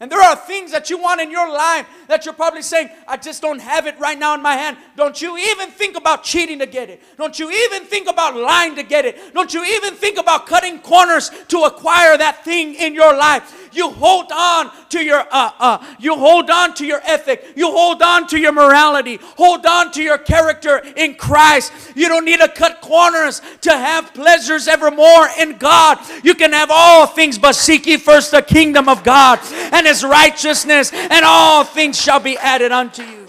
And 0.00 0.10
there 0.10 0.22
are 0.22 0.34
things 0.34 0.72
that 0.72 0.88
you 0.88 0.96
want 0.96 1.20
in 1.20 1.30
your 1.30 1.46
life 1.46 1.86
that 2.08 2.24
you're 2.24 2.32
probably 2.32 2.62
saying, 2.62 2.88
I 3.06 3.18
just 3.18 3.42
don't 3.42 3.60
have 3.60 3.86
it 3.86 4.00
right 4.00 4.18
now 4.18 4.34
in 4.34 4.40
my 4.40 4.54
hand. 4.54 4.78
Don't 4.96 5.20
you 5.20 5.36
even 5.36 5.68
think 5.68 5.94
about 5.94 6.24
cheating 6.24 6.58
to 6.60 6.66
get 6.66 6.88
it. 6.88 7.02
Don't 7.18 7.38
you 7.38 7.50
even 7.50 7.84
think 7.84 8.08
about 8.08 8.34
lying 8.34 8.76
to 8.76 8.82
get 8.82 9.04
it. 9.04 9.34
Don't 9.34 9.52
you 9.52 9.62
even 9.62 9.94
think 9.94 10.18
about 10.18 10.46
cutting 10.46 10.78
corners 10.78 11.30
to 11.48 11.64
acquire 11.64 12.16
that 12.16 12.42
thing 12.46 12.74
in 12.76 12.94
your 12.94 13.14
life. 13.14 13.59
You 13.72 13.90
hold 13.90 14.32
on 14.32 14.70
to 14.90 15.04
your 15.04 15.20
uh, 15.30 15.50
uh, 15.58 15.84
you 15.98 16.16
hold 16.16 16.50
on 16.50 16.74
to 16.74 16.86
your 16.86 17.00
ethic. 17.04 17.52
You 17.56 17.70
hold 17.70 18.02
on 18.02 18.26
to 18.28 18.38
your 18.38 18.52
morality. 18.52 19.18
Hold 19.36 19.66
on 19.66 19.92
to 19.92 20.02
your 20.02 20.18
character 20.18 20.78
in 20.96 21.14
Christ. 21.14 21.72
You 21.94 22.08
don't 22.08 22.24
need 22.24 22.40
to 22.40 22.48
cut 22.48 22.80
corners 22.80 23.40
to 23.62 23.72
have 23.72 24.12
pleasures 24.14 24.68
evermore 24.68 25.28
in 25.38 25.58
God. 25.58 25.98
You 26.22 26.34
can 26.34 26.52
have 26.52 26.70
all 26.72 27.06
things, 27.06 27.38
but 27.38 27.54
seek 27.54 27.86
ye 27.86 27.96
first 27.96 28.30
the 28.30 28.42
kingdom 28.42 28.88
of 28.88 29.04
God 29.04 29.38
and 29.52 29.86
his 29.86 30.04
righteousness, 30.04 30.92
and 30.92 31.24
all 31.24 31.64
things 31.64 32.00
shall 32.00 32.20
be 32.20 32.36
added 32.38 32.72
unto 32.72 33.02
you. 33.02 33.26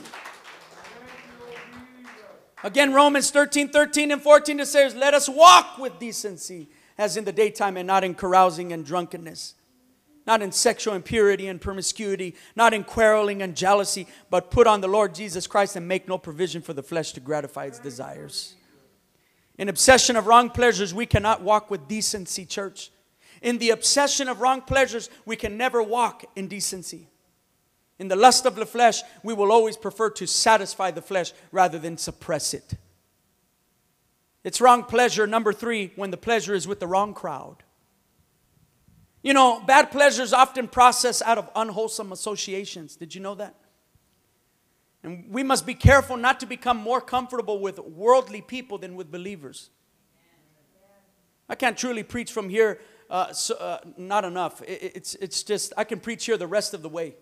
Again, 2.63 2.93
Romans 2.93 3.31
13, 3.31 3.69
13 3.69 4.11
and 4.11 4.21
14, 4.21 4.59
it 4.59 4.67
says, 4.67 4.93
Let 4.93 5.15
us 5.15 5.27
walk 5.27 5.79
with 5.79 5.97
decency 5.97 6.69
as 6.97 7.17
in 7.17 7.25
the 7.25 7.31
daytime 7.31 7.75
and 7.75 7.87
not 7.87 8.03
in 8.03 8.13
carousing 8.13 8.71
and 8.71 8.85
drunkenness 8.85 9.55
not 10.31 10.41
in 10.41 10.53
sexual 10.53 10.93
impurity 10.93 11.47
and 11.47 11.59
promiscuity, 11.59 12.33
not 12.55 12.73
in 12.73 12.85
quarreling 12.85 13.41
and 13.41 13.53
jealousy, 13.53 14.07
but 14.29 14.49
put 14.49 14.65
on 14.65 14.79
the 14.79 14.87
Lord 14.87 15.13
Jesus 15.13 15.45
Christ 15.45 15.75
and 15.75 15.85
make 15.85 16.07
no 16.07 16.17
provision 16.17 16.61
for 16.61 16.71
the 16.71 16.81
flesh 16.81 17.11
to 17.11 17.19
gratify 17.19 17.65
its 17.65 17.79
desires. 17.79 18.55
In 19.57 19.67
obsession 19.67 20.15
of 20.15 20.27
wrong 20.27 20.49
pleasures, 20.49 20.93
we 20.93 21.05
cannot 21.05 21.41
walk 21.41 21.69
with 21.69 21.89
decency, 21.89 22.45
church. 22.45 22.91
In 23.41 23.57
the 23.57 23.71
obsession 23.71 24.29
of 24.29 24.39
wrong 24.39 24.61
pleasures, 24.61 25.09
we 25.25 25.35
can 25.35 25.57
never 25.57 25.83
walk 25.83 26.23
in 26.37 26.47
decency. 26.47 27.09
In 27.99 28.07
the 28.07 28.15
lust 28.15 28.45
of 28.45 28.55
the 28.55 28.65
flesh, 28.65 29.01
we 29.23 29.33
will 29.33 29.51
always 29.51 29.75
prefer 29.75 30.11
to 30.11 30.25
satisfy 30.25 30.91
the 30.91 31.01
flesh 31.01 31.33
rather 31.51 31.77
than 31.77 31.97
suppress 31.97 32.53
it. 32.53 32.75
It's 34.45 34.61
wrong 34.61 34.85
pleasure, 34.85 35.27
number 35.27 35.51
three, 35.51 35.91
when 35.97 36.09
the 36.09 36.15
pleasure 36.15 36.53
is 36.53 36.69
with 36.69 36.79
the 36.79 36.87
wrong 36.87 37.13
crowd. 37.13 37.63
You 39.23 39.33
know, 39.33 39.59
bad 39.59 39.91
pleasures 39.91 40.33
often 40.33 40.67
process 40.67 41.21
out 41.21 41.37
of 41.37 41.49
unwholesome 41.55 42.11
associations. 42.11 42.95
Did 42.95 43.13
you 43.13 43.21
know 43.21 43.35
that? 43.35 43.55
And 45.03 45.25
we 45.29 45.43
must 45.43 45.65
be 45.65 45.73
careful 45.73 46.17
not 46.17 46.39
to 46.39 46.45
become 46.45 46.77
more 46.77 47.01
comfortable 47.01 47.59
with 47.59 47.79
worldly 47.79 48.41
people 48.41 48.77
than 48.77 48.95
with 48.95 49.11
believers. 49.11 49.69
I 51.49 51.55
can't 51.55 51.77
truly 51.77 52.03
preach 52.03 52.31
from 52.31 52.49
here, 52.49 52.79
uh, 53.09 53.33
so, 53.33 53.55
uh, 53.55 53.79
not 53.97 54.23
enough. 54.25 54.61
It, 54.61 54.93
it's, 54.95 55.15
it's 55.15 55.43
just, 55.43 55.73
I 55.75 55.83
can 55.83 55.99
preach 55.99 56.25
here 56.25 56.37
the 56.37 56.47
rest 56.47 56.73
of 56.73 56.81
the 56.81 56.89
way. 56.89 57.15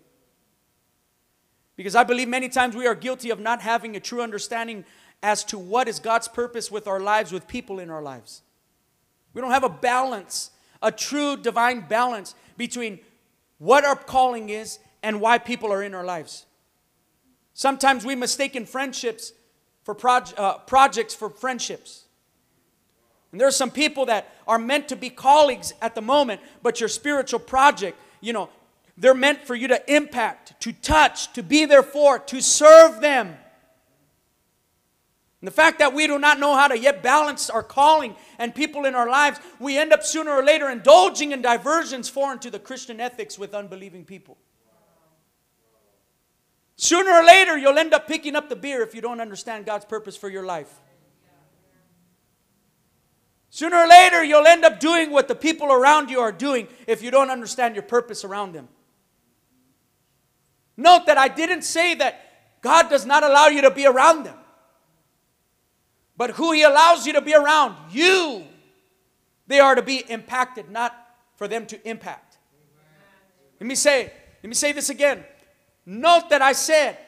Because 1.76 1.94
I 1.94 2.04
believe 2.04 2.28
many 2.28 2.48
times 2.48 2.76
we 2.76 2.86
are 2.86 2.94
guilty 2.94 3.30
of 3.30 3.40
not 3.40 3.60
having 3.60 3.96
a 3.96 4.00
true 4.00 4.22
understanding 4.22 4.84
as 5.22 5.44
to 5.44 5.58
what 5.58 5.88
is 5.88 5.98
God's 5.98 6.28
purpose 6.28 6.70
with 6.70 6.86
our 6.86 7.00
lives, 7.00 7.32
with 7.32 7.48
people 7.48 7.78
in 7.78 7.90
our 7.90 8.02
lives. 8.02 8.42
We 9.32 9.40
don't 9.40 9.50
have 9.50 9.64
a 9.64 9.70
balance 9.70 10.50
a 10.82 10.90
true 10.92 11.36
divine 11.36 11.80
balance 11.88 12.34
between 12.56 12.98
what 13.58 13.84
our 13.84 13.96
calling 13.96 14.48
is 14.48 14.78
and 15.02 15.20
why 15.20 15.38
people 15.38 15.72
are 15.72 15.82
in 15.82 15.94
our 15.94 16.04
lives. 16.04 16.46
Sometimes 17.54 18.04
we 18.04 18.14
mistaken 18.14 18.64
friendships 18.64 19.32
for 19.82 19.96
uh, 20.06 20.58
projects 20.58 21.14
for 21.14 21.28
friendships. 21.28 22.04
And 23.32 23.40
there 23.40 23.48
are 23.48 23.52
some 23.52 23.70
people 23.70 24.06
that 24.06 24.32
are 24.46 24.58
meant 24.58 24.88
to 24.88 24.96
be 24.96 25.10
colleagues 25.10 25.72
at 25.80 25.94
the 25.94 26.00
moment, 26.00 26.40
but 26.62 26.80
your 26.80 26.88
spiritual 26.88 27.40
project, 27.40 27.98
you 28.20 28.32
know, 28.32 28.48
they're 28.96 29.14
meant 29.14 29.40
for 29.46 29.54
you 29.54 29.68
to 29.68 29.94
impact, 29.94 30.60
to 30.60 30.72
touch, 30.72 31.32
to 31.32 31.42
be 31.42 31.64
there 31.64 31.82
for, 31.82 32.18
to 32.18 32.42
serve 32.42 33.00
them. 33.00 33.36
And 35.40 35.48
the 35.48 35.52
fact 35.52 35.78
that 35.78 35.94
we 35.94 36.06
do 36.06 36.18
not 36.18 36.38
know 36.38 36.54
how 36.54 36.68
to 36.68 36.78
yet 36.78 37.02
balance 37.02 37.48
our 37.48 37.62
calling 37.62 38.14
and 38.38 38.54
people 38.54 38.84
in 38.84 38.94
our 38.94 39.08
lives, 39.08 39.40
we 39.58 39.78
end 39.78 39.92
up 39.92 40.04
sooner 40.04 40.30
or 40.30 40.44
later 40.44 40.68
indulging 40.68 41.32
in 41.32 41.40
diversions 41.40 42.08
foreign 42.08 42.38
to 42.40 42.50
the 42.50 42.58
Christian 42.58 43.00
ethics 43.00 43.38
with 43.38 43.54
unbelieving 43.54 44.04
people. 44.04 44.36
Sooner 46.76 47.10
or 47.10 47.24
later, 47.24 47.58
you'll 47.58 47.78
end 47.78 47.92
up 47.92 48.06
picking 48.06 48.36
up 48.36 48.48
the 48.48 48.56
beer 48.56 48.82
if 48.82 48.94
you 48.94 49.00
don't 49.00 49.20
understand 49.20 49.66
God's 49.66 49.84
purpose 49.84 50.16
for 50.16 50.28
your 50.28 50.44
life. 50.44 50.80
Sooner 53.50 53.76
or 53.76 53.88
later, 53.88 54.22
you'll 54.24 54.46
end 54.46 54.64
up 54.64 54.78
doing 54.78 55.10
what 55.10 55.26
the 55.26 55.34
people 55.34 55.72
around 55.72 56.08
you 56.08 56.20
are 56.20 56.32
doing 56.32 56.68
if 56.86 57.02
you 57.02 57.10
don't 57.10 57.30
understand 57.30 57.74
your 57.74 57.82
purpose 57.82 58.24
around 58.24 58.52
them. 58.52 58.68
Note 60.76 61.06
that 61.06 61.18
I 61.18 61.28
didn't 61.28 61.62
say 61.62 61.94
that 61.96 62.60
God 62.62 62.88
does 62.88 63.04
not 63.04 63.24
allow 63.24 63.48
you 63.48 63.62
to 63.62 63.70
be 63.70 63.86
around 63.86 64.24
them, 64.24 64.36
but 66.20 66.32
who 66.32 66.52
He 66.52 66.64
allows 66.64 67.06
you 67.06 67.14
to 67.14 67.22
be 67.22 67.32
around, 67.32 67.74
you, 67.90 68.44
they 69.46 69.58
are 69.58 69.74
to 69.74 69.80
be 69.80 70.04
impacted, 70.06 70.68
not 70.68 70.94
for 71.36 71.48
them 71.48 71.64
to 71.68 71.88
impact. 71.88 72.36
Let 73.58 73.66
me 73.66 73.74
say, 73.74 74.12
let 74.42 74.48
me 74.50 74.54
say 74.54 74.72
this 74.72 74.90
again. 74.90 75.24
Note 75.86 76.28
that 76.28 76.42
I 76.42 76.52
said 76.52 76.98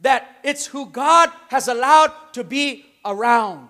that 0.00 0.38
it's 0.42 0.64
who 0.64 0.86
God 0.86 1.30
has 1.48 1.68
allowed 1.68 2.14
to 2.32 2.44
be 2.44 2.86
around 3.04 3.68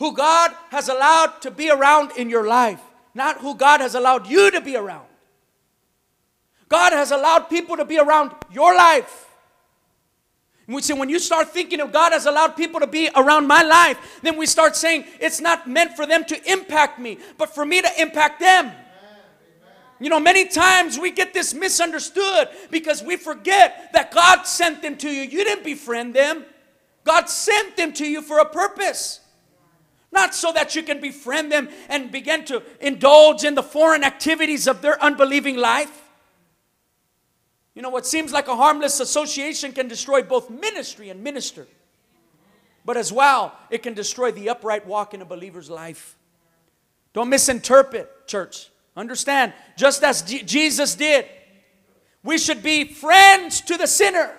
who 0.00 0.14
God 0.14 0.52
has 0.70 0.88
allowed 0.88 1.40
to 1.42 1.50
be 1.50 1.70
around 1.70 2.12
in 2.16 2.28
your 2.30 2.46
life, 2.46 2.80
not 3.14 3.38
who 3.38 3.54
God 3.54 3.80
has 3.80 3.94
allowed 3.94 4.26
you 4.26 4.50
to 4.50 4.60
be 4.60 4.74
around. 4.74 5.06
God 6.68 6.92
has 6.92 7.10
allowed 7.12 7.50
people 7.50 7.78
to 7.78 7.84
be 7.84 7.98
around 7.98 8.32
your 8.50 8.74
life. 8.74 9.29
We 10.70 10.82
say, 10.82 10.94
when 10.94 11.08
you 11.08 11.18
start 11.18 11.48
thinking 11.48 11.80
of 11.80 11.92
God 11.92 12.12
has 12.12 12.26
allowed 12.26 12.56
people 12.56 12.78
to 12.78 12.86
be 12.86 13.10
around 13.16 13.48
my 13.48 13.62
life, 13.62 14.20
then 14.22 14.36
we 14.36 14.46
start 14.46 14.76
saying 14.76 15.04
it's 15.18 15.40
not 15.40 15.68
meant 15.68 15.96
for 15.96 16.06
them 16.06 16.24
to 16.26 16.52
impact 16.52 16.98
me, 17.00 17.18
but 17.38 17.52
for 17.54 17.66
me 17.66 17.82
to 17.82 17.88
impact 18.00 18.38
them. 18.38 18.70
You 19.98 20.08
know, 20.08 20.20
many 20.20 20.46
times 20.46 20.98
we 20.98 21.10
get 21.10 21.34
this 21.34 21.52
misunderstood 21.52 22.48
because 22.70 23.02
we 23.02 23.16
forget 23.16 23.90
that 23.92 24.12
God 24.12 24.44
sent 24.44 24.80
them 24.80 24.96
to 24.98 25.10
you. 25.10 25.22
You 25.22 25.44
didn't 25.44 25.64
befriend 25.64 26.14
them, 26.14 26.44
God 27.04 27.28
sent 27.28 27.76
them 27.76 27.92
to 27.94 28.06
you 28.06 28.22
for 28.22 28.38
a 28.38 28.44
purpose. 28.44 29.20
Not 30.12 30.34
so 30.34 30.52
that 30.52 30.74
you 30.74 30.82
can 30.82 31.00
befriend 31.00 31.52
them 31.52 31.68
and 31.88 32.10
begin 32.10 32.44
to 32.46 32.62
indulge 32.80 33.44
in 33.44 33.54
the 33.54 33.62
foreign 33.62 34.04
activities 34.04 34.66
of 34.66 34.82
their 34.82 35.02
unbelieving 35.02 35.56
life. 35.56 36.02
You 37.80 37.82
know, 37.82 37.88
what 37.88 38.04
seems 38.04 38.30
like 38.30 38.46
a 38.46 38.54
harmless 38.54 39.00
association 39.00 39.72
can 39.72 39.88
destroy 39.88 40.20
both 40.20 40.50
ministry 40.50 41.08
and 41.08 41.24
minister. 41.24 41.66
But 42.84 42.98
as 42.98 43.10
well, 43.10 43.56
it 43.70 43.82
can 43.82 43.94
destroy 43.94 44.32
the 44.32 44.50
upright 44.50 44.86
walk 44.86 45.14
in 45.14 45.22
a 45.22 45.24
believer's 45.24 45.70
life. 45.70 46.18
Don't 47.14 47.30
misinterpret, 47.30 48.26
church. 48.26 48.68
Understand, 48.98 49.54
just 49.78 50.04
as 50.04 50.20
Jesus 50.20 50.94
did, 50.94 51.24
we 52.22 52.36
should 52.36 52.62
be 52.62 52.84
friends 52.84 53.62
to 53.62 53.78
the 53.78 53.86
sinner 53.86 54.36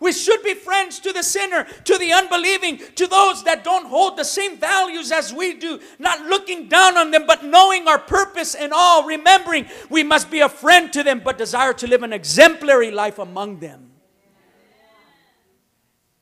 we 0.00 0.12
should 0.12 0.42
be 0.42 0.54
friends 0.54 0.98
to 1.00 1.12
the 1.12 1.22
sinner, 1.22 1.64
to 1.84 1.98
the 1.98 2.12
unbelieving, 2.12 2.78
to 2.96 3.06
those 3.06 3.44
that 3.44 3.62
don't 3.62 3.86
hold 3.86 4.16
the 4.16 4.24
same 4.24 4.56
values 4.56 5.12
as 5.12 5.32
we 5.32 5.54
do, 5.54 5.78
not 5.98 6.22
looking 6.22 6.68
down 6.68 6.96
on 6.96 7.10
them, 7.10 7.24
but 7.26 7.44
knowing 7.44 7.86
our 7.86 7.98
purpose 7.98 8.54
and 8.54 8.72
all, 8.72 9.04
remembering 9.04 9.66
we 9.90 10.02
must 10.02 10.30
be 10.30 10.40
a 10.40 10.48
friend 10.48 10.90
to 10.94 11.02
them, 11.02 11.20
but 11.22 11.36
desire 11.36 11.74
to 11.74 11.86
live 11.86 12.02
an 12.02 12.14
exemplary 12.14 12.90
life 12.90 13.18
among 13.18 13.60
them. 13.60 13.90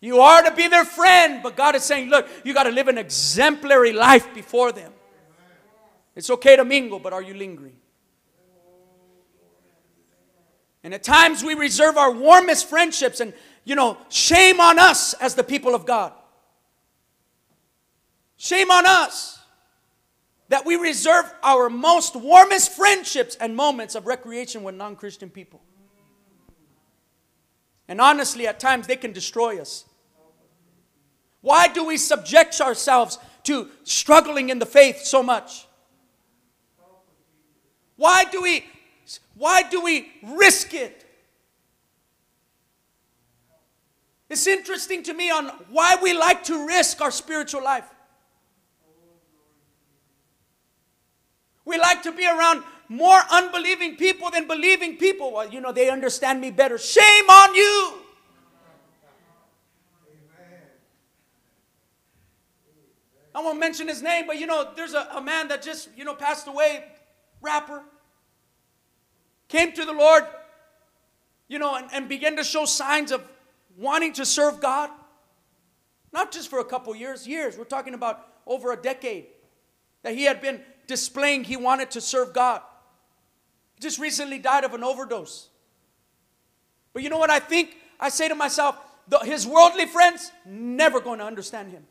You 0.01 0.21
are 0.21 0.43
to 0.43 0.51
be 0.51 0.67
their 0.69 0.85
friend, 0.85 1.41
but 1.43 1.57
God 1.57 1.77
is 1.77 1.85
saying, 1.85 2.09
look, 2.09 2.29
you 2.45 2.55
got 2.55 2.65
to 2.65 2.71
live 2.71 2.89
an 2.89 2.99
exemplary 2.99 3.93
life 3.93 4.33
before 4.35 4.73
them. 4.73 4.93
It's 6.17 6.31
okay 6.31 6.57
to 6.57 6.65
mingle, 6.65 6.99
but 6.99 7.13
are 7.13 7.23
you 7.23 7.35
lingering? 7.35 7.77
And 10.83 10.95
at 10.95 11.03
times 11.03 11.45
we 11.45 11.55
reserve 11.55 11.97
our 11.97 12.11
warmest 12.11 12.69
friendships 12.69 13.21
and 13.21 13.35
you 13.65 13.75
know, 13.75 13.99
shame 14.09 14.61
on 14.61 14.79
us 14.79 15.15
as 15.15 15.35
the 15.35 15.45
people 15.45 15.75
of 15.75 15.87
God. 15.87 16.13
Shame 18.37 18.71
on 18.71 18.87
us 18.87 19.39
that 20.49 20.65
we 20.65 20.77
reserve 20.77 21.33
our 21.43 21.69
most 21.69 22.17
warmest 22.17 22.73
friendships 22.73 23.37
and 23.37 23.55
moments 23.55 23.95
of 23.95 24.07
recreation 24.07 24.63
with 24.63 24.75
non 24.75 24.97
Christian 24.97 25.29
people. 25.29 25.61
And 27.89 28.01
honestly, 28.01 28.47
at 28.47 28.61
times 28.61 28.87
they 28.87 28.97
can 28.97 29.13
destroy 29.13 29.61
us. 29.61 29.85
Why 31.41 31.69
do 31.69 31.85
we 31.85 31.97
subject 31.97 32.61
ourselves 32.61 33.19
to 33.45 33.69
struggling 33.85 34.51
in 34.51 34.59
the 34.59 34.67
faith 34.67 34.99
so 35.05 35.23
much? 35.23 35.67
Why 37.97 38.25
do 38.25 38.43
we 38.43 38.67
why 39.35 39.63
do 39.63 39.83
we 39.83 40.13
risk 40.23 40.75
it? 40.75 41.05
It's 44.31 44.47
interesting 44.47 45.03
to 45.05 45.15
me 45.15 45.31
on 45.31 45.47
why 45.71 45.97
we 46.03 46.13
like 46.13 46.45
to 46.45 46.67
risk 46.67 47.01
our 47.01 47.11
spiritual 47.11 47.65
life. 47.65 47.89
We 51.65 51.79
like 51.79 52.03
to 52.03 52.13
be 52.13 52.27
around 52.27 52.63
more 52.89 53.21
unbelieving 53.31 53.97
people 53.97 54.31
than 54.31 54.47
believing 54.47 54.97
people. 54.97 55.33
Well, 55.33 55.49
you 55.49 55.61
know, 55.61 55.73
they 55.73 55.91
understand 55.91 56.41
me 56.41 56.51
better. 56.51 56.79
Shame 56.79 57.29
on 57.29 57.55
you. 57.55 57.95
I 63.35 63.43
won't 63.43 63.61
mention 63.61 63.87
his 63.87 64.03
name, 64.03 64.27
but 64.27 64.39
you 64.39 64.47
know, 64.47 64.73
there's 64.75 64.95
a, 64.95 65.07
a 65.13 65.23
man 65.23 65.49
that 65.49 65.63
just, 65.63 65.91
you 65.97 66.05
know, 66.05 66.15
passed 66.15 66.49
away, 66.49 66.85
rapper, 67.41 67.83
came 69.47 69.73
to 69.73 69.85
the 69.85 69.93
Lord, 69.93 70.25
you 71.47 71.59
know, 71.59 71.77
and, 71.77 71.87
and 71.93 72.09
began 72.09 72.37
to 72.37 72.43
show 72.43 72.65
signs 72.65 73.13
of 73.13 73.23
wanting 73.79 74.13
to 74.15 74.27
serve 74.27 74.61
God. 74.61 74.91
Not 76.13 76.33
just 76.33 76.51
for 76.51 76.59
a 76.59 76.65
couple 76.65 76.95
years, 76.97 77.27
years. 77.27 77.57
We're 77.57 77.65
talking 77.65 77.95
about 77.95 78.27
over 78.47 78.73
a 78.73 78.77
decade 78.77 79.27
that 80.03 80.15
he 80.15 80.25
had 80.25 80.41
been 80.41 80.61
displaying 80.87 81.45
he 81.45 81.57
wanted 81.57 81.91
to 81.93 82.01
serve 82.01 82.33
God. 82.33 82.61
He 83.77 83.83
just 83.83 83.99
recently 83.99 84.39
died 84.39 84.65
of 84.65 84.75
an 84.75 84.83
overdose. 84.83 85.49
But 86.93 87.03
you 87.03 87.11
know 87.11 87.19
what 87.19 87.31
I 87.31 87.39
think? 87.39 87.77
I 88.01 88.09
say 88.09 88.29
to 88.29 88.35
myself, 88.35 88.77
the, 89.07 89.19
his 89.19 89.47
worldly 89.47 89.87
friends 89.87 90.33
never 90.45 91.01
going 91.01 91.19
to 91.21 91.25
understand 91.25 91.71
him. 91.71 91.85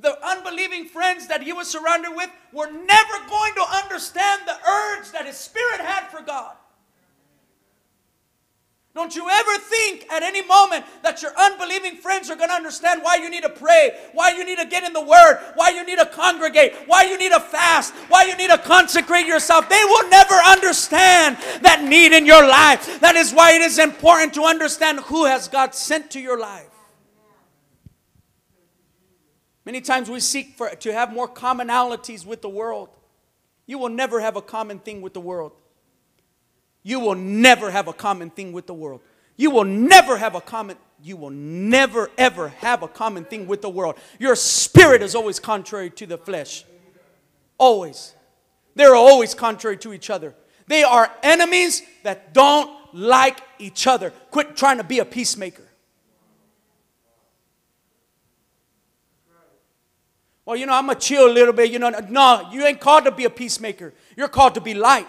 The 0.00 0.16
unbelieving 0.26 0.86
friends 0.86 1.28
that 1.28 1.42
he 1.42 1.52
was 1.52 1.68
surrounded 1.68 2.16
with 2.16 2.30
were 2.52 2.70
never 2.70 3.28
going 3.28 3.54
to 3.54 3.64
understand 3.84 4.42
the 4.46 4.52
urge 4.52 5.12
that 5.12 5.26
his 5.26 5.36
spirit 5.36 5.80
had 5.80 6.08
for 6.08 6.22
God. 6.22 6.56
Don't 8.92 9.14
you 9.14 9.28
ever 9.30 9.58
think 9.58 10.10
at 10.10 10.24
any 10.24 10.42
moment 10.42 10.84
that 11.02 11.22
your 11.22 11.30
unbelieving 11.38 11.96
friends 11.96 12.28
are 12.28 12.34
going 12.34 12.48
to 12.48 12.54
understand 12.54 13.02
why 13.04 13.16
you 13.16 13.30
need 13.30 13.44
to 13.44 13.48
pray, 13.48 13.96
why 14.14 14.32
you 14.32 14.44
need 14.44 14.58
to 14.58 14.66
get 14.66 14.82
in 14.82 14.92
the 14.92 15.00
Word, 15.00 15.38
why 15.54 15.70
you 15.70 15.84
need 15.84 16.00
to 16.00 16.06
congregate, 16.06 16.74
why 16.86 17.04
you 17.04 17.16
need 17.16 17.30
to 17.30 17.38
fast, 17.38 17.94
why 18.08 18.24
you 18.24 18.36
need 18.36 18.50
to 18.50 18.58
consecrate 18.58 19.26
yourself. 19.26 19.68
They 19.68 19.84
will 19.84 20.08
never 20.08 20.34
understand 20.34 21.36
that 21.62 21.84
need 21.84 22.12
in 22.12 22.26
your 22.26 22.44
life. 22.46 22.98
That 22.98 23.14
is 23.14 23.32
why 23.32 23.52
it 23.52 23.62
is 23.62 23.78
important 23.78 24.34
to 24.34 24.42
understand 24.42 24.98
who 25.00 25.24
has 25.24 25.46
God 25.46 25.72
sent 25.72 26.10
to 26.10 26.20
your 26.20 26.38
life. 26.40 26.66
Many 29.64 29.82
times 29.82 30.10
we 30.10 30.18
seek 30.18 30.56
for, 30.56 30.68
to 30.68 30.92
have 30.92 31.12
more 31.12 31.28
commonalities 31.28 32.26
with 32.26 32.42
the 32.42 32.48
world. 32.48 32.88
You 33.66 33.78
will 33.78 33.88
never 33.88 34.18
have 34.18 34.34
a 34.34 34.42
common 34.42 34.80
thing 34.80 35.00
with 35.00 35.14
the 35.14 35.20
world. 35.20 35.52
You 36.82 37.00
will 37.00 37.14
never 37.14 37.70
have 37.70 37.88
a 37.88 37.92
common 37.92 38.30
thing 38.30 38.52
with 38.52 38.66
the 38.66 38.74
world. 38.74 39.00
You 39.36 39.50
will 39.50 39.64
never 39.64 40.16
have 40.16 40.34
a 40.34 40.40
common 40.40 40.76
you 41.02 41.16
will 41.16 41.30
never 41.30 42.10
ever 42.18 42.48
have 42.48 42.82
a 42.82 42.88
common 42.88 43.24
thing 43.24 43.46
with 43.46 43.62
the 43.62 43.70
world. 43.70 43.96
Your 44.18 44.36
spirit 44.36 45.02
is 45.02 45.14
always 45.14 45.40
contrary 45.40 45.88
to 45.90 46.06
the 46.06 46.18
flesh. 46.18 46.64
Always. 47.56 48.14
They're 48.74 48.94
always 48.94 49.34
contrary 49.34 49.78
to 49.78 49.94
each 49.94 50.10
other. 50.10 50.34
They 50.66 50.82
are 50.82 51.10
enemies 51.22 51.82
that 52.02 52.34
don't 52.34 52.70
like 52.92 53.40
each 53.58 53.86
other. 53.86 54.10
Quit 54.30 54.56
trying 54.56 54.76
to 54.76 54.84
be 54.84 54.98
a 54.98 55.04
peacemaker. 55.04 55.64
Well, 60.44 60.56
you 60.56 60.66
know, 60.66 60.74
I'm 60.74 60.86
going 60.86 60.98
to 60.98 61.06
chill 61.06 61.30
a 61.30 61.32
little 61.32 61.52
bit. 61.52 61.70
You 61.70 61.78
know, 61.78 61.90
no, 62.08 62.48
you 62.52 62.64
ain't 62.64 62.80
called 62.80 63.04
to 63.04 63.10
be 63.10 63.24
a 63.24 63.30
peacemaker. 63.30 63.94
You're 64.16 64.28
called 64.28 64.54
to 64.54 64.60
be 64.60 64.74
light. 64.74 65.06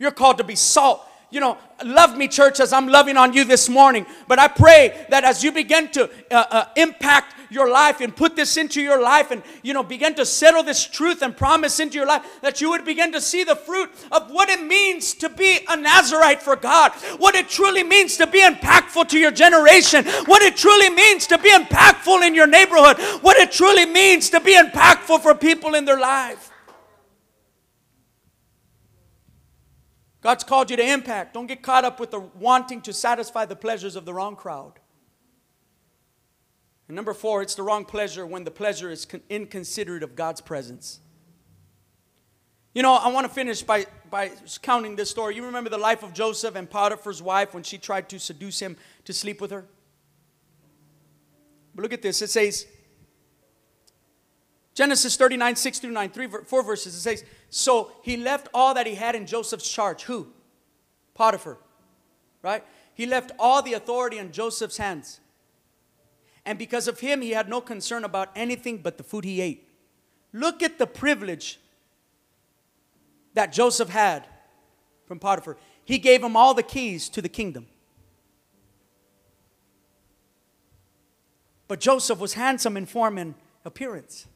You're 0.00 0.10
called 0.10 0.38
to 0.38 0.44
be 0.44 0.56
salt. 0.56 1.06
You 1.30 1.38
know, 1.38 1.58
love 1.84 2.16
me, 2.16 2.26
church, 2.26 2.58
as 2.58 2.72
I'm 2.72 2.88
loving 2.88 3.16
on 3.16 3.32
you 3.32 3.44
this 3.44 3.68
morning. 3.68 4.04
But 4.26 4.40
I 4.40 4.48
pray 4.48 5.06
that 5.10 5.22
as 5.22 5.44
you 5.44 5.52
begin 5.52 5.88
to 5.92 6.10
uh, 6.30 6.44
uh, 6.50 6.64
impact 6.74 7.36
your 7.50 7.70
life 7.70 8.00
and 8.00 8.14
put 8.14 8.34
this 8.34 8.56
into 8.56 8.80
your 8.80 9.00
life 9.00 9.30
and, 9.30 9.42
you 9.62 9.72
know, 9.72 9.82
begin 9.82 10.14
to 10.14 10.26
settle 10.26 10.62
this 10.62 10.84
truth 10.84 11.22
and 11.22 11.36
promise 11.36 11.78
into 11.78 11.96
your 11.96 12.06
life, 12.06 12.24
that 12.42 12.60
you 12.60 12.70
would 12.70 12.84
begin 12.84 13.12
to 13.12 13.20
see 13.20 13.44
the 13.44 13.54
fruit 13.54 13.90
of 14.10 14.30
what 14.30 14.48
it 14.48 14.64
means 14.64 15.14
to 15.14 15.28
be 15.28 15.60
a 15.68 15.76
Nazarite 15.76 16.42
for 16.42 16.56
God, 16.56 16.92
what 17.18 17.36
it 17.36 17.48
truly 17.48 17.84
means 17.84 18.16
to 18.16 18.26
be 18.26 18.40
impactful 18.40 19.08
to 19.08 19.18
your 19.18 19.32
generation, 19.32 20.04
what 20.26 20.42
it 20.42 20.56
truly 20.56 20.90
means 20.90 21.26
to 21.28 21.38
be 21.38 21.50
impactful 21.50 22.26
in 22.26 22.34
your 22.34 22.46
neighborhood, 22.46 22.98
what 23.22 23.36
it 23.36 23.52
truly 23.52 23.86
means 23.86 24.30
to 24.30 24.40
be 24.40 24.56
impactful 24.56 25.20
for 25.20 25.34
people 25.34 25.74
in 25.74 25.84
their 25.84 26.00
life. 26.00 26.49
God's 30.20 30.44
called 30.44 30.70
you 30.70 30.76
to 30.76 30.86
impact. 30.86 31.34
Don't 31.34 31.46
get 31.46 31.62
caught 31.62 31.84
up 31.84 31.98
with 31.98 32.10
the 32.10 32.20
wanting 32.20 32.82
to 32.82 32.92
satisfy 32.92 33.46
the 33.46 33.56
pleasures 33.56 33.96
of 33.96 34.04
the 34.04 34.12
wrong 34.12 34.36
crowd. 34.36 34.74
And 36.88 36.96
number 36.96 37.14
four, 37.14 37.40
it's 37.40 37.54
the 37.54 37.62
wrong 37.62 37.84
pleasure 37.84 38.26
when 38.26 38.44
the 38.44 38.50
pleasure 38.50 38.90
is 38.90 39.06
inconsiderate 39.28 40.02
of 40.02 40.16
God's 40.16 40.40
presence. 40.40 41.00
You 42.74 42.82
know, 42.82 42.94
I 42.94 43.08
want 43.08 43.26
to 43.26 43.32
finish 43.32 43.62
by, 43.62 43.86
by 44.10 44.30
counting 44.62 44.94
this 44.96 45.10
story. 45.10 45.34
You 45.34 45.44
remember 45.44 45.70
the 45.70 45.78
life 45.78 46.02
of 46.02 46.12
Joseph 46.12 46.54
and 46.54 46.68
Potiphar's 46.68 47.22
wife 47.22 47.54
when 47.54 47.62
she 47.62 47.78
tried 47.78 48.08
to 48.10 48.18
seduce 48.18 48.60
him 48.60 48.76
to 49.04 49.12
sleep 49.12 49.40
with 49.40 49.50
her? 49.50 49.66
But 51.74 51.82
look 51.82 51.92
at 51.92 52.02
this. 52.02 52.22
It 52.22 52.30
says, 52.30 52.66
Genesis 54.74 55.16
39, 55.16 55.56
6 55.56 55.78
through 55.80 55.90
9, 55.90 56.10
three, 56.10 56.28
four 56.46 56.62
verses. 56.62 56.94
It 56.94 57.00
says, 57.00 57.24
So 57.48 57.92
he 58.02 58.16
left 58.16 58.48
all 58.54 58.74
that 58.74 58.86
he 58.86 58.94
had 58.94 59.14
in 59.14 59.26
Joseph's 59.26 59.70
charge. 59.70 60.04
Who? 60.04 60.28
Potiphar. 61.14 61.58
Right? 62.42 62.64
He 62.94 63.06
left 63.06 63.32
all 63.38 63.62
the 63.62 63.74
authority 63.74 64.18
in 64.18 64.32
Joseph's 64.32 64.76
hands. 64.76 65.20
And 66.46 66.58
because 66.58 66.88
of 66.88 67.00
him, 67.00 67.20
he 67.20 67.30
had 67.30 67.48
no 67.48 67.60
concern 67.60 68.04
about 68.04 68.30
anything 68.34 68.78
but 68.78 68.96
the 68.96 69.04
food 69.04 69.24
he 69.24 69.40
ate. 69.40 69.68
Look 70.32 70.62
at 70.62 70.78
the 70.78 70.86
privilege 70.86 71.58
that 73.34 73.52
Joseph 73.52 73.88
had 73.88 74.26
from 75.06 75.18
Potiphar. 75.18 75.56
He 75.84 75.98
gave 75.98 76.22
him 76.22 76.36
all 76.36 76.54
the 76.54 76.62
keys 76.62 77.08
to 77.10 77.20
the 77.20 77.28
kingdom. 77.28 77.66
But 81.68 81.80
Joseph 81.80 82.18
was 82.18 82.34
handsome 82.34 82.76
in 82.76 82.86
form 82.86 83.18
and 83.18 83.34
appearance. 83.64 84.26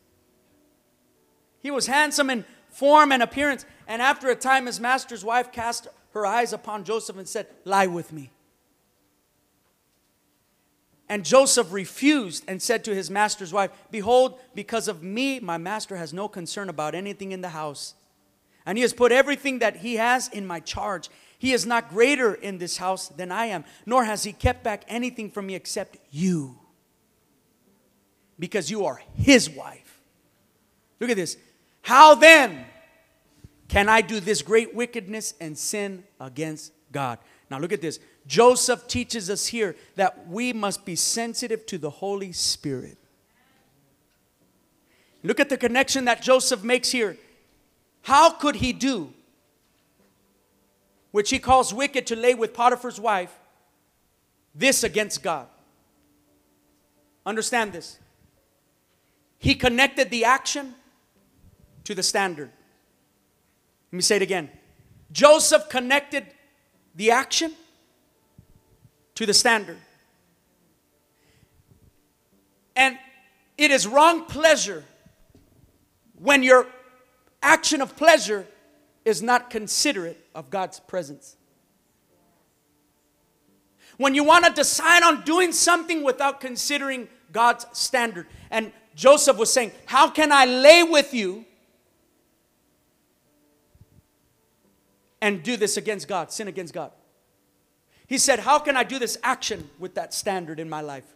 He 1.65 1.71
was 1.71 1.87
handsome 1.87 2.29
in 2.29 2.45
form 2.69 3.11
and 3.11 3.23
appearance. 3.23 3.65
And 3.89 4.03
after 4.03 4.29
a 4.29 4.37
time, 4.37 4.67
his 4.67 4.79
master's 4.79 5.25
wife 5.25 5.51
cast 5.51 5.89
her 6.13 6.27
eyes 6.27 6.53
upon 6.53 6.85
Joseph 6.85 7.17
and 7.17 7.27
said, 7.27 7.47
Lie 7.65 7.87
with 7.87 8.13
me. 8.13 8.31
And 11.09 11.25
Joseph 11.25 11.73
refused 11.73 12.45
and 12.47 12.61
said 12.61 12.85
to 12.85 12.95
his 12.95 13.11
master's 13.11 13.53
wife, 13.53 13.71
Behold, 13.91 14.39
because 14.55 14.89
of 14.89 15.03
me, 15.03 15.41
my 15.41 15.57
master 15.57 15.97
has 15.97 16.13
no 16.13 16.29
concern 16.29 16.69
about 16.69 16.95
anything 16.95 17.33
in 17.33 17.41
the 17.41 17.49
house. 17.49 17.95
And 18.67 18.77
he 18.77 18.83
has 18.83 18.93
put 18.93 19.11
everything 19.11 19.61
that 19.61 19.77
he 19.77 19.95
has 19.97 20.29
in 20.29 20.47
my 20.47 20.61
charge. 20.61 21.09
He 21.39 21.55
is 21.55 21.65
not 21.65 21.89
greater 21.89 22.35
in 22.35 22.59
this 22.59 22.77
house 22.77 23.09
than 23.09 23.33
I 23.33 23.47
am, 23.47 23.65
nor 23.87 24.05
has 24.05 24.25
he 24.25 24.35
kept 24.35 24.65
back 24.65 24.85
anything 24.87 25.31
from 25.31 25.47
me 25.47 25.55
except 25.55 25.97
you, 26.11 26.59
because 28.39 28.71
you 28.71 28.85
are 28.85 29.01
his 29.15 29.49
wife. 29.49 30.01
Look 31.01 31.11
at 31.11 31.17
this. 31.17 31.37
How 31.85 32.15
then 32.15 32.65
can 33.69 33.91
I 33.91 34.01
do 34.01 34.19
this 34.19 34.41
great 34.41 34.75
wickedness 34.75 35.35
and 35.39 35.57
sin 35.57 36.05
against 36.19 36.73
God? 36.91 37.19
Now 37.51 37.59
look 37.59 37.75
at 37.75 37.83
this. 37.83 38.01
Joseph 38.27 38.89
teaches 38.89 39.29
us 39.29 39.47
here 39.47 39.77
that 39.97 40.27
we 40.27 40.55
must 40.55 40.87
be 40.87 40.97
sensitive 40.97 41.67
to 41.67 41.77
the 41.77 41.91
Holy 41.91 42.33
Spirit. 42.33 42.97
Look 45.23 45.39
at 45.39 45.51
the 45.51 45.59
connection 45.59 46.07
that 46.07 46.23
Joseph 46.23 46.65
makes 46.65 46.91
here. 46.91 47.19
How 48.01 48.31
could 48.31 48.57
he 48.57 48.73
do, 48.73 49.13
which 51.11 51.29
he 51.29 51.39
calls 51.39 51.75
wicked 51.75 52.07
to 52.07 52.17
lay 52.17 52.33
with 52.33 52.55
Potiphar's 52.55 52.99
wife, 52.99 53.39
this 54.55 54.83
against 54.85 55.23
God? 55.23 55.49
Understand 57.27 57.75
this. 57.75 57.99
He 59.39 59.55
connected 59.55 60.09
the 60.09 60.25
action 60.25 60.77
to 61.85 61.95
the 61.95 62.03
standard. 62.03 62.51
Let 63.93 63.97
me 63.97 64.03
say 64.03 64.17
it 64.17 64.23
again. 64.23 64.51
Joseph 65.13 65.69
connected 65.69 66.27
the 66.95 67.11
action 67.11 67.53
to 69.15 69.27
the 69.27 69.35
standard. 69.35 69.79
And 72.75 72.99
it 73.57 73.71
is 73.71 73.87
wrong 73.87 74.25
pleasure 74.25 74.85
when 76.19 76.43
your 76.43 76.67
action 77.43 77.81
of 77.81 77.97
pleasure 77.97 78.47
is 79.05 79.23
not 79.23 79.51
considerate 79.51 80.19
of 80.35 80.51
God's 80.51 80.81
presence. 80.81 81.37
When 83.97 84.15
you 84.15 84.25
want 84.25 84.45
to 84.47 84.53
decide 84.53 85.03
on 85.05 85.23
doing 85.23 85.53
something 85.53 86.03
without 86.03 86.41
considering 86.41 87.07
God's 87.35 87.67
standard. 87.73 88.27
And 88.51 88.73
Joseph 88.95 89.37
was 89.37 89.53
saying, 89.53 89.73
How 89.85 90.09
can 90.09 90.33
I 90.33 90.47
lay 90.47 90.83
with 90.83 91.13
you 91.13 91.45
and 95.25 95.43
do 95.43 95.57
this 95.57 95.79
against 95.79 96.07
God, 96.07 96.31
sin 96.31 96.49
against 96.49 96.75
God. 96.75 96.93
He 98.07 98.19
said, 98.19 98.41
How 98.41 98.59
can 98.59 98.77
I 98.77 98.85
do 98.85 98.99
this 98.99 99.17
action 99.23 99.71
with 99.79 99.95
that 99.95 100.13
standard 100.13 100.61
in 100.61 100.69
my 100.69 100.83
life? 100.83 101.07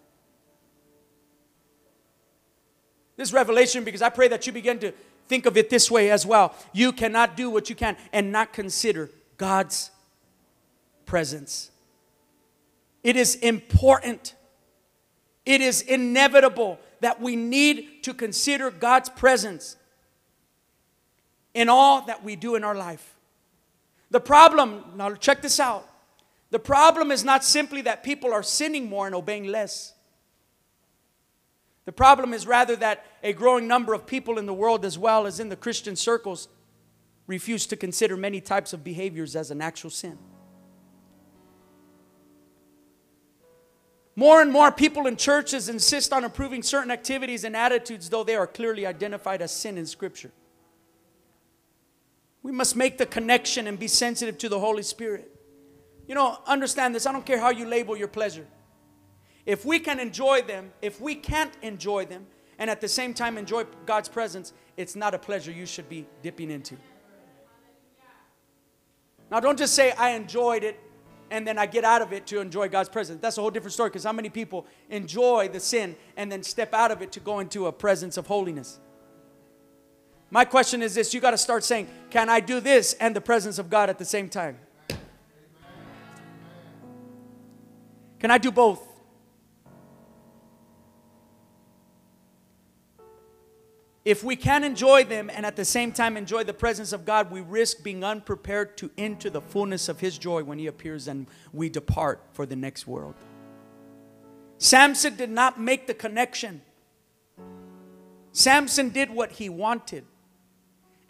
This 3.19 3.35
revelation 3.35 3.85
because 3.85 4.01
I 4.01 4.09
pray 4.09 4.27
that 4.29 4.47
you 4.47 4.53
begin 4.55 4.79
to 4.79 4.93
think 5.27 5.45
of 5.45 5.59
it 5.59 5.69
this 5.69 5.91
way 5.91 6.11
as 6.11 6.25
well. 6.25 6.55
You 6.73 6.91
cannot 6.91 7.37
do 7.37 7.51
what 7.51 7.69
you 7.69 7.77
can 7.77 7.99
and 8.11 8.33
not 8.33 8.55
consider 8.55 9.11
God's 9.37 9.91
presence. 11.05 11.71
It 13.05 13.15
is 13.15 13.35
important, 13.35 14.35
it 15.45 15.61
is 15.61 15.83
inevitable 15.83 16.81
that 17.01 17.21
we 17.21 17.37
need 17.37 18.03
to 18.05 18.15
consider 18.15 18.71
God's 18.71 19.11
presence 19.11 19.77
in 21.53 21.69
all 21.69 22.07
that 22.07 22.25
we 22.25 22.37
do 22.37 22.55
in 22.55 22.65
our 22.65 22.75
life. 22.75 23.17
The 24.11 24.21
problem, 24.21 24.85
now 24.97 25.15
check 25.15 25.43
this 25.43 25.61
out. 25.61 25.89
The 26.51 26.59
problem 26.59 27.11
is 27.11 27.25
not 27.25 27.45
simply 27.45 27.83
that 27.83 28.03
people 28.03 28.33
are 28.33 28.43
sinning 28.43 28.89
more 28.89 29.07
and 29.07 29.15
obeying 29.15 29.45
less. 29.45 29.95
The 31.85 31.93
problem 31.93 32.33
is 32.33 32.47
rather 32.47 32.77
that 32.77 33.05
a 33.23 33.33
growing 33.33 33.67
number 33.67 33.95
of 33.95 34.07
people 34.07 34.39
in 34.39 34.47
the 34.47 34.55
world, 34.55 34.85
as 34.85 34.99
well 34.99 35.27
as 35.27 35.41
in 35.41 35.49
the 35.49 35.57
Christian 35.57 35.97
circles, 35.97 36.49
refuse 37.27 37.67
to 37.67 37.77
consider 37.77 38.17
many 38.17 38.41
types 38.41 38.73
of 38.73 38.83
behaviors 38.83 39.37
as 39.37 39.51
an 39.51 39.61
actual 39.61 39.91
sin. 39.91 40.19
More 44.17 44.43
and 44.43 44.51
more 44.51 44.73
people 44.73 45.07
in 45.07 45.17
churches 45.17 45.69
insist 45.69 46.13
on 46.13 46.25
approving 46.25 46.63
certain 46.63 46.91
activities 46.91 47.45
and 47.45 47.57
attitudes, 47.57 48.11
though 48.11 48.25
they 48.25 48.35
are 48.35 48.47
clearly 48.47 48.85
identified 48.85 49.41
as 49.41 49.53
sin 49.53 49.79
in 49.79 49.87
Scripture. 49.87 50.33
We 52.43 52.53
must 52.53 52.77
make 52.77 52.99
the 52.99 53.07
connection 53.07 53.67
and 53.67 53.79
be 53.79 53.89
sensitive 53.89 54.39
to 54.39 54.49
the 54.49 54.59
Holy 54.59 54.83
Spirit. 54.83 55.35
You 56.07 56.15
know, 56.15 56.39
understand 56.47 56.95
this. 56.95 57.07
I 57.07 57.13
don't 57.13 57.27
care 57.27 57.41
how 57.41 57.51
you 57.51 57.67
label 57.67 57.97
your 57.97 58.09
pleasure. 58.09 58.47
If 59.45 59.65
we 59.65 59.79
can 59.79 59.99
enjoy 59.99 60.43
them, 60.43 60.73
if 60.83 61.01
we 61.01 61.15
can't 61.15 61.53
enjoy 61.63 62.05
them, 62.07 62.27
and 62.59 62.69
at 62.69 62.81
the 62.81 62.89
same 62.89 63.15
time 63.15 63.39
enjoy 63.39 63.65
God's 63.87 64.09
presence, 64.09 64.53
it's 64.77 64.97
not 64.97 65.15
a 65.15 65.19
pleasure 65.19 65.53
you 65.53 65.67
should 65.67 65.89
be 65.89 66.07
dipping 66.23 66.51
into. 66.51 66.77
Now, 69.31 69.41
don't 69.41 69.59
just 69.59 69.75
say, 69.75 69.93
I 69.93 70.11
enjoyed 70.11 70.65
it 70.65 70.81
and 71.31 71.47
then 71.47 71.59
I 71.59 71.67
get 71.67 71.85
out 71.85 72.03
of 72.03 72.13
it 72.13 72.27
to 72.29 72.41
enjoy 72.41 72.69
God's 72.69 72.89
presence. 72.89 73.21
That's 73.21 73.39
a 73.39 73.41
whole 73.41 73.51
different 73.51 73.75
story 73.75 73.91
because 73.91 74.05
how 74.05 74.13
many 74.13 74.31
people 74.31 74.67
enjoy 74.89 75.49
the 75.53 75.61
sin 75.61 75.97
and 76.17 76.33
then 76.33 76.43
step 76.43 76.73
out 76.73 76.91
of 76.91 77.03
it 77.03 77.13
to 77.13 77.21
go 77.21 77.41
into 77.41 77.67
a 77.67 77.73
presence 77.73 78.17
of 78.17 78.27
holiness? 78.27 78.81
My 80.31 80.45
question 80.45 80.83
is 80.83 80.95
this 80.95 81.15
you 81.15 81.21
got 81.21 81.31
to 81.31 81.39
start 81.39 81.65
saying, 81.65 81.89
Can 82.11 82.29
I 82.29 82.41
do 82.41 82.61
this 82.61 82.95
and 82.95 83.17
the 83.17 83.21
presence 83.21 83.59
of 83.59 83.71
God 83.71 83.89
at 83.89 83.99
the 83.99 84.05
same 84.05 84.29
time? 84.29 84.59
Can 88.19 88.31
I 88.31 88.39
do 88.39 88.51
both? 88.51 88.83
If 94.05 94.25
we 94.25 94.37
can 94.37 94.65
enjoy 94.65 95.05
them 95.05 95.31
and 95.31 95.45
at 95.45 95.55
the 95.55 95.67
same 95.67 95.93
time 95.93 96.17
enjoy 96.17 96.43
the 96.45 96.55
presence 96.55 96.93
of 96.93 97.05
God, 97.05 97.31
we 97.31 97.43
risk 97.43 97.83
being 97.83 98.03
unprepared 98.03 98.77
to 98.79 98.91
enter 98.97 99.29
the 99.29 99.43
fullness 99.43 99.89
of 99.89 100.01
His 100.01 100.17
joy 100.17 100.43
when 100.45 100.59
He 100.59 100.67
appears 100.67 101.09
and 101.09 101.27
we 101.53 101.69
depart 101.69 102.23
for 102.33 102.47
the 102.47 102.57
next 102.57 102.87
world. 102.87 103.15
Samson 104.57 105.15
did 105.15 105.31
not 105.31 105.61
make 105.61 105.87
the 105.87 105.95
connection. 105.95 106.63
Samson 108.33 108.91
did 108.91 109.11
what 109.11 109.33
he 109.33 109.49
wanted 109.49 110.05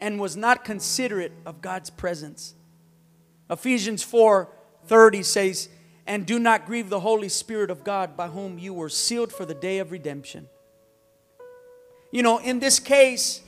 and 0.01 0.21
was 0.21 0.37
not 0.37 0.65
considerate 0.65 1.33
of 1.45 1.61
God's 1.61 1.91
presence. 1.91 2.55
Ephesians 3.51 4.03
4 4.03 4.49
30 4.87 5.23
says, 5.23 5.69
And 6.07 6.25
do 6.25 6.39
not 6.39 6.67
grieve 6.67 6.89
the 6.89 7.01
Holy 7.01 7.29
Spirit 7.29 7.71
of 7.71 7.85
God, 7.85 8.17
by 8.17 8.29
whom 8.29 8.59
you 8.59 8.73
were 8.73 8.89
sealed 8.89 9.33
for 9.33 9.45
the 9.45 9.55
day 9.55 9.79
of 9.79 9.93
redemption. 9.93 10.49
You 12.11 12.23
know, 12.23 12.39
in 12.39 12.59
this 12.59 12.79
case, 12.79 13.43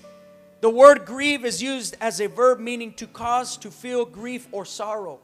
the 0.60 0.68
word 0.68 1.06
grieve 1.06 1.44
is 1.44 1.62
used 1.62 1.96
as 2.00 2.20
a 2.20 2.28
verb 2.28 2.60
meaning 2.60 2.92
to 2.94 3.06
cause 3.06 3.56
to 3.58 3.70
feel 3.70 4.04
grief 4.04 4.48
or 4.52 4.66
sorrow. 4.66 5.20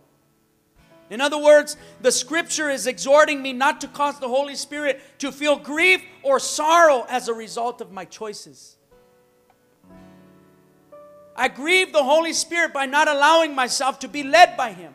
In 1.10 1.20
other 1.20 1.38
words, 1.38 1.76
the 2.00 2.10
scripture 2.10 2.70
is 2.70 2.86
exhorting 2.86 3.42
me 3.42 3.52
not 3.52 3.80
to 3.82 3.88
cause 3.88 4.18
the 4.18 4.28
Holy 4.28 4.56
Spirit 4.56 5.00
to 5.18 5.30
feel 5.30 5.56
grief 5.56 6.02
or 6.22 6.40
sorrow 6.40 7.06
as 7.08 7.28
a 7.28 7.34
result 7.34 7.80
of 7.80 7.92
my 7.92 8.04
choices. 8.04 8.75
I 11.36 11.48
grieve 11.48 11.92
the 11.92 12.02
Holy 12.02 12.32
Spirit 12.32 12.72
by 12.72 12.86
not 12.86 13.08
allowing 13.08 13.54
myself 13.54 13.98
to 14.00 14.08
be 14.08 14.22
led 14.22 14.56
by 14.56 14.72
Him. 14.72 14.94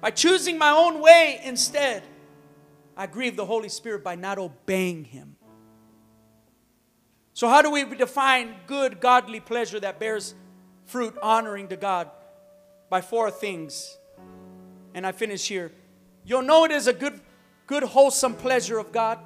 By 0.00 0.10
choosing 0.10 0.58
my 0.58 0.70
own 0.70 1.00
way 1.00 1.40
instead, 1.42 2.02
I 2.96 3.06
grieve 3.06 3.34
the 3.34 3.46
Holy 3.46 3.70
Spirit 3.70 4.04
by 4.04 4.14
not 4.14 4.38
obeying 4.38 5.04
Him. 5.04 5.36
So, 7.32 7.48
how 7.48 7.62
do 7.62 7.70
we 7.70 7.84
define 7.84 8.54
good, 8.66 9.00
godly 9.00 9.40
pleasure 9.40 9.80
that 9.80 9.98
bears 9.98 10.34
fruit 10.84 11.16
honoring 11.22 11.68
to 11.68 11.76
God? 11.76 12.10
By 12.90 13.00
four 13.00 13.30
things. 13.30 13.96
And 14.92 15.06
I 15.06 15.12
finish 15.12 15.46
here. 15.46 15.72
You'll 16.24 16.42
know 16.42 16.64
it 16.64 16.72
is 16.72 16.88
a 16.88 16.92
good, 16.92 17.20
good, 17.66 17.84
wholesome 17.84 18.34
pleasure 18.34 18.78
of 18.78 18.92
God 18.92 19.18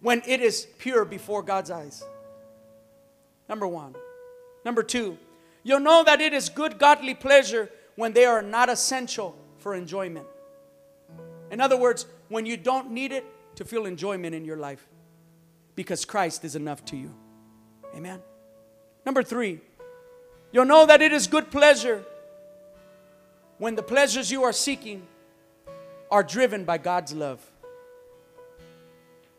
when 0.00 0.22
it 0.26 0.40
is 0.40 0.66
pure 0.78 1.04
before 1.04 1.42
God's 1.42 1.70
eyes. 1.70 2.02
Number 3.48 3.66
one. 3.66 3.94
Number 4.64 4.82
two, 4.82 5.18
you'll 5.62 5.80
know 5.80 6.02
that 6.04 6.20
it 6.20 6.32
is 6.32 6.48
good, 6.48 6.78
godly 6.78 7.14
pleasure 7.14 7.70
when 7.94 8.12
they 8.12 8.24
are 8.24 8.42
not 8.42 8.68
essential 8.68 9.36
for 9.58 9.74
enjoyment. 9.74 10.26
In 11.50 11.60
other 11.60 11.76
words, 11.76 12.06
when 12.28 12.46
you 12.46 12.56
don't 12.56 12.90
need 12.90 13.12
it 13.12 13.24
to 13.56 13.64
feel 13.64 13.86
enjoyment 13.86 14.34
in 14.34 14.44
your 14.44 14.56
life 14.56 14.86
because 15.74 16.04
Christ 16.04 16.44
is 16.44 16.56
enough 16.56 16.84
to 16.86 16.96
you. 16.96 17.14
Amen. 17.94 18.20
Number 19.04 19.22
three, 19.22 19.60
you'll 20.52 20.64
know 20.64 20.86
that 20.86 21.00
it 21.00 21.12
is 21.12 21.26
good 21.26 21.50
pleasure 21.50 22.04
when 23.58 23.74
the 23.74 23.82
pleasures 23.82 24.30
you 24.30 24.42
are 24.42 24.52
seeking 24.52 25.06
are 26.10 26.22
driven 26.22 26.64
by 26.64 26.78
God's 26.78 27.12
love. 27.12 27.44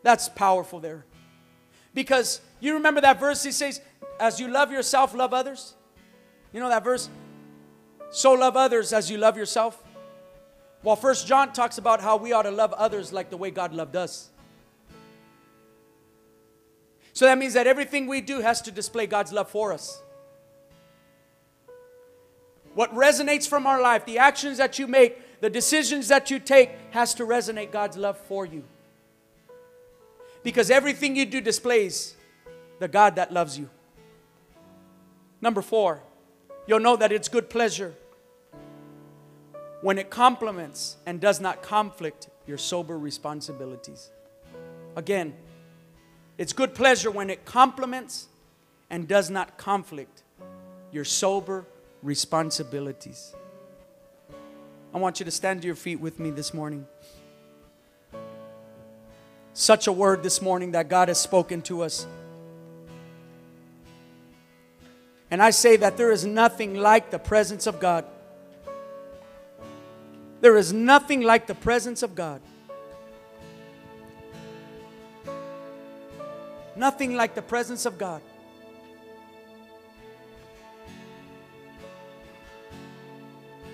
That's 0.03 0.29
powerful 0.29 0.79
there. 0.79 1.05
Because 1.93 2.41
you 2.59 2.75
remember 2.75 3.01
that 3.01 3.19
verse, 3.19 3.43
he 3.43 3.51
says, 3.51 3.81
As 4.19 4.39
you 4.39 4.47
love 4.47 4.71
yourself, 4.71 5.13
love 5.13 5.33
others. 5.33 5.75
You 6.51 6.59
know 6.59 6.69
that 6.69 6.83
verse? 6.83 7.09
So 8.09 8.33
love 8.33 8.55
others 8.57 8.93
as 8.93 9.11
you 9.11 9.17
love 9.17 9.37
yourself. 9.37 9.83
Well, 10.83 10.95
First 10.95 11.27
John 11.27 11.53
talks 11.53 11.77
about 11.77 12.01
how 12.01 12.17
we 12.17 12.31
ought 12.33 12.43
to 12.43 12.51
love 12.51 12.73
others 12.73 13.11
like 13.11 13.29
the 13.29 13.37
way 13.37 13.51
God 13.51 13.73
loved 13.73 13.95
us. 13.95 14.29
So 17.13 17.25
that 17.25 17.37
means 17.37 17.53
that 17.53 17.67
everything 17.67 18.07
we 18.07 18.21
do 18.21 18.41
has 18.41 18.61
to 18.61 18.71
display 18.71 19.07
God's 19.07 19.33
love 19.33 19.49
for 19.49 19.73
us. 19.73 20.01
What 22.75 22.93
resonates 22.93 23.47
from 23.47 23.65
our 23.65 23.81
life, 23.81 24.05
the 24.05 24.19
actions 24.19 24.59
that 24.59 24.77
you 24.77 24.85
make, 24.85 25.41
the 25.41 25.49
decisions 25.49 26.09
that 26.09 26.29
you 26.29 26.37
take, 26.37 26.69
has 26.91 27.15
to 27.15 27.25
resonate 27.25 27.71
God's 27.71 27.97
love 27.97 28.17
for 28.17 28.45
you. 28.45 28.63
Because 30.43 30.69
everything 30.69 31.15
you 31.15 31.25
do 31.25 31.41
displays 31.41 32.15
the 32.79 32.87
God 32.87 33.15
that 33.15 33.33
loves 33.33 33.57
you. 33.57 33.69
Number 35.41 35.61
four, 35.61 36.01
you'll 36.65 36.79
know 36.79 36.95
that 36.95 37.11
it's 37.11 37.27
good 37.29 37.49
pleasure 37.49 37.93
when 39.81 39.97
it 39.97 40.09
complements 40.09 40.97
and 41.05 41.19
does 41.21 41.39
not 41.39 41.61
conflict 41.61 42.29
your 42.47 42.57
sober 42.57 42.97
responsibilities. 42.97 44.09
Again, 44.95 45.35
it's 46.37 46.53
good 46.53 46.73
pleasure 46.73 47.11
when 47.11 47.29
it 47.29 47.45
complements 47.45 48.27
and 48.89 49.07
does 49.07 49.29
not 49.29 49.57
conflict 49.57 50.23
your 50.91 51.03
sober 51.03 51.65
responsibilities. 52.01 53.35
I 54.93 54.97
want 54.99 55.19
you 55.19 55.25
to 55.25 55.31
stand 55.31 55.61
to 55.61 55.67
your 55.67 55.75
feet 55.75 55.99
with 55.99 56.19
me 56.19 56.31
this 56.31 56.53
morning. 56.53 56.87
Such 59.53 59.87
a 59.87 59.91
word 59.91 60.23
this 60.23 60.41
morning 60.41 60.71
that 60.71 60.87
God 60.87 61.07
has 61.07 61.19
spoken 61.19 61.61
to 61.63 61.81
us. 61.81 62.07
And 65.29 65.41
I 65.41 65.49
say 65.49 65.75
that 65.77 65.97
there 65.97 66.11
is 66.11 66.25
nothing 66.25 66.75
like 66.75 67.11
the 67.11 67.19
presence 67.19 67.67
of 67.67 67.79
God. 67.79 68.05
There 70.39 70.55
is 70.55 70.71
nothing 70.71 71.21
like 71.21 71.47
the 71.47 71.55
presence 71.55 72.03
of 72.03 72.15
God. 72.15 72.41
Nothing 76.75 77.15
like 77.15 77.33
the 77.33 77.41
presence 77.41 77.85
of 77.85 77.97
God. 77.97 78.21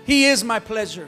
He 0.05 0.25
is 0.25 0.43
my 0.43 0.59
pleasure. 0.59 1.07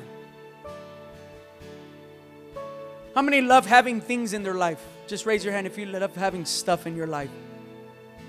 How 3.13 3.21
many 3.21 3.41
love 3.41 3.65
having 3.65 4.01
things 4.01 4.33
in 4.33 4.43
their 4.43 4.53
life? 4.53 4.83
Just 5.07 5.25
raise 5.25 5.43
your 5.43 5.53
hand 5.53 5.67
if 5.67 5.77
you 5.77 5.85
love 5.85 6.15
having 6.15 6.45
stuff 6.45 6.85
in 6.85 6.95
your 6.95 7.07
life. 7.07 7.29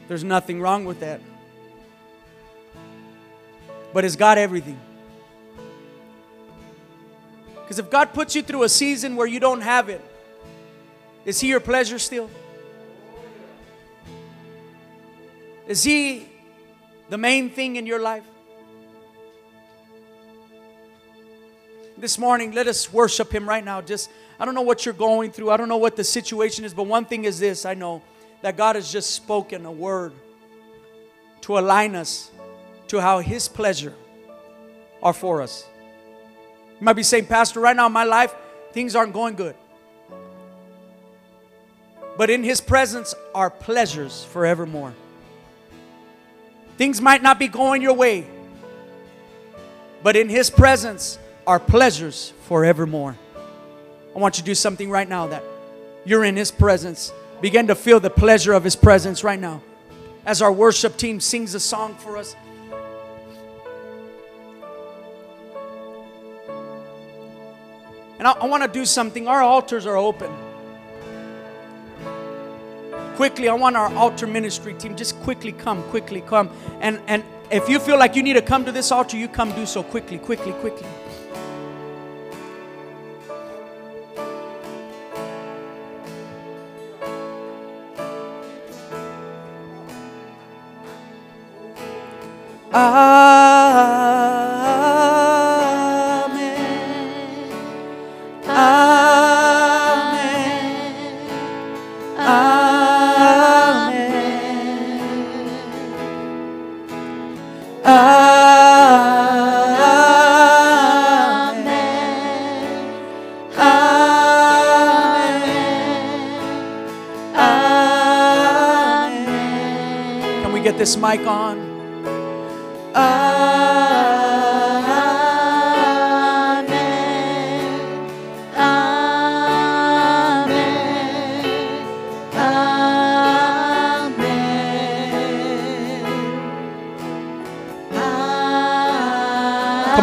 There's 0.07 0.25
nothing 0.25 0.61
wrong 0.61 0.85
with 0.85 1.01
that. 1.01 1.21
But 3.97 4.05
is 4.05 4.15
God 4.15 4.37
everything? 4.37 4.79
Because 7.55 7.79
if 7.79 7.89
God 7.89 8.13
puts 8.13 8.35
you 8.35 8.43
through 8.43 8.65
a 8.65 8.69
season 8.69 9.17
where 9.17 9.27
you 9.27 9.41
don't 9.41 9.63
have 9.63 9.89
it, 9.89 10.03
is 11.25 11.41
He 11.41 11.49
your 11.49 11.61
pleasure 11.61 11.99
still? 11.99 12.29
Is 15.67 15.83
He 15.83 16.29
the 17.09 17.17
main 17.17 17.49
thing 17.49 17.77
in 17.77 17.87
your 17.87 17.99
life? 17.99 18.25
This 21.97 22.19
morning, 22.19 22.53
let 22.53 22.67
us 22.67 22.93
worship 22.93 23.33
Him 23.33 23.49
right 23.49 23.65
now. 23.65 23.81
Just, 23.81 24.11
I 24.39 24.45
don't 24.45 24.55
know 24.55 24.61
what 24.61 24.85
you're 24.85 24.93
going 24.93 25.33
through, 25.33 25.51
I 25.51 25.57
don't 25.57 25.71
know 25.71 25.79
what 25.79 25.97
the 25.97 26.05
situation 26.05 26.67
is, 26.67 26.75
but 26.75 26.83
one 26.83 27.07
thing 27.07 27.25
is 27.25 27.39
this 27.39 27.65
I 27.65 27.73
know 27.73 28.03
that 28.43 28.59
God 28.59 28.77
has 28.77 28.93
just 28.93 29.13
spoken 29.13 29.65
a 29.65 29.73
word 29.73 30.13
to 31.41 31.59
align 31.59 31.95
us 31.95 32.31
to 32.89 33.01
how 33.01 33.21
His 33.21 33.49
pleasure 33.49 33.95
are 35.03 35.13
for 35.13 35.43
us. 35.43 35.67
You 36.81 36.85
might 36.85 36.95
be 36.95 37.03
saying, 37.03 37.27
Pastor, 37.27 37.61
right 37.61 37.77
now 37.77 37.87
in 37.87 37.93
my 37.93 38.05
life, 38.05 38.35
things 38.73 38.95
aren't 38.95 39.13
going 39.13 39.35
good. 39.35 39.55
But 42.17 42.31
in 42.31 42.43
His 42.43 42.61
presence 42.61 43.15
are 43.35 43.51
pleasures 43.51 44.25
forevermore. 44.25 44.95
Things 46.77 47.01
might 47.01 47.23
not 47.23 47.39
be 47.39 47.49
going 47.49 47.83
your 47.83 47.95
way, 47.95 48.27
but 50.03 50.17
in 50.17 50.29
His 50.29 50.51
presence 50.51 51.19
are 51.47 51.59
pleasures 51.59 52.33
forevermore. 52.43 53.17
I 54.15 54.19
want 54.19 54.37
you 54.37 54.43
to 54.43 54.47
do 54.47 54.55
something 54.55 54.91
right 54.91 55.09
now 55.09 55.27
that 55.29 55.43
you're 56.05 56.25
in 56.25 56.37
His 56.37 56.51
presence. 56.51 57.13
Begin 57.41 57.67
to 57.67 57.75
feel 57.75 58.01
the 58.01 58.11
pleasure 58.11 58.53
of 58.53 58.65
His 58.65 58.77
presence 58.77 59.25
right 59.25 59.41
now. 59.41 59.63
As 60.25 60.43
our 60.43 60.53
worship 60.53 60.97
team 60.97 61.21
sings 61.21 61.55
a 61.55 61.61
song 61.61 61.95
for 61.95 62.17
us. 62.17 62.35
And 68.27 68.35
I, 68.35 68.45
I 68.45 68.47
want 68.49 68.65
to 68.65 68.69
do 68.69 68.85
something. 68.85 69.29
Our 69.29 69.41
altars 69.41 69.87
are 69.87 69.97
open. 69.97 70.31
Quickly 73.15 73.49
i 73.49 73.55
want 73.55 73.77
our 73.77 73.91
altar 73.95 74.27
ministry 74.27 74.75
team 74.75 74.95
just 74.95 75.19
quickly 75.23 75.53
come 75.53 75.83
quickly 75.85 76.21
come. 76.21 76.51
And 76.81 77.01
and 77.07 77.25
if 77.51 77.69
you 77.69 77.79
feel 77.79 77.99
like 77.99 78.15
you 78.15 78.23
need 78.23 78.35
to 78.35 78.43
come 78.43 78.65
to 78.67 78.73
this 78.73 78.93
altar 78.93 79.17
you 79.17 79.29
come 79.29 79.53
do 79.53 79.65
so 79.65 79.83
quickly 79.83 80.19
quickly 80.19 80.53
quickly 80.61 80.87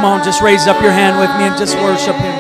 Come 0.04 0.20
on, 0.20 0.24
just 0.26 0.42
raise 0.42 0.68
up 0.68 0.82
your 0.82 0.92
hand 0.92 1.18
with 1.18 1.30
me 1.38 1.46
and 1.46 1.58
just 1.58 1.78
worship 1.78 2.18
Him. 2.18 2.36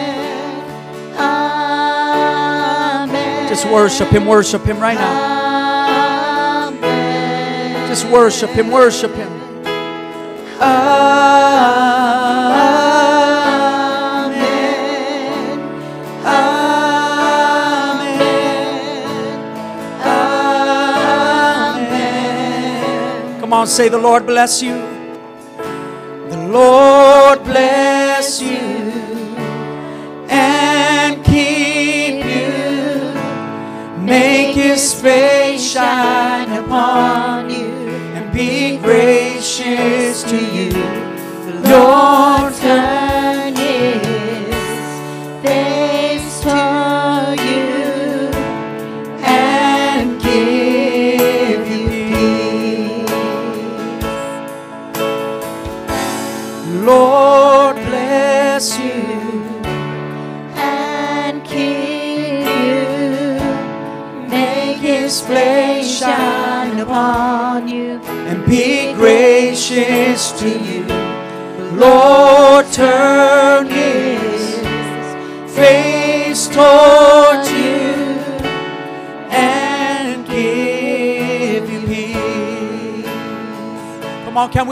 Just 3.47 3.65
worship 3.67 4.09
Him, 4.09 4.25
worship 4.25 4.63
Him 4.63 4.81
right 4.81 4.97
now. 4.97 6.71
Just 7.87 8.05
worship 8.07 8.49
Him, 8.49 8.69
worship 8.69 9.13
Him. 9.15 9.29
Amen. 10.59 10.73
Amen. 16.25 16.83
Amen. 21.77 23.39
Come 23.39 23.53
on, 23.53 23.67
say 23.67 23.87
the 23.87 23.97
Lord 23.97 24.25
bless 24.25 24.61
you. 24.61 24.73
The 26.29 26.47
Lord 26.49 26.92
fechar 35.03 36.22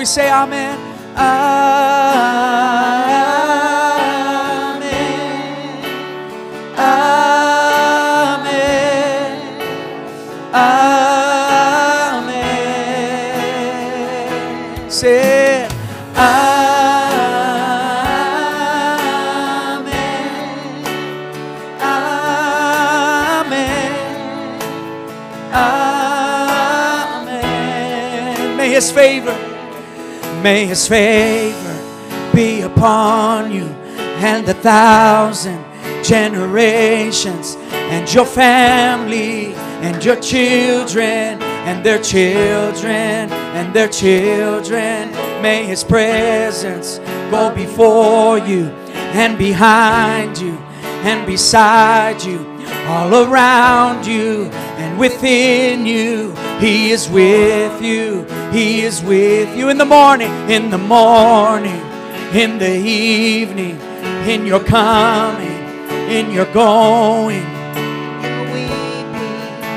we 0.02 0.06
say 0.06 0.32
amen? 0.32 0.51
May 30.42 30.66
His 30.66 30.88
favor 30.88 32.32
be 32.34 32.62
upon 32.62 33.52
you 33.52 33.66
and 34.24 34.46
the 34.46 34.54
thousand 34.56 35.64
generations 36.04 37.56
and 37.72 38.12
your 38.14 38.26
family 38.26 39.54
and 39.84 40.04
your 40.04 40.16
children 40.16 41.42
and 41.68 41.86
their 41.86 42.02
children 42.02 43.32
and 43.32 43.74
their 43.74 43.88
children. 43.88 45.12
May 45.42 45.66
His 45.66 45.84
presence 45.84 47.00
go 47.30 47.54
before 47.54 48.38
you 48.40 48.66
and 49.14 49.38
behind 49.38 50.38
you 50.38 50.58
and 51.04 51.26
beside 51.26 52.24
you, 52.24 52.40
all 52.88 53.26
around 53.26 54.06
you 54.06 54.46
and 54.78 55.00
within 55.00 55.86
you. 55.86 56.34
He 56.60 56.92
is 56.92 57.10
with 57.10 57.82
you. 57.82 58.26
He 58.52 58.82
is 58.82 59.02
with 59.02 59.56
you 59.58 59.70
in 59.70 59.78
the 59.78 59.86
morning, 59.86 60.30
in 60.50 60.70
the 60.70 60.78
morning, 60.78 61.82
in 62.34 62.58
the 62.60 62.76
evening, 62.76 63.80
in 64.28 64.46
your 64.46 64.60
coming, 64.60 65.64
in 66.10 66.32
your 66.32 66.52
going. 66.54 67.46
You're 68.22 68.44
weeping. 68.52 69.72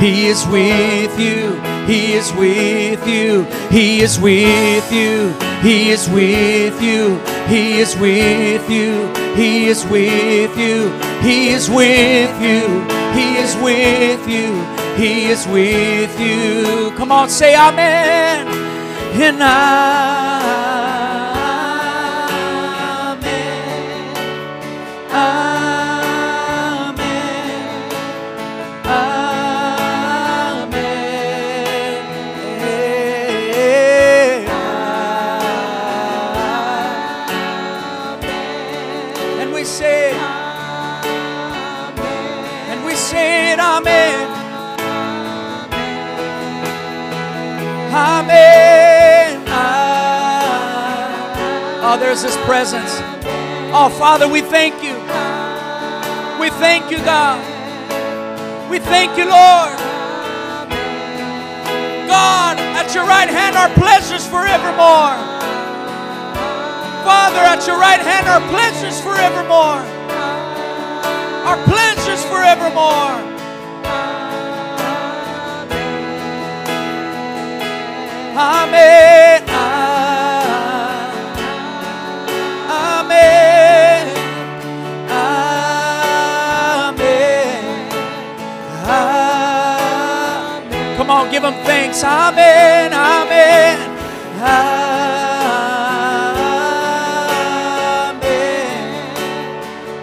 He 0.00 0.26
is 0.28 0.46
with 0.46 1.20
you. 1.20 1.60
He 1.86 2.14
is 2.14 2.32
with 2.32 3.06
you. 3.06 3.44
He 3.70 4.00
is 4.00 4.18
with 4.18 4.90
you. 4.90 5.34
He 5.60 5.90
is 5.90 6.08
with 6.08 6.80
you. 6.82 7.20
He 7.46 7.80
is 7.80 7.94
with 7.98 8.70
you. 8.70 9.12
He 9.36 9.68
is 9.68 9.76
with 9.76 10.56
you. 10.56 10.90
He 11.20 11.50
is 11.50 11.68
with 11.68 12.40
you. 12.40 12.86
He 13.12 13.36
is 13.36 13.54
with 13.56 14.26
you. 14.26 14.80
He 15.00 15.30
is 15.30 15.46
with 15.48 16.20
you. 16.20 16.90
Come 16.94 17.10
on, 17.10 17.30
say 17.30 17.56
amen. 17.56 18.46
And 19.14 19.42
amen. 19.42 20.69
Oh, 51.92 51.98
there's 51.98 52.22
His 52.22 52.36
presence. 52.46 53.00
Oh, 53.74 53.90
Father, 53.98 54.28
we 54.28 54.42
thank 54.42 54.78
you. 54.78 54.94
We 56.38 56.48
thank 56.62 56.88
you, 56.88 56.98
God. 56.98 57.42
We 58.70 58.78
thank 58.78 59.18
you, 59.18 59.24
Lord. 59.24 59.74
God, 62.06 62.58
at 62.78 62.94
your 62.94 63.02
right 63.10 63.28
hand 63.28 63.56
are 63.56 63.68
pleasures 63.74 64.24
forevermore. 64.24 65.18
Father, 67.02 67.42
at 67.42 67.66
your 67.66 67.80
right 67.80 67.98
hand 67.98 68.28
are 68.28 68.40
pleasures 68.54 69.00
forevermore. 69.02 69.82
Are 71.42 71.58
pleasures 71.66 72.22
forevermore. 72.30 73.18
Amen. 78.38 79.49
Thanks. 91.70 92.02
Amen. 92.02 92.92
Amen. 92.92 93.78
Amen. 94.42 94.80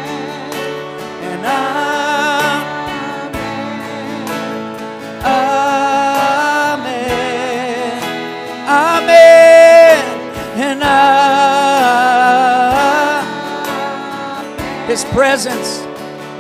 His 14.97 15.05
presence, 15.13 15.81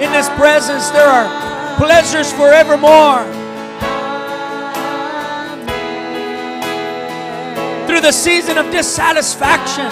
in 0.01 0.11
His 0.15 0.31
presence, 0.31 0.89
there 0.89 1.07
are 1.07 1.77
pleasures 1.77 2.33
forevermore. 2.33 3.23
Through 7.87 8.01
the 8.01 8.13
season 8.13 8.57
of 8.57 8.73
dissatisfaction, 8.73 9.91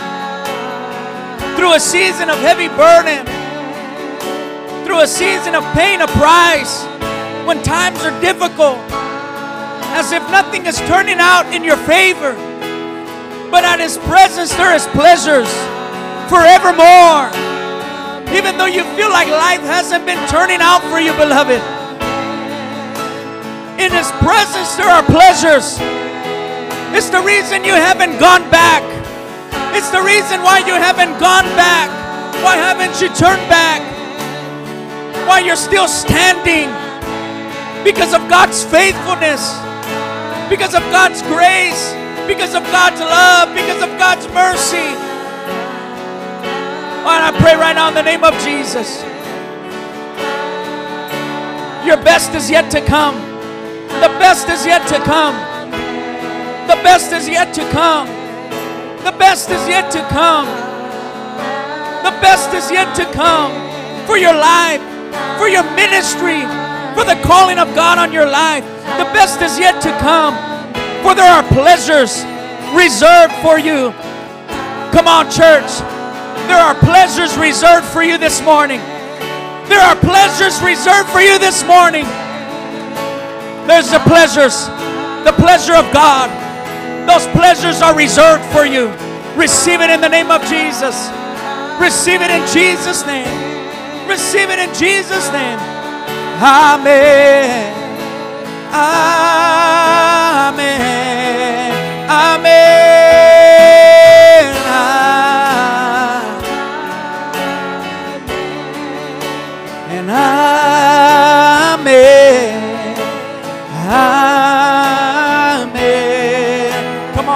through 1.58 1.74
a 1.74 1.78
season 1.78 2.30
of 2.30 2.38
heavy 2.38 2.68
burden, 2.68 3.26
through 4.86 5.00
a 5.00 5.06
season 5.06 5.54
of 5.54 5.62
paying 5.74 6.00
a 6.00 6.06
price, 6.16 6.86
when 7.44 7.62
times 7.62 8.00
are 8.00 8.18
difficult, 8.22 8.78
as 9.92 10.10
if 10.10 10.22
nothing 10.30 10.64
is 10.64 10.78
turning 10.88 11.18
out 11.18 11.52
in 11.54 11.62
your 11.62 11.76
favor. 11.76 12.32
But 13.50 13.64
at 13.64 13.78
His 13.78 13.98
presence, 13.98 14.54
there 14.54 14.74
is 14.74 14.86
pleasures 14.86 15.52
forevermore. 16.30 17.53
Even 18.34 18.58
though 18.58 18.66
you 18.66 18.82
feel 18.98 19.10
like 19.10 19.28
life 19.28 19.62
hasn't 19.62 20.04
been 20.04 20.18
turning 20.28 20.58
out 20.60 20.82
for 20.90 20.98
you, 20.98 21.14
beloved, 21.14 21.62
in 23.78 23.94
His 23.94 24.10
presence, 24.18 24.74
there 24.74 24.90
are 24.90 25.06
pleasures. 25.06 25.78
It's 26.90 27.10
the 27.10 27.22
reason 27.22 27.62
you 27.64 27.74
haven't 27.74 28.18
gone 28.18 28.42
back. 28.50 28.82
It's 29.74 29.90
the 29.90 30.02
reason 30.02 30.42
why 30.42 30.58
you 30.66 30.74
haven't 30.74 31.18
gone 31.22 31.46
back. 31.54 31.90
Why 32.42 32.56
haven't 32.56 33.00
you 33.00 33.06
turned 33.14 33.42
back? 33.46 33.82
Why 35.26 35.38
you're 35.38 35.54
still 35.54 35.86
standing? 35.86 36.70
Because 37.84 38.14
of 38.14 38.28
God's 38.28 38.64
faithfulness, 38.64 39.54
because 40.50 40.74
of 40.74 40.82
God's 40.90 41.22
grace, 41.22 41.94
because 42.26 42.54
of 42.54 42.62
God's 42.74 42.98
love, 42.98 43.54
because 43.54 43.82
of 43.82 43.90
God's 43.98 44.26
mercy. 44.34 45.13
I 47.06 47.32
pray 47.40 47.54
right 47.54 47.74
now 47.74 47.88
in 47.88 47.94
the 47.94 48.02
name 48.02 48.24
of 48.24 48.32
Jesus. 48.40 49.02
Your 51.86 51.96
best 52.02 52.34
is 52.34 52.50
yet 52.50 52.70
to 52.72 52.80
come. 52.80 53.16
The 54.00 54.08
best 54.18 54.48
is 54.48 54.64
yet 54.64 54.86
to 54.88 54.98
come. 55.04 55.34
The 56.66 56.76
best 56.82 57.12
is 57.12 57.28
yet 57.28 57.52
to 57.54 57.70
come. 57.70 58.06
The 59.04 59.12
best 59.18 59.50
is 59.50 59.68
yet 59.68 59.90
to 59.92 60.00
come. 60.08 60.46
The 62.04 62.12
best 62.20 62.54
is 62.54 62.70
yet 62.70 62.94
to 62.96 63.04
come 63.12 63.52
for 64.06 64.16
your 64.16 64.32
life, 64.32 64.80
for 65.38 65.48
your 65.48 65.64
ministry, 65.76 66.40
for 66.94 67.04
the 67.04 67.20
calling 67.24 67.58
of 67.58 67.74
God 67.74 67.98
on 67.98 68.12
your 68.12 68.26
life. 68.26 68.64
The 68.96 69.08
best 69.12 69.42
is 69.42 69.58
yet 69.58 69.82
to 69.82 69.90
come, 69.98 70.34
for 71.02 71.14
there 71.14 71.30
are 71.30 71.42
pleasures 71.52 72.24
reserved 72.74 73.34
for 73.42 73.58
you. 73.58 73.92
Come 74.92 75.08
on, 75.08 75.30
church. 75.30 75.93
There 76.48 76.58
are 76.58 76.74
pleasures 76.74 77.36
reserved 77.36 77.86
for 77.86 78.02
you 78.02 78.18
this 78.18 78.40
morning. 78.42 78.80
There 79.68 79.80
are 79.80 79.96
pleasures 79.96 80.60
reserved 80.62 81.08
for 81.08 81.20
you 81.20 81.38
this 81.38 81.64
morning. 81.64 82.04
There's 83.66 83.90
the 83.90 84.00
pleasures, 84.00 84.66
the 85.24 85.34
pleasure 85.36 85.74
of 85.74 85.90
God. 85.92 86.28
Those 87.08 87.26
pleasures 87.28 87.80
are 87.82 87.96
reserved 87.96 88.44
for 88.52 88.64
you. 88.64 88.88
Receive 89.36 89.80
it 89.80 89.90
in 89.90 90.00
the 90.00 90.08
name 90.08 90.30
of 90.30 90.42
Jesus. 90.42 91.08
Receive 91.80 92.20
it 92.20 92.30
in 92.30 92.46
Jesus' 92.52 93.04
name. 93.06 93.26
Receive 94.08 94.50
it 94.50 94.58
in 94.58 94.72
Jesus' 94.74 95.32
name. 95.32 95.58
Amen. 96.40 97.72
Amen. 98.72 99.93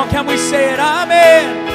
Can 0.06 0.26
we 0.26 0.36
say 0.36 0.72
it? 0.72 0.78
Amen. 0.78 1.67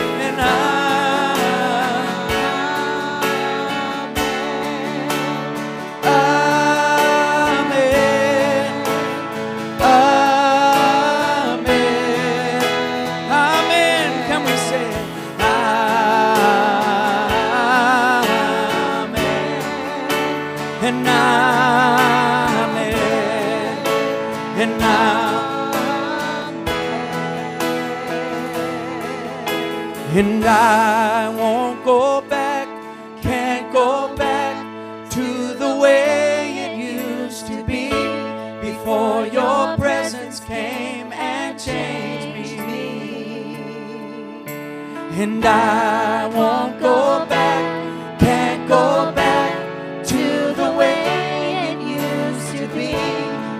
I 45.45 46.25
won't 46.33 46.79
go 46.79 47.25
back, 47.25 48.19
can't 48.19 48.65
go 48.67 49.11
back 49.11 50.05
to 50.05 50.53
the 50.55 50.71
way 50.71 51.73
it 51.73 51.79
used 51.81 52.55
to 52.55 52.67
be 52.73 52.93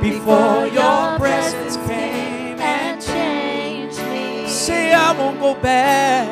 before 0.01 0.67
your 0.67 1.19
presence 1.19 1.75
came 1.85 2.57
and 2.61 3.01
changed 3.01 3.99
me. 3.99 4.47
say 4.47 4.93
I 4.93 5.11
won't 5.11 5.41
go 5.41 5.55
back. 5.55 6.29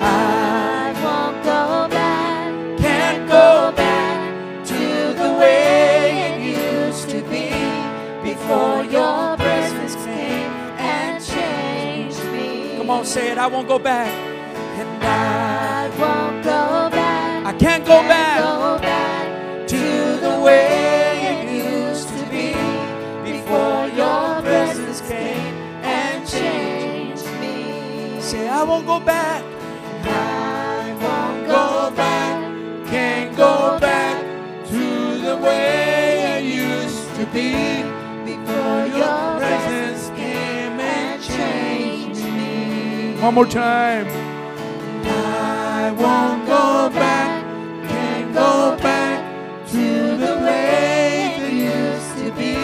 I 0.00 0.92
won't 1.04 1.44
go 1.44 1.88
back, 1.94 2.78
can't 2.78 3.28
go 3.28 3.72
back 3.76 4.64
to 4.68 5.12
the 5.22 5.32
way 5.38 6.30
it 6.30 6.86
used 6.88 7.10
to 7.10 7.20
be 7.28 7.50
before 8.22 8.84
your 8.84 9.36
presence 9.36 9.96
came. 9.96 10.50
and 10.78 11.22
changed 11.22 12.24
me. 12.32 12.78
Come 12.78 12.88
on, 12.88 13.04
say 13.04 13.32
it. 13.32 13.36
I 13.38 13.46
won't 13.48 13.68
go 13.68 13.78
back. 13.78 14.23
I, 17.46 17.52
can't 17.52 17.84
go 17.84 18.00
back 18.08 18.38
go 18.40 18.78
back 18.78 19.68
to 19.68 19.76
the 19.76 20.40
way 20.40 21.20
it 21.30 21.64
used 21.66 22.08
to 22.08 22.24
be 22.30 22.54
before 23.30 23.88
your 23.88 24.40
presence 24.40 25.02
came 25.02 25.54
and 25.84 26.26
changed. 26.26 27.26
me. 27.42 28.18
Say, 28.22 28.48
I 28.48 28.62
won't 28.62 28.86
go 28.86 28.98
back. 28.98 29.44
I 30.04 30.96
won't 31.02 31.46
Go 31.46 31.90
back, 31.94 32.86
can't 32.86 33.36
go 33.36 33.78
back 33.78 34.24
to 34.68 35.18
the 35.20 35.36
way 35.36 36.38
it 36.38 36.44
used 36.44 37.14
to 37.16 37.26
be 37.26 37.52
before 38.24 38.86
your 38.86 39.36
presence 39.38 40.08
came 40.16 40.80
and 40.80 41.22
changed 41.22 42.24
me. 42.24 43.20
One 43.20 43.34
more 43.34 43.46
time. 43.46 44.06
I 45.06 45.90
won't 45.90 46.46
go 46.46 46.88
go 48.34 48.76
back 48.82 49.22
to 49.68 50.16
the 50.16 50.34
way 50.42 51.36
it 51.38 51.52
used 51.52 52.16
to 52.18 52.32
be 52.32 52.54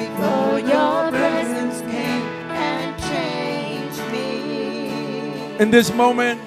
before 0.00 0.58
your 0.60 1.10
presence 1.10 1.80
came. 1.82 2.24
and 2.50 2.98
changed 3.02 4.00
me. 4.10 5.56
In 5.58 5.70
this 5.70 5.92
moment, 5.92 6.40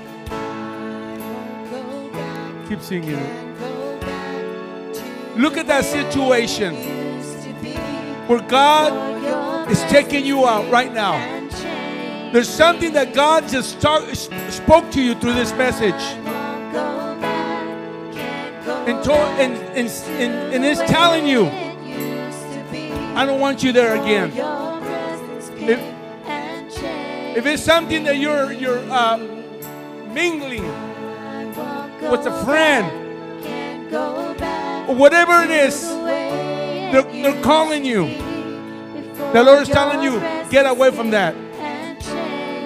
keep 2.68 2.82
singing. 2.82 3.22
Look 5.36 5.55
at 5.58 5.68
that 5.68 5.86
situation 5.86 6.74
where 8.28 8.41
God 8.41 9.70
is 9.70 9.82
taking 9.84 10.26
you 10.26 10.47
out 10.47 10.70
right 10.72 10.91
now. 10.91 11.16
There's 12.34 12.49
something 12.49 12.91
that 12.93 13.14
God 13.14 13.47
just 13.47 13.78
start, 13.80 14.03
spoke 14.49 14.89
to 14.91 15.01
you 15.01 15.14
through 15.14 15.34
this 15.34 15.53
message. 15.53 16.26
And, 18.97 19.03
to, 19.05 19.13
and, 19.13 19.53
and, 19.77 19.87
and, 19.87 20.53
and 20.55 20.65
it's 20.65 20.81
telling 20.81 21.25
you. 21.27 21.45
I 23.15 23.25
don't 23.25 23.39
want 23.39 23.63
you 23.63 23.71
there 23.71 23.95
again. 24.01 24.31
If-. 25.57 25.97
If 27.37 27.45
it's 27.45 27.61
something 27.61 28.03
that 28.05 28.17
you're, 28.17 28.51
you're 28.51 28.79
uh, 28.89 29.17
mingling 30.11 30.65
with 32.09 32.25
a 32.25 32.43
friend, 32.43 32.87
whatever 34.97 35.43
it 35.43 35.51
is, 35.51 35.87
they're, 35.87 37.03
they're 37.03 37.41
calling 37.43 37.85
you. 37.85 38.07
The 39.33 39.43
Lord 39.43 39.61
is 39.61 39.69
telling 39.69 40.01
you, 40.01 40.19
get 40.49 40.65
away 40.65 40.89
from 40.89 41.11
that. 41.11 41.35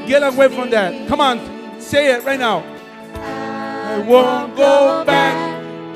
Get 0.07 0.23
away 0.23 0.47
from 0.47 0.69
that. 0.69 1.07
Come 1.09 1.19
on, 1.19 1.81
say 1.81 2.13
it 2.13 2.23
right 2.23 2.39
now. 2.39 2.63
I 3.13 3.97
won't 4.07 4.55
go 4.55 5.03
back, 5.03 5.35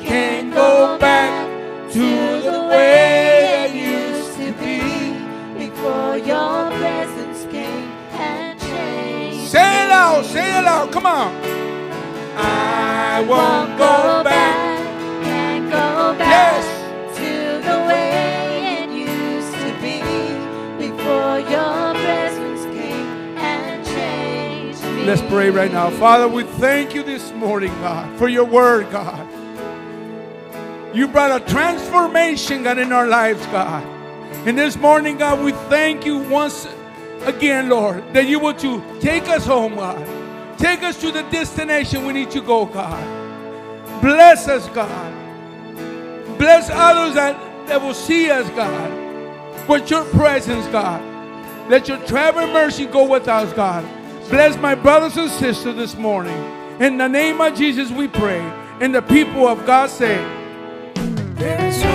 can't 0.05 0.53
go 0.53 0.97
back 0.99 1.47
to 1.91 1.99
the 2.41 2.67
way 2.69 3.65
it 3.65 3.75
used 3.75 4.33
to 4.37 4.51
be. 4.63 4.79
before 5.67 6.17
your 6.17 6.69
presence 6.79 7.45
came 7.51 7.89
and 8.13 8.59
changed. 8.59 9.47
Say 9.51 9.85
it 9.85 9.91
out, 9.91 10.25
say 10.25 10.59
it 10.59 10.65
out, 10.65 10.91
come 10.91 11.05
on. 11.05 11.31
I 12.37 13.17
I 13.17 13.21
won't 13.21 13.77
go 13.77 14.23
back. 14.23 14.77
Can't 15.23 15.65
go 15.71 16.15
back 16.19 16.27
Yes. 16.35 16.65
to 17.17 17.31
the 17.69 17.77
way 17.87 18.83
it 18.83 18.89
used 18.91 19.53
to 19.63 19.69
be 19.85 20.01
before 20.87 21.39
your 21.39 21.93
presence 22.03 22.63
came 22.75 23.37
and 23.37 23.85
changed 23.85 24.83
me. 24.83 25.05
Let's 25.05 25.21
pray 25.33 25.49
right 25.49 25.71
now. 25.71 25.89
Father, 25.91 26.27
we 26.27 26.43
thank 26.43 26.93
you 26.93 27.03
this 27.03 27.31
morning, 27.33 27.71
God, 27.81 28.17
for 28.17 28.27
your 28.27 28.43
word, 28.45 28.91
God. 28.91 29.25
You 30.95 31.09
brought 31.09 31.41
a 31.41 31.45
transformation, 31.45 32.63
God, 32.63 32.77
in 32.77 32.93
our 32.93 33.05
lives, 33.05 33.45
God. 33.47 33.83
And 34.47 34.57
this 34.57 34.77
morning, 34.77 35.17
God, 35.17 35.43
we 35.43 35.51
thank 35.67 36.05
you 36.05 36.19
once 36.19 36.65
again, 37.23 37.67
Lord, 37.67 38.01
that 38.13 38.27
you 38.27 38.39
will 38.39 38.53
to 38.53 38.81
take 39.01 39.27
us 39.27 39.45
home, 39.45 39.75
God. 39.75 40.57
Take 40.57 40.83
us 40.83 40.97
to 41.01 41.11
the 41.11 41.23
destination 41.23 42.05
we 42.05 42.13
need 42.13 42.31
to 42.31 42.39
go, 42.39 42.65
God. 42.65 44.01
Bless 44.01 44.47
us, 44.47 44.69
God. 44.69 46.37
Bless 46.37 46.69
others 46.69 47.15
that, 47.15 47.67
that 47.67 47.81
will 47.81 47.93
see 47.93 48.31
us, 48.31 48.49
God, 48.51 49.67
with 49.67 49.89
your 49.89 50.05
presence, 50.05 50.65
God. 50.67 51.01
Let 51.69 51.89
your 51.89 51.97
traveling 52.05 52.53
mercy 52.53 52.85
go 52.85 53.05
with 53.05 53.27
us, 53.27 53.51
God. 53.51 53.83
Bless 54.29 54.55
my 54.55 54.75
brothers 54.75 55.17
and 55.17 55.29
sisters 55.29 55.75
this 55.75 55.95
morning. 55.95 56.37
In 56.79 56.97
the 56.97 57.09
name 57.09 57.41
of 57.41 57.53
Jesus, 57.53 57.91
we 57.91 58.07
pray. 58.07 58.39
And 58.79 58.95
the 58.95 59.01
people 59.01 59.45
of 59.45 59.65
God 59.65 59.89
say, 59.89 60.15
there 61.35 61.65
is 61.65 61.94